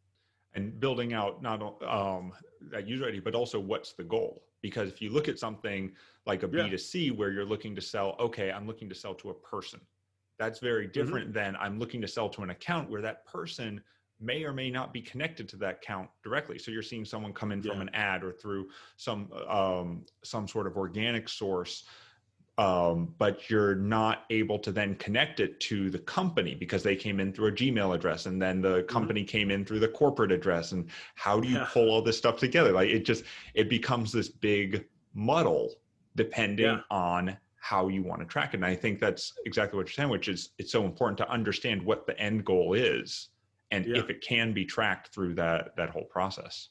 And 0.54 0.80
building 0.80 1.12
out 1.12 1.42
not 1.42 1.62
um, 1.84 2.32
that 2.72 2.88
user 2.88 3.10
ID, 3.10 3.20
but 3.20 3.36
also 3.36 3.60
what's 3.60 3.92
the 3.92 4.06
goal? 4.06 4.46
Because 4.62 4.88
if 4.88 5.02
you 5.02 5.10
look 5.10 5.28
at 5.28 5.38
something 5.38 5.92
like 6.26 6.44
a 6.44 6.48
yeah. 6.48 6.64
B2C 6.64 7.14
where 7.14 7.30
you're 7.30 7.44
looking 7.44 7.76
to 7.76 7.82
sell, 7.82 8.16
okay, 8.22 8.52
I'm 8.52 8.66
looking 8.68 8.88
to 8.88 8.96
sell 8.96 9.16
to 9.16 9.32
a 9.32 9.34
person. 9.34 9.82
That's 10.38 10.60
very 10.60 10.86
mm-hmm. 10.86 10.92
different 10.92 11.26
mm-hmm. 11.28 11.34
than 11.34 11.56
I'm 11.58 11.80
looking 11.80 12.02
to 12.02 12.08
sell 12.08 12.30
to 12.30 12.44
an 12.44 12.50
account 12.50 12.90
where 12.90 13.02
that 13.02 13.26
person 13.26 13.82
may 14.20 14.44
or 14.44 14.54
may 14.54 14.70
not 14.70 14.94
be 14.94 15.02
connected 15.02 15.48
to 15.50 15.56
that 15.58 15.76
account 15.76 16.10
directly. 16.24 16.58
So 16.58 16.72
you're 16.72 16.82
seeing 16.82 17.06
someone 17.06 17.34
come 17.34 17.52
in 17.52 17.62
yeah. 17.62 17.72
from 17.72 17.82
an 17.82 17.90
ad 17.94 18.24
or 18.24 18.32
through 18.32 18.70
some 18.96 19.32
um, 19.48 20.06
some 20.24 20.48
sort 20.48 20.68
of 20.68 20.76
organic 20.76 21.30
source, 21.30 21.84
um, 22.58 23.14
but 23.20 23.50
you're 23.50 23.76
not 23.76 24.24
able 24.32 24.58
to 24.60 24.72
then 24.72 24.96
connect 24.96 25.40
it 25.40 25.60
to 25.62 25.90
the 25.92 26.00
company 26.00 26.56
because 26.56 26.82
they 26.82 26.96
came 26.96 27.20
in 27.20 27.32
through 27.32 27.48
a 27.48 27.52
Gmail 27.52 27.94
address 27.94 28.26
and 28.26 28.42
then 28.42 28.62
the 28.62 28.80
mm-hmm. 28.80 28.88
company 28.88 29.22
mm-hmm. 29.22 29.28
came 29.28 29.52
in 29.52 29.66
through 29.66 29.80
the 29.80 29.88
corporate 29.88 30.32
address. 30.32 30.72
And 30.72 30.90
how 31.16 31.40
do 31.40 31.48
you 31.48 31.58
yeah. 31.58 31.68
pull 31.72 31.90
all 31.90 32.02
this 32.02 32.18
stuff 32.18 32.38
together? 32.38 32.72
Like 32.72 32.90
it 32.90 33.06
just 33.06 33.24
it 33.54 33.70
becomes 33.70 34.12
this 34.12 34.30
big 34.30 34.86
muddle 35.14 35.74
depending 36.16 36.66
yeah. 36.66 36.82
on 36.90 37.38
how 37.70 37.90
you 37.90 38.02
want 38.02 38.22
to 38.22 38.26
track 38.26 38.54
it. 38.54 38.58
And 38.58 38.66
I 38.66 38.76
think 38.76 39.00
that's 39.00 39.34
exactly 39.46 39.76
what 39.78 39.88
you're 39.88 39.94
saying, 39.94 40.10
which 40.10 40.30
is 40.30 40.52
it's 40.58 40.72
so 40.72 40.86
important 40.86 41.18
to 41.18 41.30
understand 41.30 41.82
what 41.82 42.08
the 42.08 42.18
end 42.18 42.46
goal 42.46 42.74
is 42.74 43.30
and 43.72 43.86
yeah. 43.86 43.98
if 43.98 44.10
it 44.10 44.22
can 44.22 44.54
be 44.54 44.64
tracked 44.64 45.14
through 45.14 45.34
that 45.36 45.76
that 45.76 45.90
whole 45.90 46.06
process. 46.06 46.70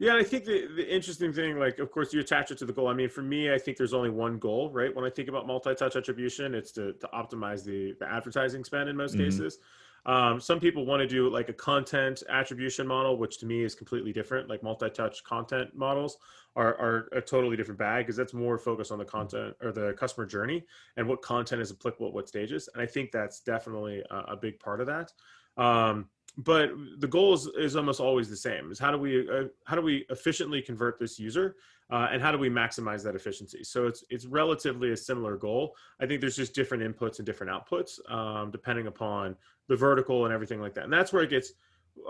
Yeah, 0.00 0.16
I 0.16 0.24
think 0.24 0.46
the, 0.46 0.66
the 0.74 0.94
interesting 0.96 1.32
thing, 1.32 1.58
like, 1.58 1.78
of 1.78 1.92
course, 1.92 2.12
you 2.14 2.20
attach 2.20 2.50
it 2.50 2.58
to 2.58 2.64
the 2.64 2.72
goal. 2.72 2.88
I 2.88 2.94
mean, 2.94 3.10
for 3.10 3.22
me, 3.22 3.52
I 3.52 3.58
think 3.58 3.76
there's 3.76 3.92
only 3.92 4.08
one 4.08 4.38
goal, 4.38 4.70
right? 4.72 4.92
When 4.96 5.04
I 5.04 5.10
think 5.10 5.28
about 5.28 5.46
multi-touch 5.46 5.94
attribution, 5.94 6.54
it's 6.54 6.72
to, 6.72 6.94
to 6.94 7.08
optimize 7.12 7.64
the, 7.64 7.94
the 8.00 8.10
advertising 8.10 8.64
spend 8.64 8.88
in 8.88 8.96
most 8.96 9.14
mm-hmm. 9.14 9.24
cases. 9.24 9.58
Um, 10.06 10.40
some 10.40 10.60
people 10.60 10.86
want 10.86 11.00
to 11.00 11.06
do 11.06 11.28
like 11.28 11.48
a 11.48 11.52
content 11.52 12.22
attribution 12.28 12.86
model, 12.86 13.16
which 13.16 13.38
to 13.38 13.46
me 13.46 13.62
is 13.62 13.74
completely 13.74 14.12
different. 14.12 14.48
Like 14.48 14.62
multi-touch 14.62 15.22
content 15.24 15.76
models 15.76 16.16
are, 16.56 16.74
are 16.78 17.08
a 17.12 17.20
totally 17.20 17.56
different 17.56 17.78
bag 17.78 18.06
because 18.06 18.16
that's 18.16 18.34
more 18.34 18.58
focused 18.58 18.90
on 18.92 18.98
the 18.98 19.04
content 19.04 19.54
or 19.62 19.72
the 19.72 19.92
customer 19.98 20.26
journey 20.26 20.64
and 20.96 21.06
what 21.06 21.22
content 21.22 21.62
is 21.62 21.70
applicable 21.70 22.08
at 22.08 22.14
what 22.14 22.28
stages. 22.28 22.68
And 22.72 22.82
I 22.82 22.86
think 22.86 23.12
that's 23.12 23.40
definitely 23.40 24.02
a, 24.10 24.16
a 24.16 24.36
big 24.36 24.58
part 24.58 24.80
of 24.80 24.86
that. 24.86 25.12
Um, 25.56 26.08
but 26.36 26.70
the 26.98 27.08
goal 27.08 27.34
is, 27.34 27.48
is 27.58 27.76
almost 27.76 28.00
always 28.00 28.30
the 28.30 28.36
same: 28.36 28.70
is 28.70 28.78
how 28.78 28.90
do 28.90 28.98
we 28.98 29.28
uh, 29.28 29.44
how 29.64 29.76
do 29.76 29.82
we 29.82 30.06
efficiently 30.10 30.62
convert 30.62 30.98
this 30.98 31.18
user, 31.18 31.56
uh, 31.90 32.08
and 32.10 32.22
how 32.22 32.32
do 32.32 32.38
we 32.38 32.48
maximize 32.48 33.02
that 33.04 33.14
efficiency? 33.14 33.64
So 33.64 33.86
it's 33.86 34.04
it's 34.10 34.26
relatively 34.26 34.92
a 34.92 34.96
similar 34.96 35.36
goal. 35.36 35.74
I 36.00 36.06
think 36.06 36.20
there's 36.20 36.36
just 36.36 36.54
different 36.54 36.82
inputs 36.82 37.18
and 37.18 37.26
different 37.26 37.52
outputs 37.52 37.98
um, 38.10 38.50
depending 38.50 38.86
upon 38.86 39.36
the 39.68 39.76
vertical 39.76 40.24
and 40.24 40.34
everything 40.34 40.60
like 40.60 40.74
that. 40.74 40.84
And 40.84 40.92
that's 40.92 41.12
where 41.12 41.22
it 41.22 41.30
gets 41.30 41.52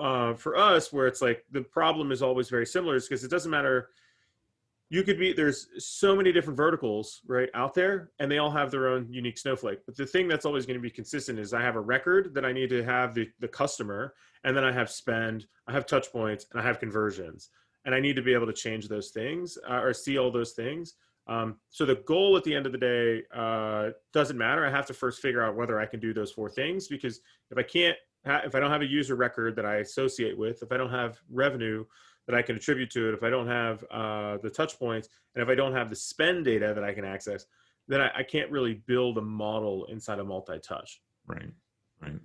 uh, 0.00 0.34
for 0.34 0.56
us 0.56 0.92
where 0.92 1.06
it's 1.06 1.22
like 1.22 1.44
the 1.50 1.62
problem 1.62 2.12
is 2.12 2.22
always 2.22 2.48
very 2.48 2.66
similar, 2.66 2.96
is 2.96 3.08
because 3.08 3.24
it 3.24 3.30
doesn't 3.30 3.50
matter 3.50 3.88
you 4.90 5.04
could 5.04 5.18
be 5.18 5.32
there's 5.32 5.68
so 5.78 6.16
many 6.16 6.32
different 6.32 6.56
verticals 6.56 7.22
right 7.26 7.48
out 7.54 7.74
there 7.74 8.10
and 8.18 8.30
they 8.30 8.38
all 8.38 8.50
have 8.50 8.70
their 8.70 8.88
own 8.88 9.06
unique 9.10 9.38
snowflake 9.38 9.78
but 9.86 9.96
the 9.96 10.04
thing 10.04 10.28
that's 10.28 10.44
always 10.44 10.66
going 10.66 10.76
to 10.76 10.82
be 10.82 10.90
consistent 10.90 11.38
is 11.38 11.54
i 11.54 11.62
have 11.62 11.76
a 11.76 11.80
record 11.80 12.34
that 12.34 12.44
i 12.44 12.52
need 12.52 12.68
to 12.68 12.84
have 12.84 13.14
the, 13.14 13.28
the 13.38 13.48
customer 13.48 14.14
and 14.44 14.54
then 14.56 14.64
i 14.64 14.72
have 14.72 14.90
spend 14.90 15.46
i 15.66 15.72
have 15.72 15.86
touch 15.86 16.12
points 16.12 16.46
and 16.50 16.60
i 16.60 16.64
have 16.64 16.80
conversions 16.80 17.50
and 17.84 17.94
i 17.94 18.00
need 18.00 18.16
to 18.16 18.22
be 18.22 18.34
able 18.34 18.46
to 18.46 18.52
change 18.52 18.88
those 18.88 19.10
things 19.10 19.58
uh, 19.68 19.80
or 19.80 19.92
see 19.92 20.18
all 20.18 20.30
those 20.30 20.52
things 20.52 20.94
um, 21.26 21.56
so 21.70 21.84
the 21.84 21.96
goal 22.06 22.36
at 22.36 22.42
the 22.44 22.54
end 22.54 22.66
of 22.66 22.72
the 22.72 22.78
day 22.78 23.22
uh, 23.34 23.90
doesn't 24.12 24.36
matter 24.36 24.64
i 24.66 24.70
have 24.70 24.86
to 24.86 24.94
first 24.94 25.20
figure 25.20 25.42
out 25.42 25.56
whether 25.56 25.78
i 25.78 25.86
can 25.86 26.00
do 26.00 26.12
those 26.12 26.32
four 26.32 26.48
things 26.48 26.88
because 26.88 27.20
if 27.50 27.58
i 27.58 27.62
can't 27.62 27.96
ha- 28.26 28.42
if 28.44 28.54
i 28.54 28.60
don't 28.60 28.70
have 28.70 28.82
a 28.82 28.86
user 28.86 29.14
record 29.16 29.54
that 29.56 29.66
i 29.66 29.76
associate 29.76 30.36
with 30.36 30.62
if 30.62 30.72
i 30.72 30.76
don't 30.76 30.90
have 30.90 31.20
revenue 31.30 31.84
that 32.30 32.36
I 32.36 32.42
can 32.42 32.56
attribute 32.56 32.90
to 32.90 33.08
it, 33.08 33.14
if 33.14 33.22
I 33.22 33.30
don't 33.30 33.48
have 33.48 33.84
uh, 33.90 34.38
the 34.38 34.50
touch 34.50 34.78
points, 34.78 35.08
and 35.34 35.42
if 35.42 35.48
I 35.48 35.54
don't 35.54 35.72
have 35.72 35.90
the 35.90 35.96
spend 35.96 36.44
data 36.44 36.72
that 36.74 36.84
I 36.84 36.92
can 36.92 37.04
access, 37.04 37.46
then 37.88 38.00
I, 38.00 38.10
I 38.18 38.22
can't 38.22 38.50
really 38.50 38.74
build 38.86 39.18
a 39.18 39.22
model 39.22 39.86
inside 39.86 40.20
of 40.20 40.26
multi-touch. 40.28 41.00
Right. 41.26 41.50
Right. 42.00 42.20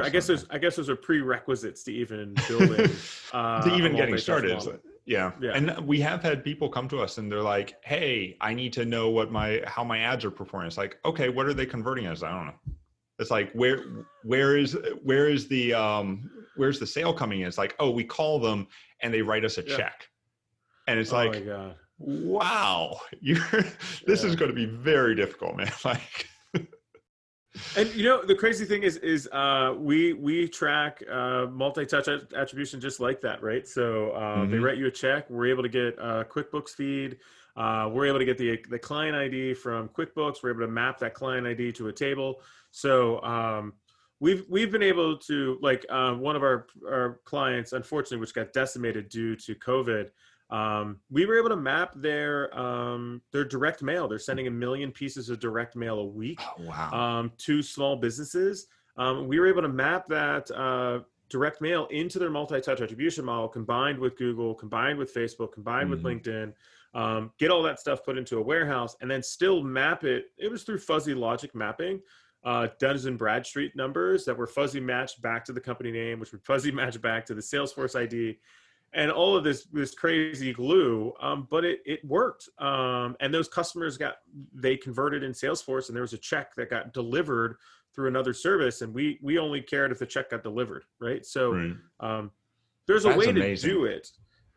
I 0.00 0.08
guess 0.08 0.26
there's 0.26 0.46
I 0.50 0.58
guess 0.58 0.76
those 0.76 0.88
are 0.88 0.96
prerequisites 0.96 1.82
to 1.84 1.92
even 1.92 2.34
building 2.48 2.90
uh, 3.32 3.62
to 3.62 3.74
even 3.74 3.96
getting 3.96 4.18
started. 4.18 4.80
Yeah. 5.04 5.32
yeah. 5.40 5.50
And 5.54 5.76
we 5.84 6.00
have 6.00 6.22
had 6.22 6.44
people 6.44 6.68
come 6.68 6.88
to 6.88 7.00
us 7.00 7.18
and 7.18 7.30
they're 7.30 7.42
like, 7.42 7.74
"Hey, 7.82 8.36
I 8.40 8.54
need 8.54 8.72
to 8.74 8.84
know 8.84 9.10
what 9.10 9.32
my 9.32 9.60
how 9.66 9.82
my 9.82 9.98
ads 9.98 10.24
are 10.24 10.30
performing." 10.30 10.68
It's 10.68 10.78
like, 10.78 10.98
"Okay, 11.04 11.28
what 11.28 11.46
are 11.46 11.54
they 11.54 11.66
converting 11.66 12.06
as?" 12.06 12.22
I 12.22 12.30
don't 12.30 12.46
know. 12.46 12.74
It's 13.18 13.30
like 13.30 13.50
where 13.52 13.84
where 14.22 14.56
is 14.56 14.76
where 15.02 15.28
is 15.28 15.48
the 15.48 15.74
um 15.74 16.30
where's 16.56 16.78
the 16.78 16.86
sale 16.86 17.12
coming 17.12 17.40
in? 17.40 17.48
It's 17.48 17.58
like, 17.58 17.74
"Oh, 17.80 17.90
we 17.90 18.04
call 18.04 18.38
them 18.38 18.68
and 19.02 19.12
they 19.12 19.22
write 19.22 19.44
us 19.44 19.58
a 19.58 19.64
yeah. 19.66 19.76
check. 19.76 20.08
And 20.88 20.98
it's 20.98 21.12
oh 21.12 21.16
like, 21.16 21.44
wow, 21.98 23.00
you're 23.20 23.38
this 24.06 24.22
yeah. 24.22 24.30
is 24.30 24.36
going 24.36 24.50
to 24.50 24.54
be 24.54 24.66
very 24.66 25.14
difficult, 25.14 25.56
man. 25.56 25.70
Like 25.84 26.28
and 27.76 27.92
you 27.94 28.04
know 28.04 28.24
the 28.24 28.34
crazy 28.34 28.64
thing 28.64 28.82
is 28.82 28.96
is 28.98 29.28
uh, 29.32 29.74
we 29.76 30.12
we 30.14 30.48
track 30.48 31.02
uh, 31.10 31.46
multi-touch 31.50 32.08
attribution 32.36 32.80
just 32.80 33.00
like 33.00 33.20
that 33.20 33.42
right 33.42 33.68
so 33.68 34.10
uh, 34.12 34.36
mm-hmm. 34.36 34.50
they 34.50 34.58
write 34.58 34.78
you 34.78 34.86
a 34.86 34.90
check 34.90 35.28
we're 35.28 35.46
able 35.46 35.62
to 35.62 35.68
get 35.68 35.94
a 35.98 36.24
quickbooks 36.24 36.70
feed 36.70 37.18
uh, 37.56 37.88
we're 37.92 38.06
able 38.06 38.18
to 38.18 38.24
get 38.24 38.38
the 38.38 38.58
the 38.70 38.78
client 38.78 39.14
id 39.14 39.54
from 39.54 39.88
quickbooks 39.88 40.42
we're 40.42 40.50
able 40.50 40.60
to 40.60 40.68
map 40.68 40.98
that 40.98 41.14
client 41.14 41.46
id 41.46 41.72
to 41.72 41.88
a 41.88 41.92
table 41.92 42.40
so 42.70 43.22
um, 43.22 43.74
we've 44.22 44.44
we've 44.48 44.70
been 44.70 44.84
able 44.84 45.18
to 45.18 45.58
like 45.60 45.84
uh, 45.90 46.14
one 46.14 46.36
of 46.36 46.42
our 46.42 46.66
our 46.88 47.20
clients, 47.24 47.72
unfortunately, 47.72 48.18
which 48.18 48.32
got 48.32 48.52
decimated 48.52 49.10
due 49.10 49.36
to 49.36 49.54
COVID. 49.56 50.10
Um, 50.52 51.00
we 51.10 51.24
were 51.24 51.38
able 51.38 51.48
to 51.48 51.56
map 51.56 51.92
their 51.96 52.56
um, 52.56 53.22
their 53.32 53.44
direct 53.44 53.82
mail. 53.82 54.06
They're 54.06 54.18
sending 54.18 54.46
a 54.46 54.50
million 54.50 54.92
pieces 54.92 55.30
of 55.30 55.40
direct 55.40 55.74
mail 55.74 55.98
a 55.98 56.04
week 56.04 56.40
oh, 56.42 56.66
wow. 56.66 56.92
um, 56.92 57.32
to 57.38 57.62
small 57.62 57.96
businesses. 57.96 58.66
Um, 58.98 59.26
we 59.26 59.40
were 59.40 59.46
able 59.46 59.62
to 59.62 59.68
map 59.68 60.06
that 60.08 60.50
uh, 60.50 61.00
direct 61.30 61.62
mail 61.62 61.86
into 61.86 62.18
their 62.18 62.28
multi-touch 62.28 62.82
attribution 62.82 63.24
model, 63.24 63.48
combined 63.48 63.98
with 63.98 64.16
Google, 64.18 64.54
combined 64.54 64.98
with 64.98 65.14
Facebook, 65.14 65.52
combined 65.52 65.90
mm-hmm. 65.90 66.04
with 66.04 66.22
LinkedIn. 66.22 66.52
Um, 66.94 67.32
get 67.38 67.50
all 67.50 67.62
that 67.62 67.80
stuff 67.80 68.04
put 68.04 68.18
into 68.18 68.36
a 68.36 68.42
warehouse, 68.42 68.94
and 69.00 69.10
then 69.10 69.22
still 69.22 69.62
map 69.62 70.04
it. 70.04 70.26
It 70.36 70.50
was 70.50 70.64
through 70.64 70.78
fuzzy 70.78 71.14
logic 71.14 71.54
mapping 71.54 72.02
uh, 72.44 72.68
Duns 72.78 73.04
and 73.04 73.18
Bradstreet 73.18 73.76
numbers 73.76 74.24
that 74.24 74.36
were 74.36 74.46
fuzzy 74.46 74.80
matched 74.80 75.22
back 75.22 75.44
to 75.44 75.52
the 75.52 75.60
company 75.60 75.92
name, 75.92 76.18
which 76.18 76.32
would 76.32 76.42
fuzzy 76.42 76.70
match 76.72 77.00
back 77.00 77.24
to 77.26 77.34
the 77.34 77.40
Salesforce 77.40 77.98
ID, 77.98 78.38
and 78.94 79.10
all 79.10 79.36
of 79.36 79.44
this 79.44 79.64
this 79.72 79.94
crazy 79.94 80.52
glue. 80.52 81.12
Um, 81.20 81.46
but 81.50 81.64
it 81.64 81.80
it 81.84 82.04
worked, 82.04 82.48
um, 82.58 83.16
and 83.20 83.32
those 83.32 83.48
customers 83.48 83.96
got 83.96 84.16
they 84.54 84.76
converted 84.76 85.22
in 85.22 85.32
Salesforce, 85.32 85.88
and 85.88 85.96
there 85.96 86.02
was 86.02 86.12
a 86.12 86.18
check 86.18 86.54
that 86.56 86.70
got 86.70 86.92
delivered 86.92 87.56
through 87.94 88.08
another 88.08 88.32
service, 88.32 88.82
and 88.82 88.92
we 88.94 89.18
we 89.22 89.38
only 89.38 89.60
cared 89.60 89.92
if 89.92 89.98
the 89.98 90.06
check 90.06 90.30
got 90.30 90.42
delivered, 90.42 90.84
right? 91.00 91.24
So 91.24 91.52
right. 91.52 91.72
Um, 92.00 92.30
there's 92.86 93.04
a 93.04 93.08
That's 93.08 93.18
way 93.18 93.30
amazing. 93.30 93.70
to 93.70 93.74
do 93.74 93.84
it. 93.84 94.10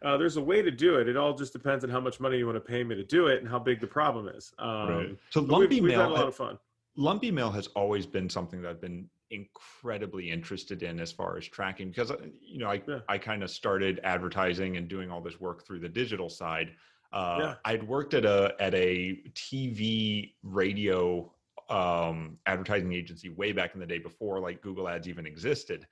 Uh, 0.03 0.17
there's 0.17 0.37
a 0.37 0.41
way 0.41 0.61
to 0.61 0.71
do 0.71 0.95
it. 0.97 1.07
It 1.07 1.15
all 1.15 1.33
just 1.33 1.53
depends 1.53 1.83
on 1.83 1.89
how 1.89 1.99
much 1.99 2.19
money 2.19 2.37
you 2.37 2.45
want 2.45 2.57
to 2.57 2.61
pay 2.61 2.83
me 2.83 2.95
to 2.95 3.03
do 3.03 3.27
it 3.27 3.39
and 3.39 3.49
how 3.49 3.57
big 3.59 3.79
the 3.79 3.87
problem 3.87 4.27
is. 4.27 4.51
Um, 4.59 4.89
right. 4.89 5.17
So 5.29 5.41
lumpy 5.41 5.75
we've, 5.75 5.83
we've 5.83 5.91
mail, 5.93 6.01
had 6.01 6.09
a 6.09 6.13
lot 6.13 6.27
of 6.27 6.35
fun 6.35 6.57
lumpy 6.97 7.31
mail 7.31 7.51
has 7.51 7.67
always 7.67 8.05
been 8.05 8.29
something 8.29 8.61
that 8.61 8.69
I've 8.69 8.81
been 8.81 9.09
incredibly 9.31 10.29
interested 10.29 10.83
in 10.83 10.99
as 10.99 11.11
far 11.11 11.37
as 11.37 11.47
tracking 11.47 11.89
because 11.89 12.11
uh, 12.11 12.17
you 12.41 12.59
know 12.59 12.69
I 12.69 12.81
yeah. 12.87 12.99
I 13.07 13.17
kind 13.17 13.43
of 13.43 13.49
started 13.49 13.99
advertising 14.03 14.77
and 14.77 14.87
doing 14.87 15.11
all 15.11 15.21
this 15.21 15.39
work 15.39 15.65
through 15.65 15.79
the 15.79 15.89
digital 15.89 16.29
side. 16.29 16.71
Uh, 17.11 17.37
yeah. 17.39 17.55
I'd 17.65 17.87
worked 17.87 18.13
at 18.13 18.25
a 18.25 18.55
at 18.59 18.73
a 18.75 19.21
TV 19.33 20.33
radio 20.43 21.31
um, 21.69 22.37
advertising 22.45 22.93
agency 22.93 23.29
way 23.29 23.51
back 23.51 23.73
in 23.73 23.79
the 23.79 23.85
day 23.85 23.97
before 23.99 24.39
like 24.39 24.61
Google 24.61 24.87
Ads 24.87 25.07
even 25.07 25.25
existed, 25.25 25.87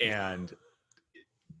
and 0.00 0.52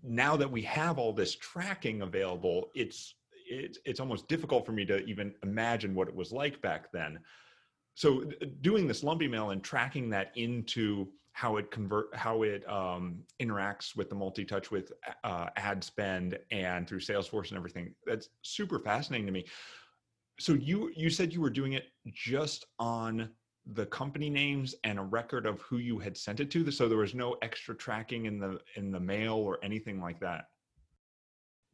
now 0.02 0.36
that 0.36 0.50
we 0.50 0.62
have 0.62 0.98
all 0.98 1.12
this 1.12 1.34
tracking 1.34 2.02
available, 2.02 2.70
it's 2.74 3.14
it's 3.48 3.78
it's 3.84 4.00
almost 4.00 4.28
difficult 4.28 4.66
for 4.66 4.72
me 4.72 4.84
to 4.84 5.04
even 5.04 5.34
imagine 5.42 5.94
what 5.94 6.08
it 6.08 6.14
was 6.14 6.32
like 6.32 6.60
back 6.60 6.92
then 6.92 7.18
so 7.96 8.24
doing 8.60 8.86
this 8.86 9.02
lumpy 9.02 9.26
mail 9.26 9.50
and 9.50 9.62
tracking 9.62 10.10
that 10.10 10.30
into 10.36 11.08
how 11.32 11.56
it 11.56 11.70
convert 11.70 12.14
how 12.14 12.42
it 12.42 12.66
um, 12.70 13.22
interacts 13.40 13.96
with 13.96 14.08
the 14.08 14.14
multi-touch 14.14 14.70
with 14.70 14.92
uh, 15.24 15.46
ad 15.56 15.82
spend 15.82 16.38
and 16.50 16.86
through 16.86 17.00
salesforce 17.00 17.48
and 17.48 17.58
everything 17.58 17.94
that's 18.06 18.28
super 18.42 18.78
fascinating 18.78 19.26
to 19.26 19.32
me. 19.32 19.44
So 20.38 20.52
you 20.52 20.92
you 20.94 21.10
said 21.10 21.32
you 21.32 21.40
were 21.40 21.50
doing 21.50 21.72
it 21.72 21.84
just 22.12 22.66
on 22.78 23.30
the 23.72 23.86
company 23.86 24.30
names 24.30 24.74
and 24.84 24.98
a 24.98 25.02
record 25.02 25.46
of 25.46 25.60
who 25.62 25.78
you 25.78 25.98
had 25.98 26.16
sent 26.16 26.38
it 26.38 26.50
to 26.52 26.70
so 26.70 26.88
there 26.88 26.98
was 26.98 27.14
no 27.14 27.36
extra 27.42 27.74
tracking 27.74 28.26
in 28.26 28.38
the 28.38 28.60
in 28.76 28.92
the 28.92 29.00
mail 29.00 29.34
or 29.34 29.58
anything 29.62 30.00
like 30.00 30.20
that 30.20 30.44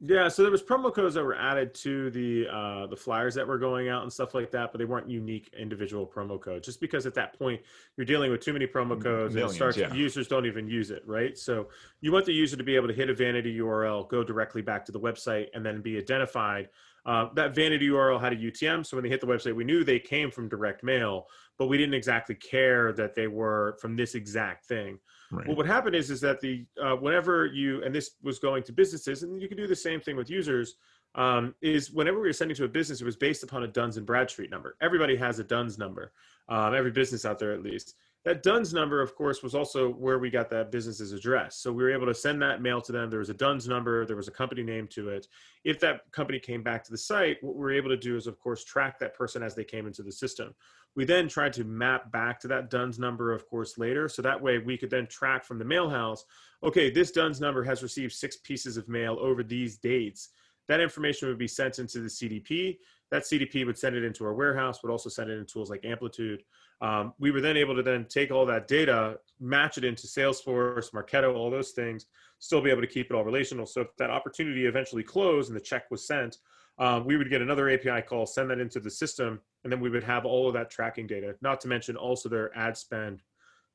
yeah, 0.05 0.27
so 0.27 0.43
there 0.43 0.51
was 0.51 0.65
promo 0.65 0.93
codes 0.93 1.15
that 1.15 1.23
were 1.23 1.37
added 1.37 1.75
to 1.75 2.11
the 2.11 2.49
uh, 2.49 2.89
the 2.89 2.97
flyers 2.97 3.37
that 3.37 3.47
were 3.47 3.59
going 3.59 3.89
out 3.89 4.03
and 4.03 4.13
stuff 4.13 4.35
like 4.35 4.51
that, 4.51 4.73
but 4.73 4.79
they 4.79 4.85
weren't 4.85 5.09
unique 5.09 5.55
individual 5.57 6.05
promo 6.05 6.41
codes. 6.41 6.67
Just 6.67 6.81
because 6.81 7.07
at 7.07 7.15
that 7.15 7.39
point 7.39 7.61
you're 7.97 8.05
dealing 8.05 8.33
with 8.33 8.41
too 8.41 8.53
many 8.53 8.67
promo 8.67 9.01
codes, 9.01 9.35
Millions, 9.35 9.53
and 9.53 9.53
starts 9.53 9.77
yeah. 9.77 9.95
users 9.95 10.27
don't 10.27 10.45
even 10.45 10.67
use 10.67 10.91
it, 10.91 11.05
right? 11.07 11.39
So 11.39 11.69
you 12.01 12.11
want 12.11 12.27
the 12.27 12.33
user 12.33 12.57
to 12.57 12.65
be 12.65 12.75
able 12.75 12.89
to 12.89 12.95
hit 12.95 13.11
a 13.11 13.15
vanity 13.15 13.57
URL, 13.59 14.09
go 14.09 14.25
directly 14.25 14.61
back 14.61 14.85
to 14.87 14.93
the 14.93 14.99
website, 14.99 15.47
and 15.55 15.65
then 15.65 15.81
be 15.81 15.97
identified. 15.99 16.69
Uh, 17.07 17.29
that 17.35 17.55
vanity 17.55 17.89
URL 17.89 18.21
had 18.21 18.33
a 18.33 18.37
UTM, 18.37 18.85
so 18.85 18.97
when 18.97 19.05
they 19.05 19.11
hit 19.11 19.21
the 19.21 19.27
website, 19.27 19.55
we 19.55 19.63
knew 19.63 19.85
they 19.85 20.01
came 20.01 20.33
from 20.33 20.49
direct 20.49 20.83
mail, 20.83 21.27
but 21.59 21.67
we 21.67 21.79
didn't 21.79 21.95
exactly 21.95 22.35
care 22.35 22.93
that 22.93 23.15
they 23.15 23.29
were 23.29 23.77
from 23.81 23.95
this 23.95 24.17
exact 24.17 24.67
thing. 24.67 24.99
Right. 25.33 25.47
Well, 25.47 25.57
what 25.57 25.67
happened 25.67 25.97
is 25.97 26.11
is 26.11 26.21
that 26.21 26.41
the 26.43 26.67
uh, 26.81 26.95
whenever 26.95 27.47
you 27.47 27.83
and 27.83 27.95
this 27.95 28.11
was 28.23 28.39
going 28.39 28.63
to 28.65 28.73
businesses, 28.73 29.23
and 29.23 29.41
you 29.41 29.49
can 29.49 29.57
do 29.57 29.67
the 29.67 29.75
same 29.75 30.01
thing 30.01 30.15
with 30.15 30.29
users. 30.29 30.77
Um, 31.15 31.55
is 31.61 31.91
whenever 31.91 32.19
we 32.21 32.29
were 32.29 32.33
sending 32.33 32.57
to 32.57 32.65
a 32.65 32.69
business, 32.69 33.03
it 33.03 33.05
was 33.05 33.17
based 33.17 33.43
upon 33.43 33.65
a 33.65 33.67
Duns 33.67 33.99
and 33.99 34.07
Bradstreet 34.07 34.51
number. 34.51 34.77
Everybody 34.81 35.15
has 35.17 35.39
a 35.39 35.45
Duns 35.45 35.77
number, 35.77 36.11
um, 36.49 36.75
every 36.75 36.91
business 36.91 37.27
out 37.27 37.39
there 37.39 37.53
at 37.53 37.63
least. 37.63 37.97
That 38.25 38.45
Duns 38.45 38.73
number, 38.73 39.03
of 39.03 39.17
course, 39.17 39.43
was 39.43 39.53
also 39.53 39.89
where 39.89 40.21
we 40.21 40.31
got 40.31 40.49
that 40.51 40.71
business's 40.71 41.13
address. 41.13 41.57
So 41.57 41.73
we 41.73 41.83
were 41.83 41.93
able 41.93 42.07
to 42.07 42.15
send 42.15 42.41
that 42.43 42.63
mail 42.63 42.81
to 42.81 42.93
them. 42.93 43.11
There 43.11 43.19
was 43.19 43.31
a 43.31 43.35
Duns 43.35 43.67
number, 43.67 44.07
there 44.07 44.17
was 44.17 44.29
a 44.29 44.33
company 44.33 44.63
name 44.63 44.87
to 44.93 45.09
it. 45.09 45.27
If 45.65 45.81
that 45.81 46.11
company 46.13 46.39
came 46.39 46.63
back 46.63 46.85
to 46.85 46.93
the 46.93 46.99
site, 46.99 47.39
what 47.43 47.57
we 47.57 47.61
were 47.61 47.73
able 47.73 47.89
to 47.89 47.97
do 47.97 48.17
is, 48.17 48.29
of 48.29 48.39
course, 48.39 48.63
track 48.63 49.01
that 49.01 49.15
person 49.15 49.43
as 49.43 49.57
they 49.57 49.65
came 49.65 49.89
into 49.89 50.05
the 50.05 50.13
system. 50.13 50.55
We 50.95 51.05
then 51.05 51.27
tried 51.27 51.53
to 51.55 51.65
map 51.65 52.13
back 52.13 52.39
to 52.41 52.49
that 52.49 52.71
DUNS 52.71 52.99
number, 53.01 53.33
of 53.33 53.49
course, 53.49 53.77
later. 53.77 54.09
So 54.09 54.23
that 54.23 54.41
way 54.41 54.59
we 54.59 54.79
could 54.79 54.91
then 54.91 55.09
track 55.09 55.45
from 55.45 55.59
the 55.59 55.65
mail 55.65 55.89
house, 55.91 56.25
okay, 56.63 56.91
this 56.91 57.11
DUNS 57.11 57.41
number 57.41 57.65
has 57.65 57.83
received 57.83 58.13
six 58.13 58.37
pieces 58.37 58.77
of 58.77 58.89
mail 58.89 59.17
over 59.21 59.43
these 59.43 59.79
dates. 59.79 60.29
That 60.73 60.81
information 60.81 61.29
would 61.29 61.37
be 61.37 61.49
sent 61.49 61.79
into 61.79 62.01
the 62.01 62.09
CDP. 62.09 62.79
That 63.11 63.25
CDP 63.25 63.67
would 63.67 63.77
send 63.77 63.95
it 63.95 64.05
into 64.05 64.25
our 64.25 64.33
warehouse, 64.33 64.83
would 64.83 64.91
also 64.91 65.11
send 65.11 65.29
it 65.29 65.37
in 65.37 65.45
tools 65.45 65.69
like 65.69 65.85
Amplitude. 65.85 66.45
Um, 66.81 67.13
we 67.19 67.31
were 67.31 67.43
then 67.43 67.59
able 67.59 67.77
to 67.77 67.83
then 67.83 68.07
take 68.07 68.31
all 68.31 68.47
that 68.47 68.69
data, 68.69 69.19
match 69.39 69.77
it 69.77 69.85
into 69.85 70.07
Salesforce, 70.07 70.91
Marketo, 70.95 71.37
all 71.37 71.51
those 71.51 71.73
things, 71.73 72.07
still 72.39 72.63
be 72.63 72.71
able 72.71 72.81
to 72.81 72.87
keep 72.87 73.11
it 73.11 73.15
all 73.15 73.23
relational. 73.23 73.67
So 73.67 73.83
if 73.83 73.89
that 73.99 74.09
opportunity 74.09 74.65
eventually 74.65 75.03
closed 75.03 75.51
and 75.51 75.57
the 75.57 75.63
check 75.63 75.91
was 75.91 76.07
sent, 76.07 76.39
um, 76.79 77.05
we 77.05 77.19
would 77.19 77.29
get 77.29 77.43
another 77.43 77.69
API 77.69 78.01
call, 78.01 78.25
send 78.25 78.49
that 78.51 78.59
into 78.59 78.81
the 78.81 78.91
system, 78.91 79.43
and 79.65 79.71
then 79.71 79.79
we 79.79 79.91
would 79.91 80.05
have 80.05 80.25
all 80.25 80.49
of 80.49 80.55
that 80.55 80.71
tracking 80.71 81.07
data. 81.07 81.35
Not 81.43 81.61
to 81.61 81.69
mention 81.69 81.97
also 81.97 82.31
their 82.31 82.57
ad 82.57 82.79
spend, 82.79 83.21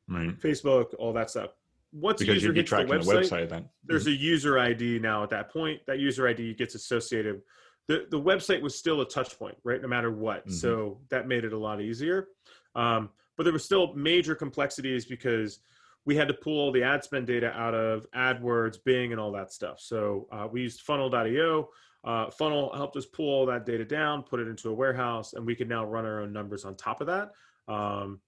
right. 0.09 0.35
Facebook, 0.39 0.95
all 0.97 1.13
that 1.13 1.29
stuff. 1.29 1.51
Once 1.93 2.19
because 2.19 2.35
user 2.35 2.53
hits 2.53 2.69
the 2.69 2.77
website, 2.77 3.05
the 3.05 3.11
website, 3.11 3.49
then 3.49 3.69
there's 3.85 4.03
mm-hmm. 4.03 4.11
a 4.11 4.25
user 4.25 4.59
ID 4.59 4.99
now. 4.99 5.23
At 5.23 5.29
that 5.29 5.51
point, 5.51 5.79
that 5.87 5.99
user 5.99 6.27
ID 6.27 6.53
gets 6.55 6.75
associated. 6.75 7.41
the 7.87 8.07
The 8.11 8.19
website 8.19 8.61
was 8.61 8.77
still 8.77 9.01
a 9.01 9.07
touch 9.07 9.37
point, 9.39 9.57
right? 9.63 9.81
No 9.81 9.87
matter 9.87 10.11
what, 10.11 10.41
mm-hmm. 10.41 10.53
so 10.53 10.99
that 11.09 11.27
made 11.27 11.45
it 11.45 11.53
a 11.53 11.57
lot 11.57 11.81
easier. 11.81 12.27
Um, 12.75 13.09
but 13.37 13.43
there 13.43 13.53
were 13.53 13.59
still 13.59 13.93
major 13.93 14.35
complexities 14.35 15.05
because 15.05 15.59
we 16.05 16.15
had 16.15 16.27
to 16.27 16.33
pull 16.33 16.59
all 16.59 16.71
the 16.71 16.83
ad 16.83 17.03
spend 17.03 17.27
data 17.27 17.51
out 17.51 17.73
of 17.73 18.05
AdWords, 18.15 18.77
Bing, 18.83 19.11
and 19.11 19.19
all 19.19 19.31
that 19.33 19.51
stuff. 19.51 19.79
So 19.79 20.27
uh, 20.31 20.47
we 20.51 20.61
used 20.61 20.81
Funnel.io 20.81 21.69
uh, 22.07 22.29
Funnel 22.31 22.73
helped 22.73 22.95
us 22.95 23.05
pull 23.05 23.27
all 23.27 23.45
that 23.45 23.65
data 23.65 23.83
down, 23.83 24.23
put 24.23 24.39
it 24.39 24.47
into 24.47 24.69
a 24.69 24.73
warehouse, 24.73 25.33
and 25.33 25.45
we 25.45 25.55
could 25.55 25.67
now 25.67 25.83
run 25.83 26.05
our 26.05 26.21
own 26.21 26.31
numbers 26.31 26.63
on 26.63 26.73
top 26.75 27.01
of 27.01 27.07
that. 27.07 27.31
Um, 27.67 28.21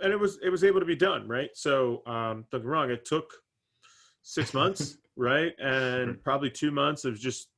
and 0.00 0.12
it 0.12 0.18
was 0.18 0.38
it 0.42 0.50
was 0.50 0.64
able 0.64 0.80
to 0.80 0.86
be 0.86 0.96
done, 0.96 1.28
right? 1.28 1.50
So 1.54 2.02
um, 2.06 2.44
don't 2.50 2.62
get 2.62 2.64
wrong, 2.64 2.90
it 2.90 3.04
took 3.04 3.32
six 4.22 4.54
months, 4.54 4.98
right, 5.16 5.52
and 5.58 6.22
probably 6.22 6.50
two 6.50 6.70
months 6.70 7.04
of 7.04 7.18
just 7.18 7.48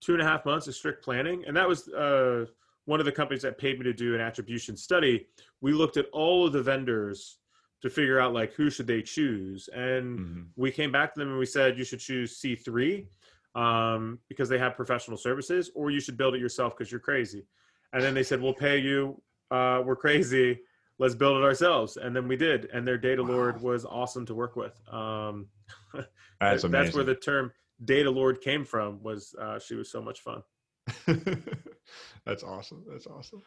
two 0.00 0.12
and 0.12 0.22
a 0.22 0.24
half 0.24 0.44
months 0.44 0.66
of 0.68 0.74
strict 0.74 1.04
planning, 1.04 1.44
and 1.46 1.56
that 1.56 1.68
was 1.68 1.88
uh, 1.88 2.46
one 2.84 3.00
of 3.00 3.06
the 3.06 3.12
companies 3.12 3.42
that 3.42 3.58
paid 3.58 3.78
me 3.78 3.84
to 3.84 3.92
do 3.92 4.14
an 4.14 4.20
attribution 4.20 4.76
study. 4.76 5.26
We 5.60 5.72
looked 5.72 5.96
at 5.96 6.06
all 6.12 6.46
of 6.46 6.52
the 6.52 6.62
vendors 6.62 7.38
to 7.82 7.90
figure 7.90 8.20
out 8.20 8.32
like 8.32 8.52
who 8.54 8.70
should 8.70 8.86
they 8.86 9.02
choose, 9.02 9.68
and 9.74 10.18
mm-hmm. 10.18 10.42
we 10.56 10.70
came 10.70 10.92
back 10.92 11.14
to 11.14 11.20
them 11.20 11.30
and 11.30 11.38
we 11.38 11.46
said 11.46 11.78
you 11.78 11.84
should 11.84 12.00
choose 12.00 12.36
C 12.36 12.54
three 12.54 13.08
um, 13.54 14.18
because 14.28 14.48
they 14.48 14.58
have 14.58 14.76
professional 14.76 15.16
services, 15.16 15.70
or 15.74 15.90
you 15.90 16.00
should 16.00 16.16
build 16.16 16.34
it 16.34 16.40
yourself 16.40 16.76
because 16.76 16.90
you're 16.90 17.00
crazy. 17.00 17.44
And 17.92 18.02
then 18.02 18.14
they 18.14 18.22
said, 18.22 18.40
"We'll 18.40 18.54
pay 18.54 18.78
you. 18.78 19.20
Uh, 19.50 19.82
we're 19.84 19.96
crazy. 19.96 20.60
Let's 20.98 21.14
build 21.14 21.38
it 21.38 21.44
ourselves." 21.44 21.96
And 21.96 22.14
then 22.14 22.28
we 22.28 22.36
did. 22.36 22.68
And 22.72 22.86
their 22.86 22.98
data 22.98 23.22
wow. 23.22 23.30
lord 23.30 23.62
was 23.62 23.84
awesome 23.84 24.26
to 24.26 24.34
work 24.34 24.56
with. 24.56 24.80
Um, 24.92 25.46
that's 26.40 26.64
amazing. 26.64 26.70
That's 26.70 26.94
where 26.94 27.04
the 27.04 27.14
term 27.14 27.52
data 27.84 28.10
lord 28.10 28.40
came 28.40 28.64
from. 28.64 29.02
Was 29.02 29.34
uh, 29.40 29.58
she 29.58 29.74
was 29.74 29.90
so 29.90 30.02
much 30.02 30.20
fun. 30.20 30.42
that's 32.26 32.42
awesome. 32.42 32.84
That's 32.88 33.06
awesome. 33.06 33.42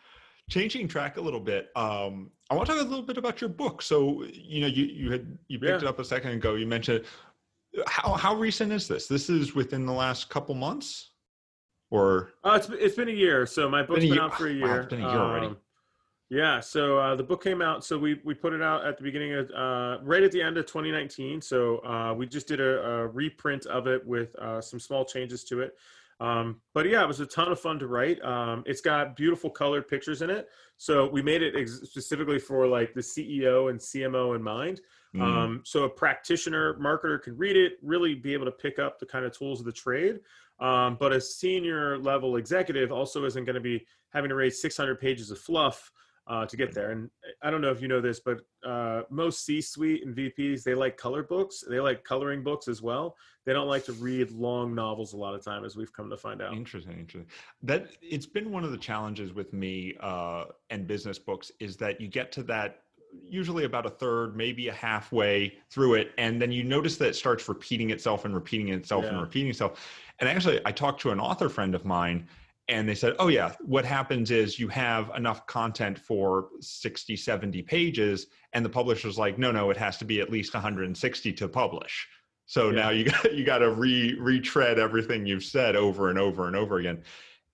Changing 0.50 0.88
track 0.88 1.18
a 1.18 1.22
little 1.22 1.40
bit, 1.40 1.70
um, 1.76 2.32
I 2.50 2.56
want 2.56 2.68
to 2.68 2.74
talk 2.74 2.82
a 2.82 2.90
little 2.90 3.06
bit 3.06 3.18
about 3.18 3.40
your 3.40 3.50
book. 3.50 3.82
So, 3.82 4.26
you 4.34 4.62
know, 4.62 4.68
you 4.68 4.86
you 4.86 5.12
had 5.12 5.38
you 5.48 5.60
picked 5.60 5.72
yeah. 5.72 5.78
it 5.78 5.84
up 5.86 6.00
a 6.00 6.06
second 6.06 6.32
ago. 6.32 6.56
You 6.56 6.68
mentioned 6.68 7.06
how 7.88 8.14
how 8.14 8.36
recent 8.36 8.72
is 8.72 8.88
this? 8.88 9.08
This 9.08 9.30
is 9.30 9.56
within 9.56 9.86
the 9.86 9.94
last 9.94 10.30
couple 10.30 10.56
months, 10.56 11.12
or 11.90 12.34
uh, 12.44 12.54
it's 12.56 12.70
it's 12.70 12.96
been 12.96 13.10
a 13.10 13.14
year. 13.14 13.46
So 13.46 13.70
my 13.70 13.84
book's 13.84 14.02
been, 14.02 14.10
been 14.10 14.20
out 14.20 14.38
for 14.38 14.48
a 14.48 14.54
year. 14.54 14.68
Wow, 14.68 14.76
it's 14.78 14.88
been 14.88 15.02
a 15.02 15.10
year 15.10 15.20
um, 15.20 15.32
already. 15.32 15.56
Yeah, 16.32 16.62
so 16.62 16.98
uh, 16.98 17.16
the 17.18 17.24
book 17.24 17.44
came 17.44 17.62
out. 17.62 17.84
So 17.84 17.98
we 17.98 18.22
we 18.24 18.34
put 18.34 18.54
it 18.54 18.62
out 18.62 18.86
at 18.86 18.96
the 18.96 19.04
beginning 19.04 19.34
of 19.34 19.52
uh, 19.52 19.98
right 20.02 20.24
at 20.24 20.32
the 20.32 20.42
end 20.42 20.58
of 20.58 20.66
2019. 20.66 21.42
So 21.42 21.80
uh, 21.80 22.14
we 22.14 22.26
just 22.26 22.48
did 22.48 22.62
a, 22.62 22.82
a, 22.82 23.08
reprint 23.08 23.66
of 23.66 23.86
it 23.86 24.08
with 24.08 24.34
uh, 24.38 24.62
some 24.62 24.80
small 24.80 25.04
changes 25.04 25.44
to 25.46 25.60
it. 25.60 25.74
Um, 26.22 26.62
but 26.74 26.88
yeah, 26.88 27.04
it 27.04 27.08
was 27.08 27.20
a 27.20 27.26
ton 27.26 27.52
of 27.52 27.60
fun 27.60 27.80
to 27.80 27.88
write. 27.88 28.24
Um, 28.24 28.64
it's 28.66 28.80
got 28.80 29.18
beautiful 29.18 29.50
colored 29.50 29.90
pictures 29.90 30.22
in 30.22 30.30
it. 30.30 30.48
So 30.78 31.10
we 31.10 31.22
made 31.22 31.42
it 31.42 31.54
ex- 31.58 31.82
specifically 31.84 32.40
for 32.40 32.66
like 32.66 32.94
the 32.94 33.02
CEO 33.02 33.70
and 33.70 33.78
CMO 33.78 34.34
in 34.34 34.42
mind. 34.42 34.80
Mm. 35.14 35.22
Um, 35.22 35.62
so 35.66 35.84
a 35.84 35.90
practitioner 35.90 36.76
marketer 36.76 37.22
can 37.22 37.36
read 37.38 37.58
it, 37.58 37.74
really 37.82 38.16
be 38.16 38.32
able 38.32 38.46
to 38.46 38.52
pick 38.52 38.80
up 38.80 39.00
the 39.00 39.06
kind 39.06 39.26
of 39.26 39.38
tools 39.38 39.60
of 39.60 39.66
the 39.66 39.74
trade. 39.74 40.22
Um, 40.62 40.96
but 40.98 41.12
a 41.12 41.20
senior 41.20 41.98
level 41.98 42.38
executive 42.38 42.94
also 42.94 43.26
isn't 43.26 43.44
going 43.44 43.56
to 43.56 43.60
be 43.60 43.86
having 44.14 44.30
to 44.30 44.36
read 44.36 44.54
600 44.54 44.98
pages 44.98 45.30
of 45.30 45.38
fluff 45.38 45.92
uh, 46.28 46.46
to 46.46 46.58
get 46.58 46.74
there. 46.74 46.92
And 46.92 47.10
I 47.42 47.50
don't 47.50 47.62
know 47.62 47.72
if 47.72 47.82
you 47.82 47.88
know 47.88 48.02
this, 48.02 48.20
but 48.20 48.42
uh, 48.66 49.04
most 49.10 49.46
C-suite 49.46 50.06
and 50.06 50.16
VPs 50.16 50.64
they 50.64 50.76
like 50.76 50.98
color 50.98 51.24
books. 51.24 51.64
They 51.68 51.80
like 51.80 52.04
coloring 52.04 52.44
books 52.44 52.68
as 52.68 52.82
well. 52.82 53.16
They 53.46 53.54
don't 53.54 53.68
like 53.68 53.86
to 53.86 53.94
read 53.94 54.32
long 54.32 54.76
novels 54.76 55.14
a 55.14 55.18
lot 55.18 55.34
of 55.34 55.44
time, 55.44 55.66
as 55.66 55.76
we've 55.76 55.92
come 55.92 56.10
to 56.10 56.18
find 56.18 56.42
out. 56.42 56.54
Interesting, 56.54 57.00
interesting. 57.00 57.30
That 57.64 57.88
it's 58.02 58.28
been 58.28 58.52
one 58.52 58.64
of 58.64 58.72
the 58.72 58.78
challenges 58.78 59.34
with 59.34 59.52
me 59.52 59.96
uh, 60.00 60.46
and 60.70 60.86
business 60.86 61.18
books 61.18 61.52
is 61.60 61.76
that 61.78 62.00
you 62.00 62.08
get 62.08 62.32
to 62.34 62.44
that 62.44 62.84
usually 63.28 63.66
about 63.66 63.86
a 63.86 63.90
third, 63.90 64.36
maybe 64.38 64.68
a 64.68 64.74
halfway 64.74 65.58
through 65.70 65.96
it, 65.96 66.12
and 66.18 66.42
then 66.42 66.52
you 66.52 66.64
notice 66.64 66.98
that 66.98 67.10
it 67.10 67.16
starts 67.16 67.48
repeating 67.50 67.90
itself 67.90 68.26
and 68.26 68.34
repeating 68.34 68.70
itself 68.70 69.04
yeah. 69.04 69.10
and 69.10 69.22
repeating 69.22 69.50
itself. 69.50 69.90
And 70.20 70.30
actually, 70.30 70.62
I 70.66 70.72
talked 70.72 71.02
to 71.02 71.12
an 71.12 71.20
author 71.20 71.50
friend 71.50 71.76
of 71.76 71.84
mine, 71.84 72.28
and 72.68 72.88
they 72.88 72.96
said, 72.96 73.16
"Oh 73.20 73.28
yeah, 73.28 73.54
what 73.62 73.86
happens 73.86 74.32
is 74.32 74.60
you 74.60 74.68
have 74.70 75.12
enough 75.16 75.46
content 75.48 75.98
for 75.98 76.50
60, 76.60 77.16
70 77.16 77.62
pages, 77.64 78.28
and 78.54 78.64
the 78.64 78.70
publisher's 78.70 79.18
like, 79.18 79.38
no, 79.38 79.52
no, 79.52 79.70
it 79.70 79.78
has 79.78 79.98
to 79.98 80.06
be 80.06 80.22
at 80.22 80.30
least 80.30 80.54
160 80.54 81.34
to 81.34 81.48
publish." 81.48 82.08
So 82.46 82.70
yeah. 82.70 82.76
now 82.76 82.90
you 82.90 83.06
got 83.12 83.34
you 83.34 83.44
got 83.46 83.60
to 83.60 83.72
re 83.72 84.16
retread 84.20 84.80
everything 84.80 85.26
you've 85.26 85.44
said 85.44 85.76
over 85.76 86.10
and 86.10 86.20
over 86.20 86.48
and 86.48 86.56
over 86.56 86.80
again. 86.80 87.04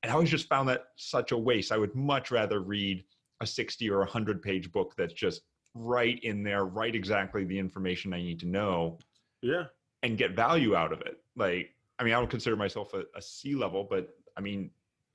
And 0.03 0.11
I 0.11 0.15
always 0.15 0.29
just 0.29 0.47
found 0.47 0.69
that 0.69 0.87
such 0.95 1.31
a 1.31 1.37
waste. 1.37 1.71
I 1.71 1.77
would 1.77 1.95
much 1.95 2.31
rather 2.31 2.61
read 2.61 3.03
a 3.41 3.47
60 3.47 3.89
or 3.89 3.99
100 3.99 4.41
page 4.41 4.71
book 4.71 4.93
that's 4.97 5.13
just 5.13 5.41
right 5.73 6.19
in 6.23 6.43
there, 6.43 6.65
right 6.65 6.93
exactly 6.95 7.43
the 7.43 7.57
information 7.57 8.13
I 8.13 8.21
need 8.21 8.39
to 8.41 8.47
know. 8.47 8.99
Yeah. 9.41 9.65
And 10.03 10.17
get 10.17 10.35
value 10.35 10.75
out 10.75 10.93
of 10.93 11.01
it. 11.01 11.19
Like, 11.35 11.71
I 11.99 12.03
mean, 12.03 12.13
I 12.13 12.19
don't 12.19 12.29
consider 12.29 12.55
myself 12.55 12.93
a, 12.93 13.03
a 13.15 13.21
C 13.21 13.55
level, 13.55 13.87
but 13.89 14.15
I 14.35 14.41
mean, 14.41 14.69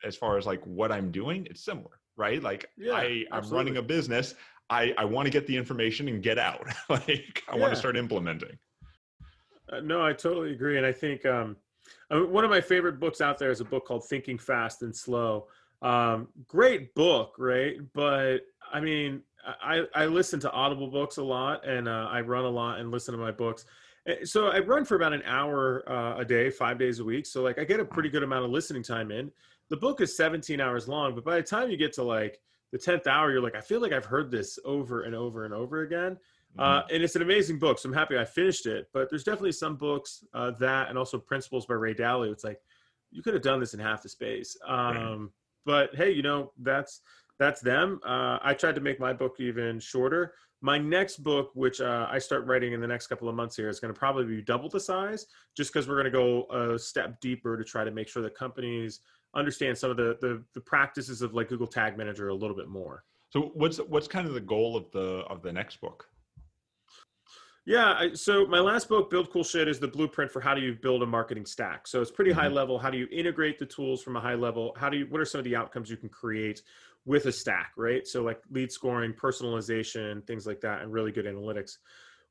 as 0.04 0.16
far 0.16 0.38
as 0.38 0.46
like 0.46 0.62
what 0.64 0.92
I'm 0.92 1.10
doing, 1.10 1.46
it's 1.50 1.64
similar, 1.64 2.00
right? 2.16 2.42
Like 2.42 2.68
yeah, 2.76 2.94
I, 2.94 3.24
I'm 3.30 3.48
running 3.50 3.76
a 3.76 3.82
business. 3.82 4.34
I, 4.70 4.94
I 4.96 5.04
want 5.04 5.26
to 5.26 5.30
get 5.30 5.46
the 5.46 5.56
information 5.56 6.08
and 6.08 6.22
get 6.22 6.38
out. 6.38 6.66
like 6.88 7.42
I 7.48 7.56
yeah. 7.56 7.60
want 7.60 7.72
to 7.72 7.78
start 7.78 7.96
implementing. 7.96 8.58
Uh, 9.70 9.80
no, 9.80 10.04
I 10.04 10.12
totally 10.12 10.52
agree. 10.52 10.76
And 10.78 10.86
I 10.86 10.92
think 10.92 11.26
um, 11.26 11.56
I 12.10 12.16
mean, 12.16 12.30
one 12.30 12.44
of 12.44 12.50
my 12.50 12.60
favorite 12.60 13.00
books 13.00 13.20
out 13.20 13.38
there 13.38 13.50
is 13.50 13.60
a 13.60 13.64
book 13.64 13.86
called 13.86 14.06
Thinking 14.06 14.38
Fast 14.38 14.82
and 14.82 14.94
Slow. 14.94 15.48
Um, 15.82 16.28
great 16.46 16.94
book, 16.94 17.34
right? 17.38 17.76
But 17.92 18.38
I 18.72 18.80
mean, 18.80 19.22
I, 19.44 19.84
I 19.94 20.06
listen 20.06 20.38
to 20.40 20.50
Audible 20.52 20.88
books 20.88 21.16
a 21.16 21.22
lot 21.22 21.66
and 21.66 21.88
uh, 21.88 22.08
I 22.10 22.20
run 22.20 22.44
a 22.44 22.50
lot 22.50 22.78
and 22.78 22.90
listen 22.90 23.12
to 23.12 23.18
my 23.18 23.32
books. 23.32 23.64
Eh, 24.06 24.24
so 24.24 24.48
I 24.48 24.60
run 24.60 24.84
for 24.84 24.94
about 24.94 25.12
an 25.12 25.22
hour 25.24 25.88
uh, 25.90 26.18
a 26.18 26.24
day, 26.24 26.50
five 26.50 26.78
days 26.78 27.00
a 27.00 27.04
week. 27.04 27.26
So 27.26 27.42
like 27.42 27.58
I 27.58 27.64
get 27.64 27.80
a 27.80 27.84
pretty 27.84 28.08
good 28.08 28.22
amount 28.22 28.44
of 28.44 28.50
listening 28.50 28.82
time 28.82 29.10
in. 29.10 29.30
The 29.72 29.78
book 29.78 30.02
is 30.02 30.14
17 30.18 30.60
hours 30.60 30.86
long, 30.86 31.14
but 31.14 31.24
by 31.24 31.36
the 31.36 31.42
time 31.42 31.70
you 31.70 31.78
get 31.78 31.94
to 31.94 32.02
like 32.02 32.38
the 32.72 32.78
10th 32.78 33.06
hour 33.06 33.30
you're 33.32 33.40
like 33.40 33.54
i 33.54 33.60
feel 33.60 33.80
like 33.80 33.92
i've 33.92 34.04
heard 34.04 34.30
this 34.30 34.58
over 34.66 35.02
and 35.02 35.14
over 35.14 35.46
and 35.46 35.54
over 35.54 35.80
again. 35.82 36.18
Uh, 36.58 36.82
Mhm. 36.82 36.94
and 36.94 37.02
it's 37.02 37.16
an 37.16 37.22
amazing 37.22 37.58
book 37.58 37.78
so 37.78 37.88
i'm 37.88 37.94
happy 37.94 38.18
i 38.18 38.24
finished 38.24 38.66
it 38.66 38.88
but 38.92 39.08
there's 39.08 39.24
definitely 39.24 39.52
some 39.52 39.76
books 39.76 40.24
uh, 40.34 40.50
that 40.52 40.90
and 40.90 40.98
also 40.98 41.18
principles 41.18 41.64
by 41.64 41.72
ray 41.74 41.94
dalio 41.94 42.30
it's 42.30 42.44
like 42.44 42.60
you 43.10 43.22
could 43.22 43.32
have 43.32 43.42
done 43.42 43.60
this 43.60 43.72
in 43.72 43.80
half 43.80 44.02
the 44.02 44.08
space. 44.10 44.56
Um, 44.66 45.32
but 45.64 45.94
hey 45.94 46.10
you 46.10 46.22
know 46.22 46.52
that's 46.58 47.00
that's 47.38 47.62
them. 47.62 47.98
Uh, 48.04 48.38
i 48.42 48.52
tried 48.52 48.74
to 48.74 48.82
make 48.82 49.00
my 49.00 49.14
book 49.14 49.36
even 49.38 49.80
shorter. 49.80 50.34
My 50.60 50.76
next 50.76 51.22
book 51.22 51.50
which 51.54 51.80
uh, 51.80 52.06
i 52.10 52.18
start 52.18 52.44
writing 52.46 52.74
in 52.74 52.80
the 52.82 52.86
next 52.94 53.06
couple 53.06 53.26
of 53.30 53.34
months 53.34 53.56
here 53.56 53.70
is 53.70 53.80
going 53.80 53.92
to 53.94 53.98
probably 53.98 54.26
be 54.26 54.42
double 54.42 54.68
the 54.68 54.80
size 54.80 55.26
just 55.56 55.72
because 55.72 55.88
we're 55.88 56.00
going 56.02 56.12
to 56.12 56.18
go 56.24 56.44
a 56.74 56.78
step 56.78 57.20
deeper 57.20 57.56
to 57.56 57.64
try 57.64 57.84
to 57.84 57.90
make 57.90 58.08
sure 58.08 58.22
that 58.22 58.34
companies 58.34 59.00
understand 59.34 59.76
some 59.78 59.90
of 59.90 59.96
the, 59.96 60.16
the 60.20 60.42
the 60.54 60.60
practices 60.60 61.22
of 61.22 61.34
like 61.34 61.48
google 61.48 61.66
tag 61.66 61.96
manager 61.96 62.28
a 62.28 62.34
little 62.34 62.56
bit 62.56 62.68
more 62.68 63.04
so 63.30 63.50
what's 63.54 63.78
what's 63.78 64.06
kind 64.06 64.28
of 64.28 64.34
the 64.34 64.40
goal 64.40 64.76
of 64.76 64.90
the 64.90 65.24
of 65.30 65.40
the 65.40 65.50
next 65.50 65.80
book? 65.80 66.06
Yeah. 67.64 67.94
I, 67.98 68.12
so 68.12 68.44
my 68.46 68.58
last 68.58 68.88
book, 68.88 69.08
Build 69.08 69.30
Cool 69.30 69.44
Shit, 69.44 69.68
is 69.68 69.78
the 69.78 69.88
blueprint 69.88 70.30
for 70.30 70.40
how 70.40 70.52
do 70.54 70.60
you 70.60 70.74
build 70.74 71.02
a 71.02 71.06
marketing 71.06 71.46
stack. 71.46 71.86
So 71.86 72.02
it's 72.02 72.10
pretty 72.10 72.32
high 72.32 72.48
Mhm. 72.48 72.54
level. 72.54 72.78
How 72.78 72.90
do 72.90 72.98
you 72.98 73.06
integrate 73.10 73.58
the 73.58 73.64
tools 73.66 74.02
from 74.02 74.16
a 74.16 74.20
high 74.20 74.34
level? 74.34 74.74
How 74.76 74.90
do 74.90 74.98
you? 74.98 75.06
What 75.06 75.20
are 75.20 75.24
some 75.24 75.38
of 75.38 75.44
the 75.44 75.56
outcomes 75.56 75.88
you 75.88 75.96
can 75.96 76.10
create 76.10 76.62
with 77.06 77.24
a 77.26 77.32
stack? 77.32 77.72
Right. 77.76 78.06
So 78.06 78.22
like 78.22 78.42
lead 78.50 78.70
scoring, 78.70 79.14
personalization, 79.14 80.26
things 80.26 80.46
like 80.46 80.60
that, 80.60 80.82
and 80.82 80.92
really 80.92 81.12
good 81.12 81.24
analytics. 81.24 81.78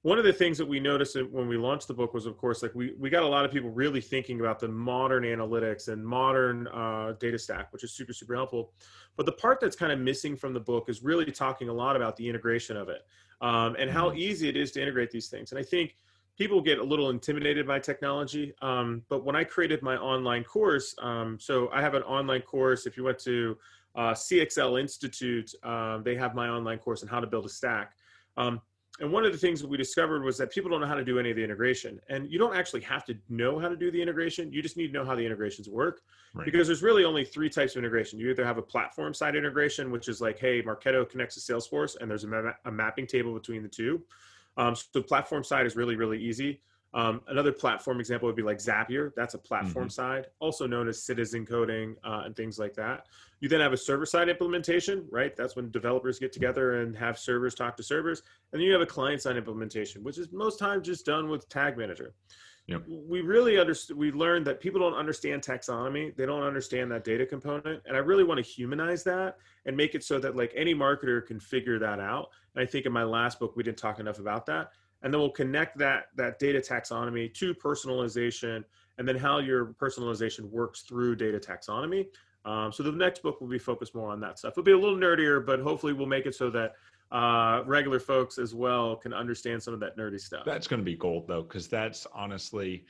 One 0.03 0.17
of 0.17 0.23
the 0.23 0.33
things 0.33 0.57
that 0.57 0.67
we 0.67 0.79
noticed 0.79 1.15
when 1.29 1.47
we 1.47 1.57
launched 1.57 1.87
the 1.87 1.93
book 1.93 2.13
was, 2.15 2.25
of 2.25 2.35
course, 2.35 2.63
like 2.63 2.73
we 2.73 2.95
we 2.97 3.11
got 3.11 3.21
a 3.21 3.27
lot 3.27 3.45
of 3.45 3.51
people 3.51 3.69
really 3.69 4.01
thinking 4.01 4.39
about 4.39 4.59
the 4.59 4.67
modern 4.67 5.23
analytics 5.23 5.89
and 5.89 6.03
modern 6.03 6.67
uh, 6.69 7.13
data 7.19 7.37
stack, 7.37 7.71
which 7.71 7.83
is 7.83 7.93
super 7.93 8.11
super 8.11 8.33
helpful. 8.33 8.73
But 9.15 9.27
the 9.27 9.33
part 9.33 9.59
that's 9.59 9.75
kind 9.75 9.91
of 9.91 9.99
missing 9.99 10.35
from 10.35 10.53
the 10.53 10.59
book 10.59 10.89
is 10.89 11.03
really 11.03 11.31
talking 11.31 11.69
a 11.69 11.73
lot 11.73 11.95
about 11.95 12.15
the 12.15 12.27
integration 12.27 12.77
of 12.77 12.89
it 12.89 13.05
um, 13.41 13.75
and 13.77 13.91
how 13.91 14.09
Mhm. 14.09 14.17
easy 14.17 14.49
it 14.49 14.57
is 14.57 14.71
to 14.71 14.81
integrate 14.81 15.11
these 15.11 15.27
things. 15.29 15.51
And 15.51 15.59
I 15.59 15.63
think 15.63 15.95
people 16.35 16.61
get 16.61 16.79
a 16.79 16.83
little 16.83 17.11
intimidated 17.11 17.67
by 17.67 17.77
technology. 17.77 18.55
Um, 18.63 19.03
but 19.07 19.23
when 19.23 19.35
I 19.35 19.43
created 19.43 19.83
my 19.83 19.97
online 19.97 20.43
course, 20.43 20.95
um, 20.99 21.39
so 21.39 21.69
I 21.69 21.81
have 21.81 21.93
an 21.93 22.01
online 22.03 22.41
course. 22.41 22.87
If 22.87 22.97
you 22.97 23.03
went 23.03 23.19
to 23.19 23.55
uh, 23.93 24.13
CXL 24.15 24.77
Institute, 24.79 25.53
um, 25.63 26.01
they 26.01 26.15
have 26.15 26.33
my 26.33 26.47
online 26.49 26.79
course 26.79 27.03
on 27.03 27.09
how 27.09 27.19
to 27.19 27.27
build 27.27 27.45
a 27.45 27.49
stack. 27.49 27.97
Um, 28.37 28.61
and 29.01 29.11
one 29.11 29.25
of 29.25 29.31
the 29.31 29.37
things 29.37 29.59
that 29.61 29.67
we 29.67 29.77
discovered 29.77 30.23
was 30.23 30.37
that 30.37 30.51
people 30.51 30.69
don't 30.69 30.79
know 30.79 30.85
how 30.87 30.93
to 30.93 31.03
do 31.03 31.17
any 31.17 31.31
of 31.31 31.35
the 31.35 31.43
integration. 31.43 31.99
And 32.07 32.31
you 32.31 32.37
don't 32.37 32.55
actually 32.55 32.81
have 32.81 33.03
to 33.05 33.17
know 33.29 33.57
how 33.59 33.67
to 33.67 33.75
do 33.75 33.89
the 33.89 33.99
integration. 33.99 34.53
You 34.53 34.61
just 34.61 34.77
need 34.77 34.87
to 34.87 34.93
know 34.93 35.03
how 35.03 35.15
the 35.15 35.25
integrations 35.25 35.67
work 35.67 36.01
Right. 36.33 36.45
because 36.45 36.67
there's 36.67 36.83
really 36.83 37.03
only 37.03 37.25
three 37.25 37.49
types 37.49 37.73
of 37.75 37.79
integration. 37.79 38.19
You 38.19 38.29
either 38.29 38.45
have 38.45 38.59
a 38.59 38.61
platform 38.61 39.13
side 39.13 39.35
integration, 39.35 39.91
which 39.91 40.07
is 40.07 40.21
like, 40.21 40.37
hey, 40.39 40.61
Marketo 40.61 41.09
connects 41.09 41.35
to 41.43 41.53
Salesforce, 41.53 41.97
and 41.99 42.09
there's 42.09 42.23
a, 42.23 42.27
ma- 42.27 42.53
a 42.65 42.71
mapping 42.71 43.07
table 43.07 43.33
between 43.33 43.63
the 43.63 43.67
two. 43.67 44.01
Um, 44.55 44.75
so 44.75 44.83
the 44.93 45.01
platform 45.01 45.43
side 45.43 45.65
is 45.65 45.75
really, 45.75 45.95
really 45.95 46.21
easy. 46.21 46.61
Um, 46.93 47.21
another 47.27 47.53
platform 47.53 47.99
example 47.99 48.27
would 48.27 48.35
be 48.35 48.41
like 48.41 48.57
Zapier. 48.57 49.11
That's 49.15 49.33
a 49.33 49.37
platform 49.37 49.89
side, 49.89 50.27
also 50.39 50.67
known 50.67 50.89
as 50.89 51.01
citizen 51.01 51.45
coding 51.45 51.95
uh, 52.03 52.23
and 52.25 52.35
things 52.35 52.59
like 52.59 52.73
that. 52.73 53.05
You 53.39 53.47
then 53.47 53.61
have 53.61 53.71
a 53.71 53.77
server 53.77 54.05
side 54.05 54.27
implementation, 54.27 55.07
right? 55.09 55.35
That's 55.35 55.55
when 55.55 55.71
developers 55.71 56.19
get 56.19 56.33
together 56.33 56.81
and 56.81 56.95
have 56.97 57.17
servers 57.17 57.55
talk 57.55 57.77
to 57.77 57.83
servers. 57.83 58.23
And 58.51 58.59
then 58.59 58.67
you 58.67 58.73
have 58.73 58.81
a 58.81 58.85
client 58.85 59.21
side 59.21 59.37
implementation, 59.37 60.03
which 60.03 60.17
is 60.17 60.31
most 60.33 60.59
times 60.59 60.85
just 60.85 61.05
done 61.05 61.29
with 61.29 61.47
Tag 61.47 61.77
Manager. 61.77 62.13
Yep. 62.67 62.83
We 62.87 63.21
really 63.21 63.57
understand, 63.59 63.99
we 63.99 64.11
learned 64.11 64.45
that 64.47 64.59
people 64.59 64.79
don't 64.79 64.93
understand 64.93 65.41
taxonomy. 65.41 66.15
They 66.15 66.25
don't 66.25 66.43
understand 66.43 66.91
that 66.91 67.03
data 67.03 67.25
component. 67.25 67.81
And 67.85 67.95
I 67.97 67.99
really 67.99 68.23
want 68.23 68.37
to 68.37 68.43
humanize 68.43 69.03
that 69.05 69.37
and 69.65 69.75
make 69.75 69.95
it 69.95 70.03
so 70.03 70.19
that 70.19 70.35
like 70.35 70.53
any 70.55 70.75
marketer 70.75 71.25
can 71.25 71.39
figure 71.39 71.79
that 71.79 71.99
out. 71.99 72.29
And 72.55 72.61
I 72.61 72.65
think 72.65 72.85
in 72.85 72.91
my 72.91 73.03
last 73.03 73.39
book, 73.39 73.55
we 73.55 73.63
didn't 73.63 73.77
talk 73.77 73.99
enough 73.99 74.19
about 74.19 74.45
that. 74.45 74.71
And 75.03 75.13
then 75.13 75.19
we'll 75.19 75.29
connect 75.29 75.77
that, 75.79 76.05
that 76.15 76.39
data 76.39 76.59
taxonomy 76.59 77.33
to 77.35 77.53
personalization 77.55 78.63
and 78.97 79.07
then 79.07 79.15
how 79.15 79.39
your 79.39 79.67
personalization 79.67 80.49
works 80.49 80.81
through 80.81 81.15
data 81.15 81.39
taxonomy. 81.39 82.07
Um, 82.45 82.71
so 82.71 82.83
the 82.83 82.91
next 82.91 83.21
book 83.23 83.39
will 83.41 83.47
be 83.47 83.59
focused 83.59 83.95
more 83.95 84.09
on 84.09 84.19
that 84.21 84.39
stuff. 84.39 84.53
It'll 84.53 84.63
be 84.63 84.71
a 84.71 84.77
little 84.77 84.97
nerdier, 84.97 85.45
but 85.45 85.59
hopefully 85.59 85.93
we'll 85.93 86.07
make 86.07 86.25
it 86.25 86.35
so 86.35 86.49
that 86.51 86.73
uh, 87.11 87.63
regular 87.65 87.99
folks 87.99 88.37
as 88.37 88.55
well 88.55 88.95
can 88.95 89.13
understand 89.13 89.61
some 89.61 89.73
of 89.73 89.79
that 89.79 89.97
nerdy 89.97 90.19
stuff. 90.19 90.43
That's 90.45 90.67
going 90.67 90.79
to 90.79 90.85
be 90.85 90.95
gold 90.95 91.27
though, 91.27 91.41
because 91.43 91.67
that's 91.67 92.07
honestly 92.13 92.85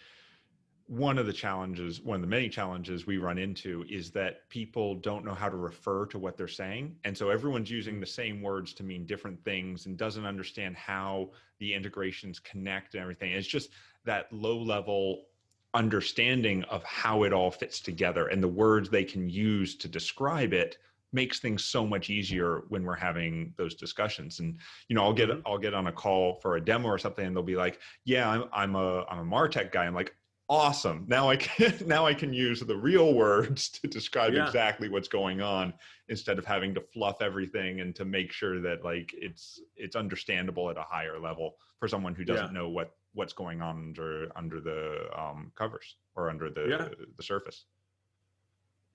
one 0.91 1.17
of 1.17 1.25
the 1.25 1.31
challenges, 1.31 2.01
one 2.01 2.15
of 2.15 2.21
the 2.21 2.27
many 2.27 2.49
challenges 2.49 3.07
we 3.07 3.17
run 3.17 3.37
into 3.37 3.85
is 3.89 4.11
that 4.11 4.49
people 4.49 4.95
don't 4.95 5.23
know 5.23 5.33
how 5.33 5.47
to 5.47 5.55
refer 5.55 6.05
to 6.05 6.19
what 6.19 6.35
they're 6.35 6.49
saying. 6.49 6.97
And 7.05 7.17
so 7.17 7.29
everyone's 7.29 7.71
using 7.71 8.01
the 8.01 8.05
same 8.05 8.41
words 8.41 8.73
to 8.73 8.83
mean 8.83 9.05
different 9.05 9.41
things 9.45 9.85
and 9.85 9.95
doesn't 9.95 10.25
understand 10.25 10.75
how 10.75 11.29
the 11.59 11.73
integrations 11.73 12.39
connect 12.39 12.93
and 12.93 13.01
everything. 13.01 13.31
It's 13.31 13.47
just 13.47 13.69
that 14.03 14.33
low 14.33 14.61
level 14.61 15.27
understanding 15.73 16.65
of 16.65 16.83
how 16.83 17.23
it 17.23 17.31
all 17.31 17.51
fits 17.51 17.79
together 17.79 18.27
and 18.27 18.43
the 18.43 18.47
words 18.49 18.89
they 18.89 19.05
can 19.05 19.29
use 19.29 19.77
to 19.77 19.87
describe 19.87 20.51
it 20.51 20.77
makes 21.13 21.39
things 21.39 21.63
so 21.63 21.85
much 21.87 22.09
easier 22.09 22.63
when 22.67 22.83
we're 22.83 22.95
having 22.95 23.53
those 23.55 23.75
discussions 23.75 24.41
and 24.41 24.59
you 24.89 24.95
know 24.95 25.03
i'll 25.03 25.13
get 25.13 25.29
Mhm. 25.29 25.41
i'll 25.45 25.57
get 25.57 25.73
on 25.73 25.87
a 25.87 25.91
call 25.91 26.35
for 26.41 26.57
a 26.57 26.61
demo 26.61 26.89
or 26.89 26.97
something 26.97 27.25
and 27.25 27.33
they'll 27.33 27.43
be 27.43 27.55
like 27.55 27.79
yeah 28.03 28.29
i'm 28.29 28.43
i'm 28.51 28.75
a 28.75 29.05
i'm 29.09 29.19
a 29.19 29.25
martech 29.25 29.71
guy 29.71 29.85
i'm 29.85 29.93
like 29.93 30.13
awesome 30.51 31.05
now 31.07 31.29
i 31.29 31.35
can 31.37 31.73
now 31.87 32.05
i 32.05 32.13
can 32.13 32.33
use 32.33 32.59
the 32.59 32.75
real 32.75 33.13
words 33.13 33.69
to 33.69 33.87
describe 33.87 34.33
Yeah. 34.33 34.45
exactly 34.45 34.89
what's 34.89 35.07
going 35.07 35.39
on 35.41 35.73
instead 36.09 36.37
of 36.37 36.43
having 36.45 36.73
to 36.75 36.81
fluff 36.81 37.21
everything 37.21 37.79
and 37.79 37.95
to 37.95 38.03
make 38.03 38.33
sure 38.33 38.59
that 38.59 38.83
like 38.83 39.11
it's 39.13 39.61
it's 39.77 39.95
understandable 39.95 40.69
at 40.69 40.75
a 40.77 40.81
higher 40.83 41.17
level 41.17 41.55
for 41.79 41.87
someone 41.87 42.13
who 42.13 42.25
doesn't 42.25 42.47
Yeah. 42.47 42.59
know 42.59 42.67
what 42.67 42.91
what's 43.13 43.31
going 43.31 43.61
on 43.61 43.77
under 43.77 44.27
under 44.35 44.59
the 44.59 45.07
um, 45.17 45.53
covers 45.55 45.95
or 46.15 46.29
under 46.29 46.49
the 46.49 46.67
Yeah. 46.67 46.87
the 47.15 47.23
surface 47.23 47.63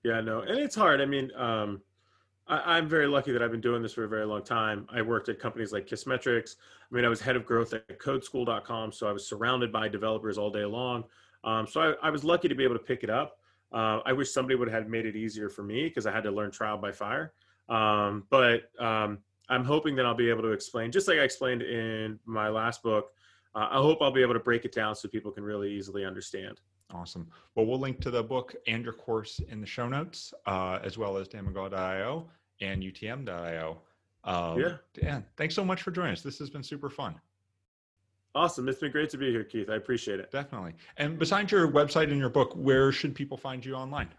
Yeah, 0.03 0.21
no, 0.21 0.41
and 0.41 0.59
it's 0.59 0.75
hard. 0.75 1.01
I 1.01 1.05
mean, 1.05 1.31
um, 1.35 1.81
I, 2.47 2.77
I'm 2.77 2.87
very 2.87 3.07
lucky 3.07 3.31
that 3.31 3.41
I've 3.41 3.51
been 3.51 3.61
doing 3.69 3.81
this 3.81 3.93
for 3.93 4.03
a 4.03 4.07
very 4.07 4.25
long 4.25 4.43
time. 4.43 4.87
I 4.89 5.01
worked 5.01 5.27
at 5.27 5.39
companies 5.39 5.73
like 5.73 5.87
Kissmetrics. 5.87 6.55
I 6.89 6.95
mean, 6.95 7.03
I 7.03 7.09
was 7.09 7.19
head 7.19 7.35
of 7.35 7.45
growth 7.45 7.73
at 7.73 7.99
CodeSchool.com, 7.99 8.91
so 8.91 9.07
I 9.07 9.11
was 9.11 9.27
surrounded 9.27 9.71
by 9.71 9.89
developers 9.89 10.37
all 10.37 10.51
day 10.51 10.63
long. 10.65 11.03
Um, 11.43 11.67
so 11.67 11.81
I, 11.81 12.07
I 12.07 12.09
was 12.09 12.23
lucky 12.23 12.47
to 12.47 12.55
be 12.55 12.63
able 12.63 12.75
to 12.75 12.83
pick 12.83 13.03
it 13.03 13.09
up. 13.09 13.39
Uh, 13.71 13.99
I 14.05 14.13
wish 14.13 14.31
somebody 14.31 14.55
would 14.55 14.69
have 14.69 14.87
made 14.87 15.05
it 15.05 15.15
easier 15.15 15.49
for 15.49 15.63
me 15.63 15.83
because 15.85 16.05
I 16.05 16.11
had 16.11 16.23
to 16.23 16.31
learn 16.31 16.51
trial 16.51 16.77
by 16.77 16.91
fire. 16.91 17.33
Um, 17.69 18.23
but 18.29 18.71
um, 18.79 19.19
I'm 19.49 19.63
hoping 19.63 19.95
that 19.97 20.05
I'll 20.05 20.15
be 20.15 20.29
able 20.29 20.43
to 20.43 20.51
explain, 20.51 20.91
just 20.91 21.07
like 21.07 21.17
I 21.17 21.23
explained 21.23 21.61
in 21.61 22.19
my 22.25 22.49
last 22.49 22.81
book. 22.81 23.11
Uh, 23.55 23.67
I 23.71 23.77
hope 23.77 24.01
I'll 24.01 24.11
be 24.11 24.21
able 24.21 24.33
to 24.33 24.39
break 24.39 24.65
it 24.65 24.71
down 24.73 24.95
so 24.95 25.07
people 25.07 25.31
can 25.31 25.43
really 25.43 25.71
easily 25.71 26.05
understand. 26.05 26.61
Awesome. 26.93 27.27
Well, 27.55 27.65
we'll 27.65 27.79
link 27.79 27.99
to 28.01 28.11
the 28.11 28.23
book 28.23 28.55
and 28.67 28.83
your 28.83 28.93
course 28.93 29.39
in 29.49 29.59
the 29.59 29.67
show 29.67 29.89
notes, 29.89 30.33
uh, 30.45 30.79
as 30.83 30.97
well 30.97 31.17
as 31.17 31.27
danmcgaw.io 31.27 32.29
and 32.61 32.81
utm.io. 32.83 33.81
Um, 34.23 34.59
Yeah. 34.59 34.77
Dan, 34.93 35.25
thanks 35.35 35.55
so 35.55 35.65
much 35.65 35.81
for 35.81 35.91
joining 35.91 36.13
us. 36.13 36.21
This 36.21 36.39
has 36.39 36.49
been 36.49 36.63
super 36.63 36.89
fun. 36.89 37.19
Awesome. 38.37 38.69
It's 38.69 38.79
been 38.79 38.91
great 38.91 39.09
to 39.09 39.17
be 39.17 39.31
here, 39.31 39.43
Keith. 39.43 39.67
I 39.67 39.75
appreciate 39.77 40.19
it. 40.19 40.29
Definitely. 40.31 40.75
And 40.97 41.17
besides 41.17 41.51
your 41.51 41.67
website 41.71 42.11
and 42.11 42.19
your 42.19 42.29
book, 42.29 42.53
where 42.55 42.91
should 42.91 43.15
people 43.15 43.35
find 43.35 43.65
you 43.65 43.73
online? 43.73 44.09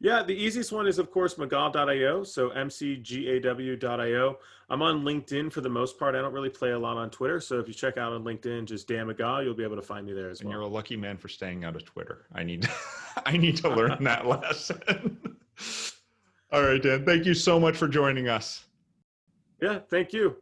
Yeah, 0.00 0.22
the 0.22 0.32
easiest 0.32 0.72
one 0.72 0.86
is, 0.86 0.98
of 0.98 1.10
course, 1.10 1.34
McGaw.io. 1.34 2.22
So 2.24 2.48
mcgaw.io. 2.50 4.38
I'm 4.70 4.80
on 4.80 5.02
LinkedIn 5.02 5.52
for 5.52 5.60
the 5.60 5.68
most 5.68 5.98
part. 5.98 6.14
I 6.14 6.22
don't 6.22 6.32
really 6.32 6.48
play 6.48 6.70
a 6.70 6.78
lot 6.78 6.96
on 6.96 7.10
Twitter. 7.10 7.40
So 7.40 7.58
if 7.58 7.68
you 7.68 7.74
check 7.74 7.98
out 7.98 8.12
on 8.14 8.24
LinkedIn, 8.24 8.64
just 8.64 8.88
Dan 8.88 9.06
McGaw, 9.08 9.44
you'll 9.44 9.52
be 9.54 9.64
able 9.64 9.76
to 9.76 9.82
find 9.82 10.06
me 10.06 10.14
there 10.14 10.30
as 10.30 10.40
And 10.40 10.48
well. 10.48 10.58
you're 10.58 10.66
a 10.66 10.68
lucky 10.68 10.96
man 10.96 11.18
for 11.18 11.28
staying 11.28 11.64
out 11.64 11.76
of 11.76 11.84
Twitter. 11.84 12.24
I 12.32 12.42
need, 12.42 12.66
I 13.26 13.36
need 13.36 13.56
to 13.58 13.68
learn 13.68 14.02
that 14.04 14.26
lesson. 14.32 15.36
All 16.52 16.62
right, 16.62 16.82
Dan. 16.82 17.04
Thank 17.04 17.26
you 17.26 17.34
so 17.34 17.60
much 17.60 17.76
for 17.76 17.86
joining 17.88 18.28
us. 18.28 18.64
Yeah, 19.60 19.80
thank 19.90 20.14
you. 20.14 20.36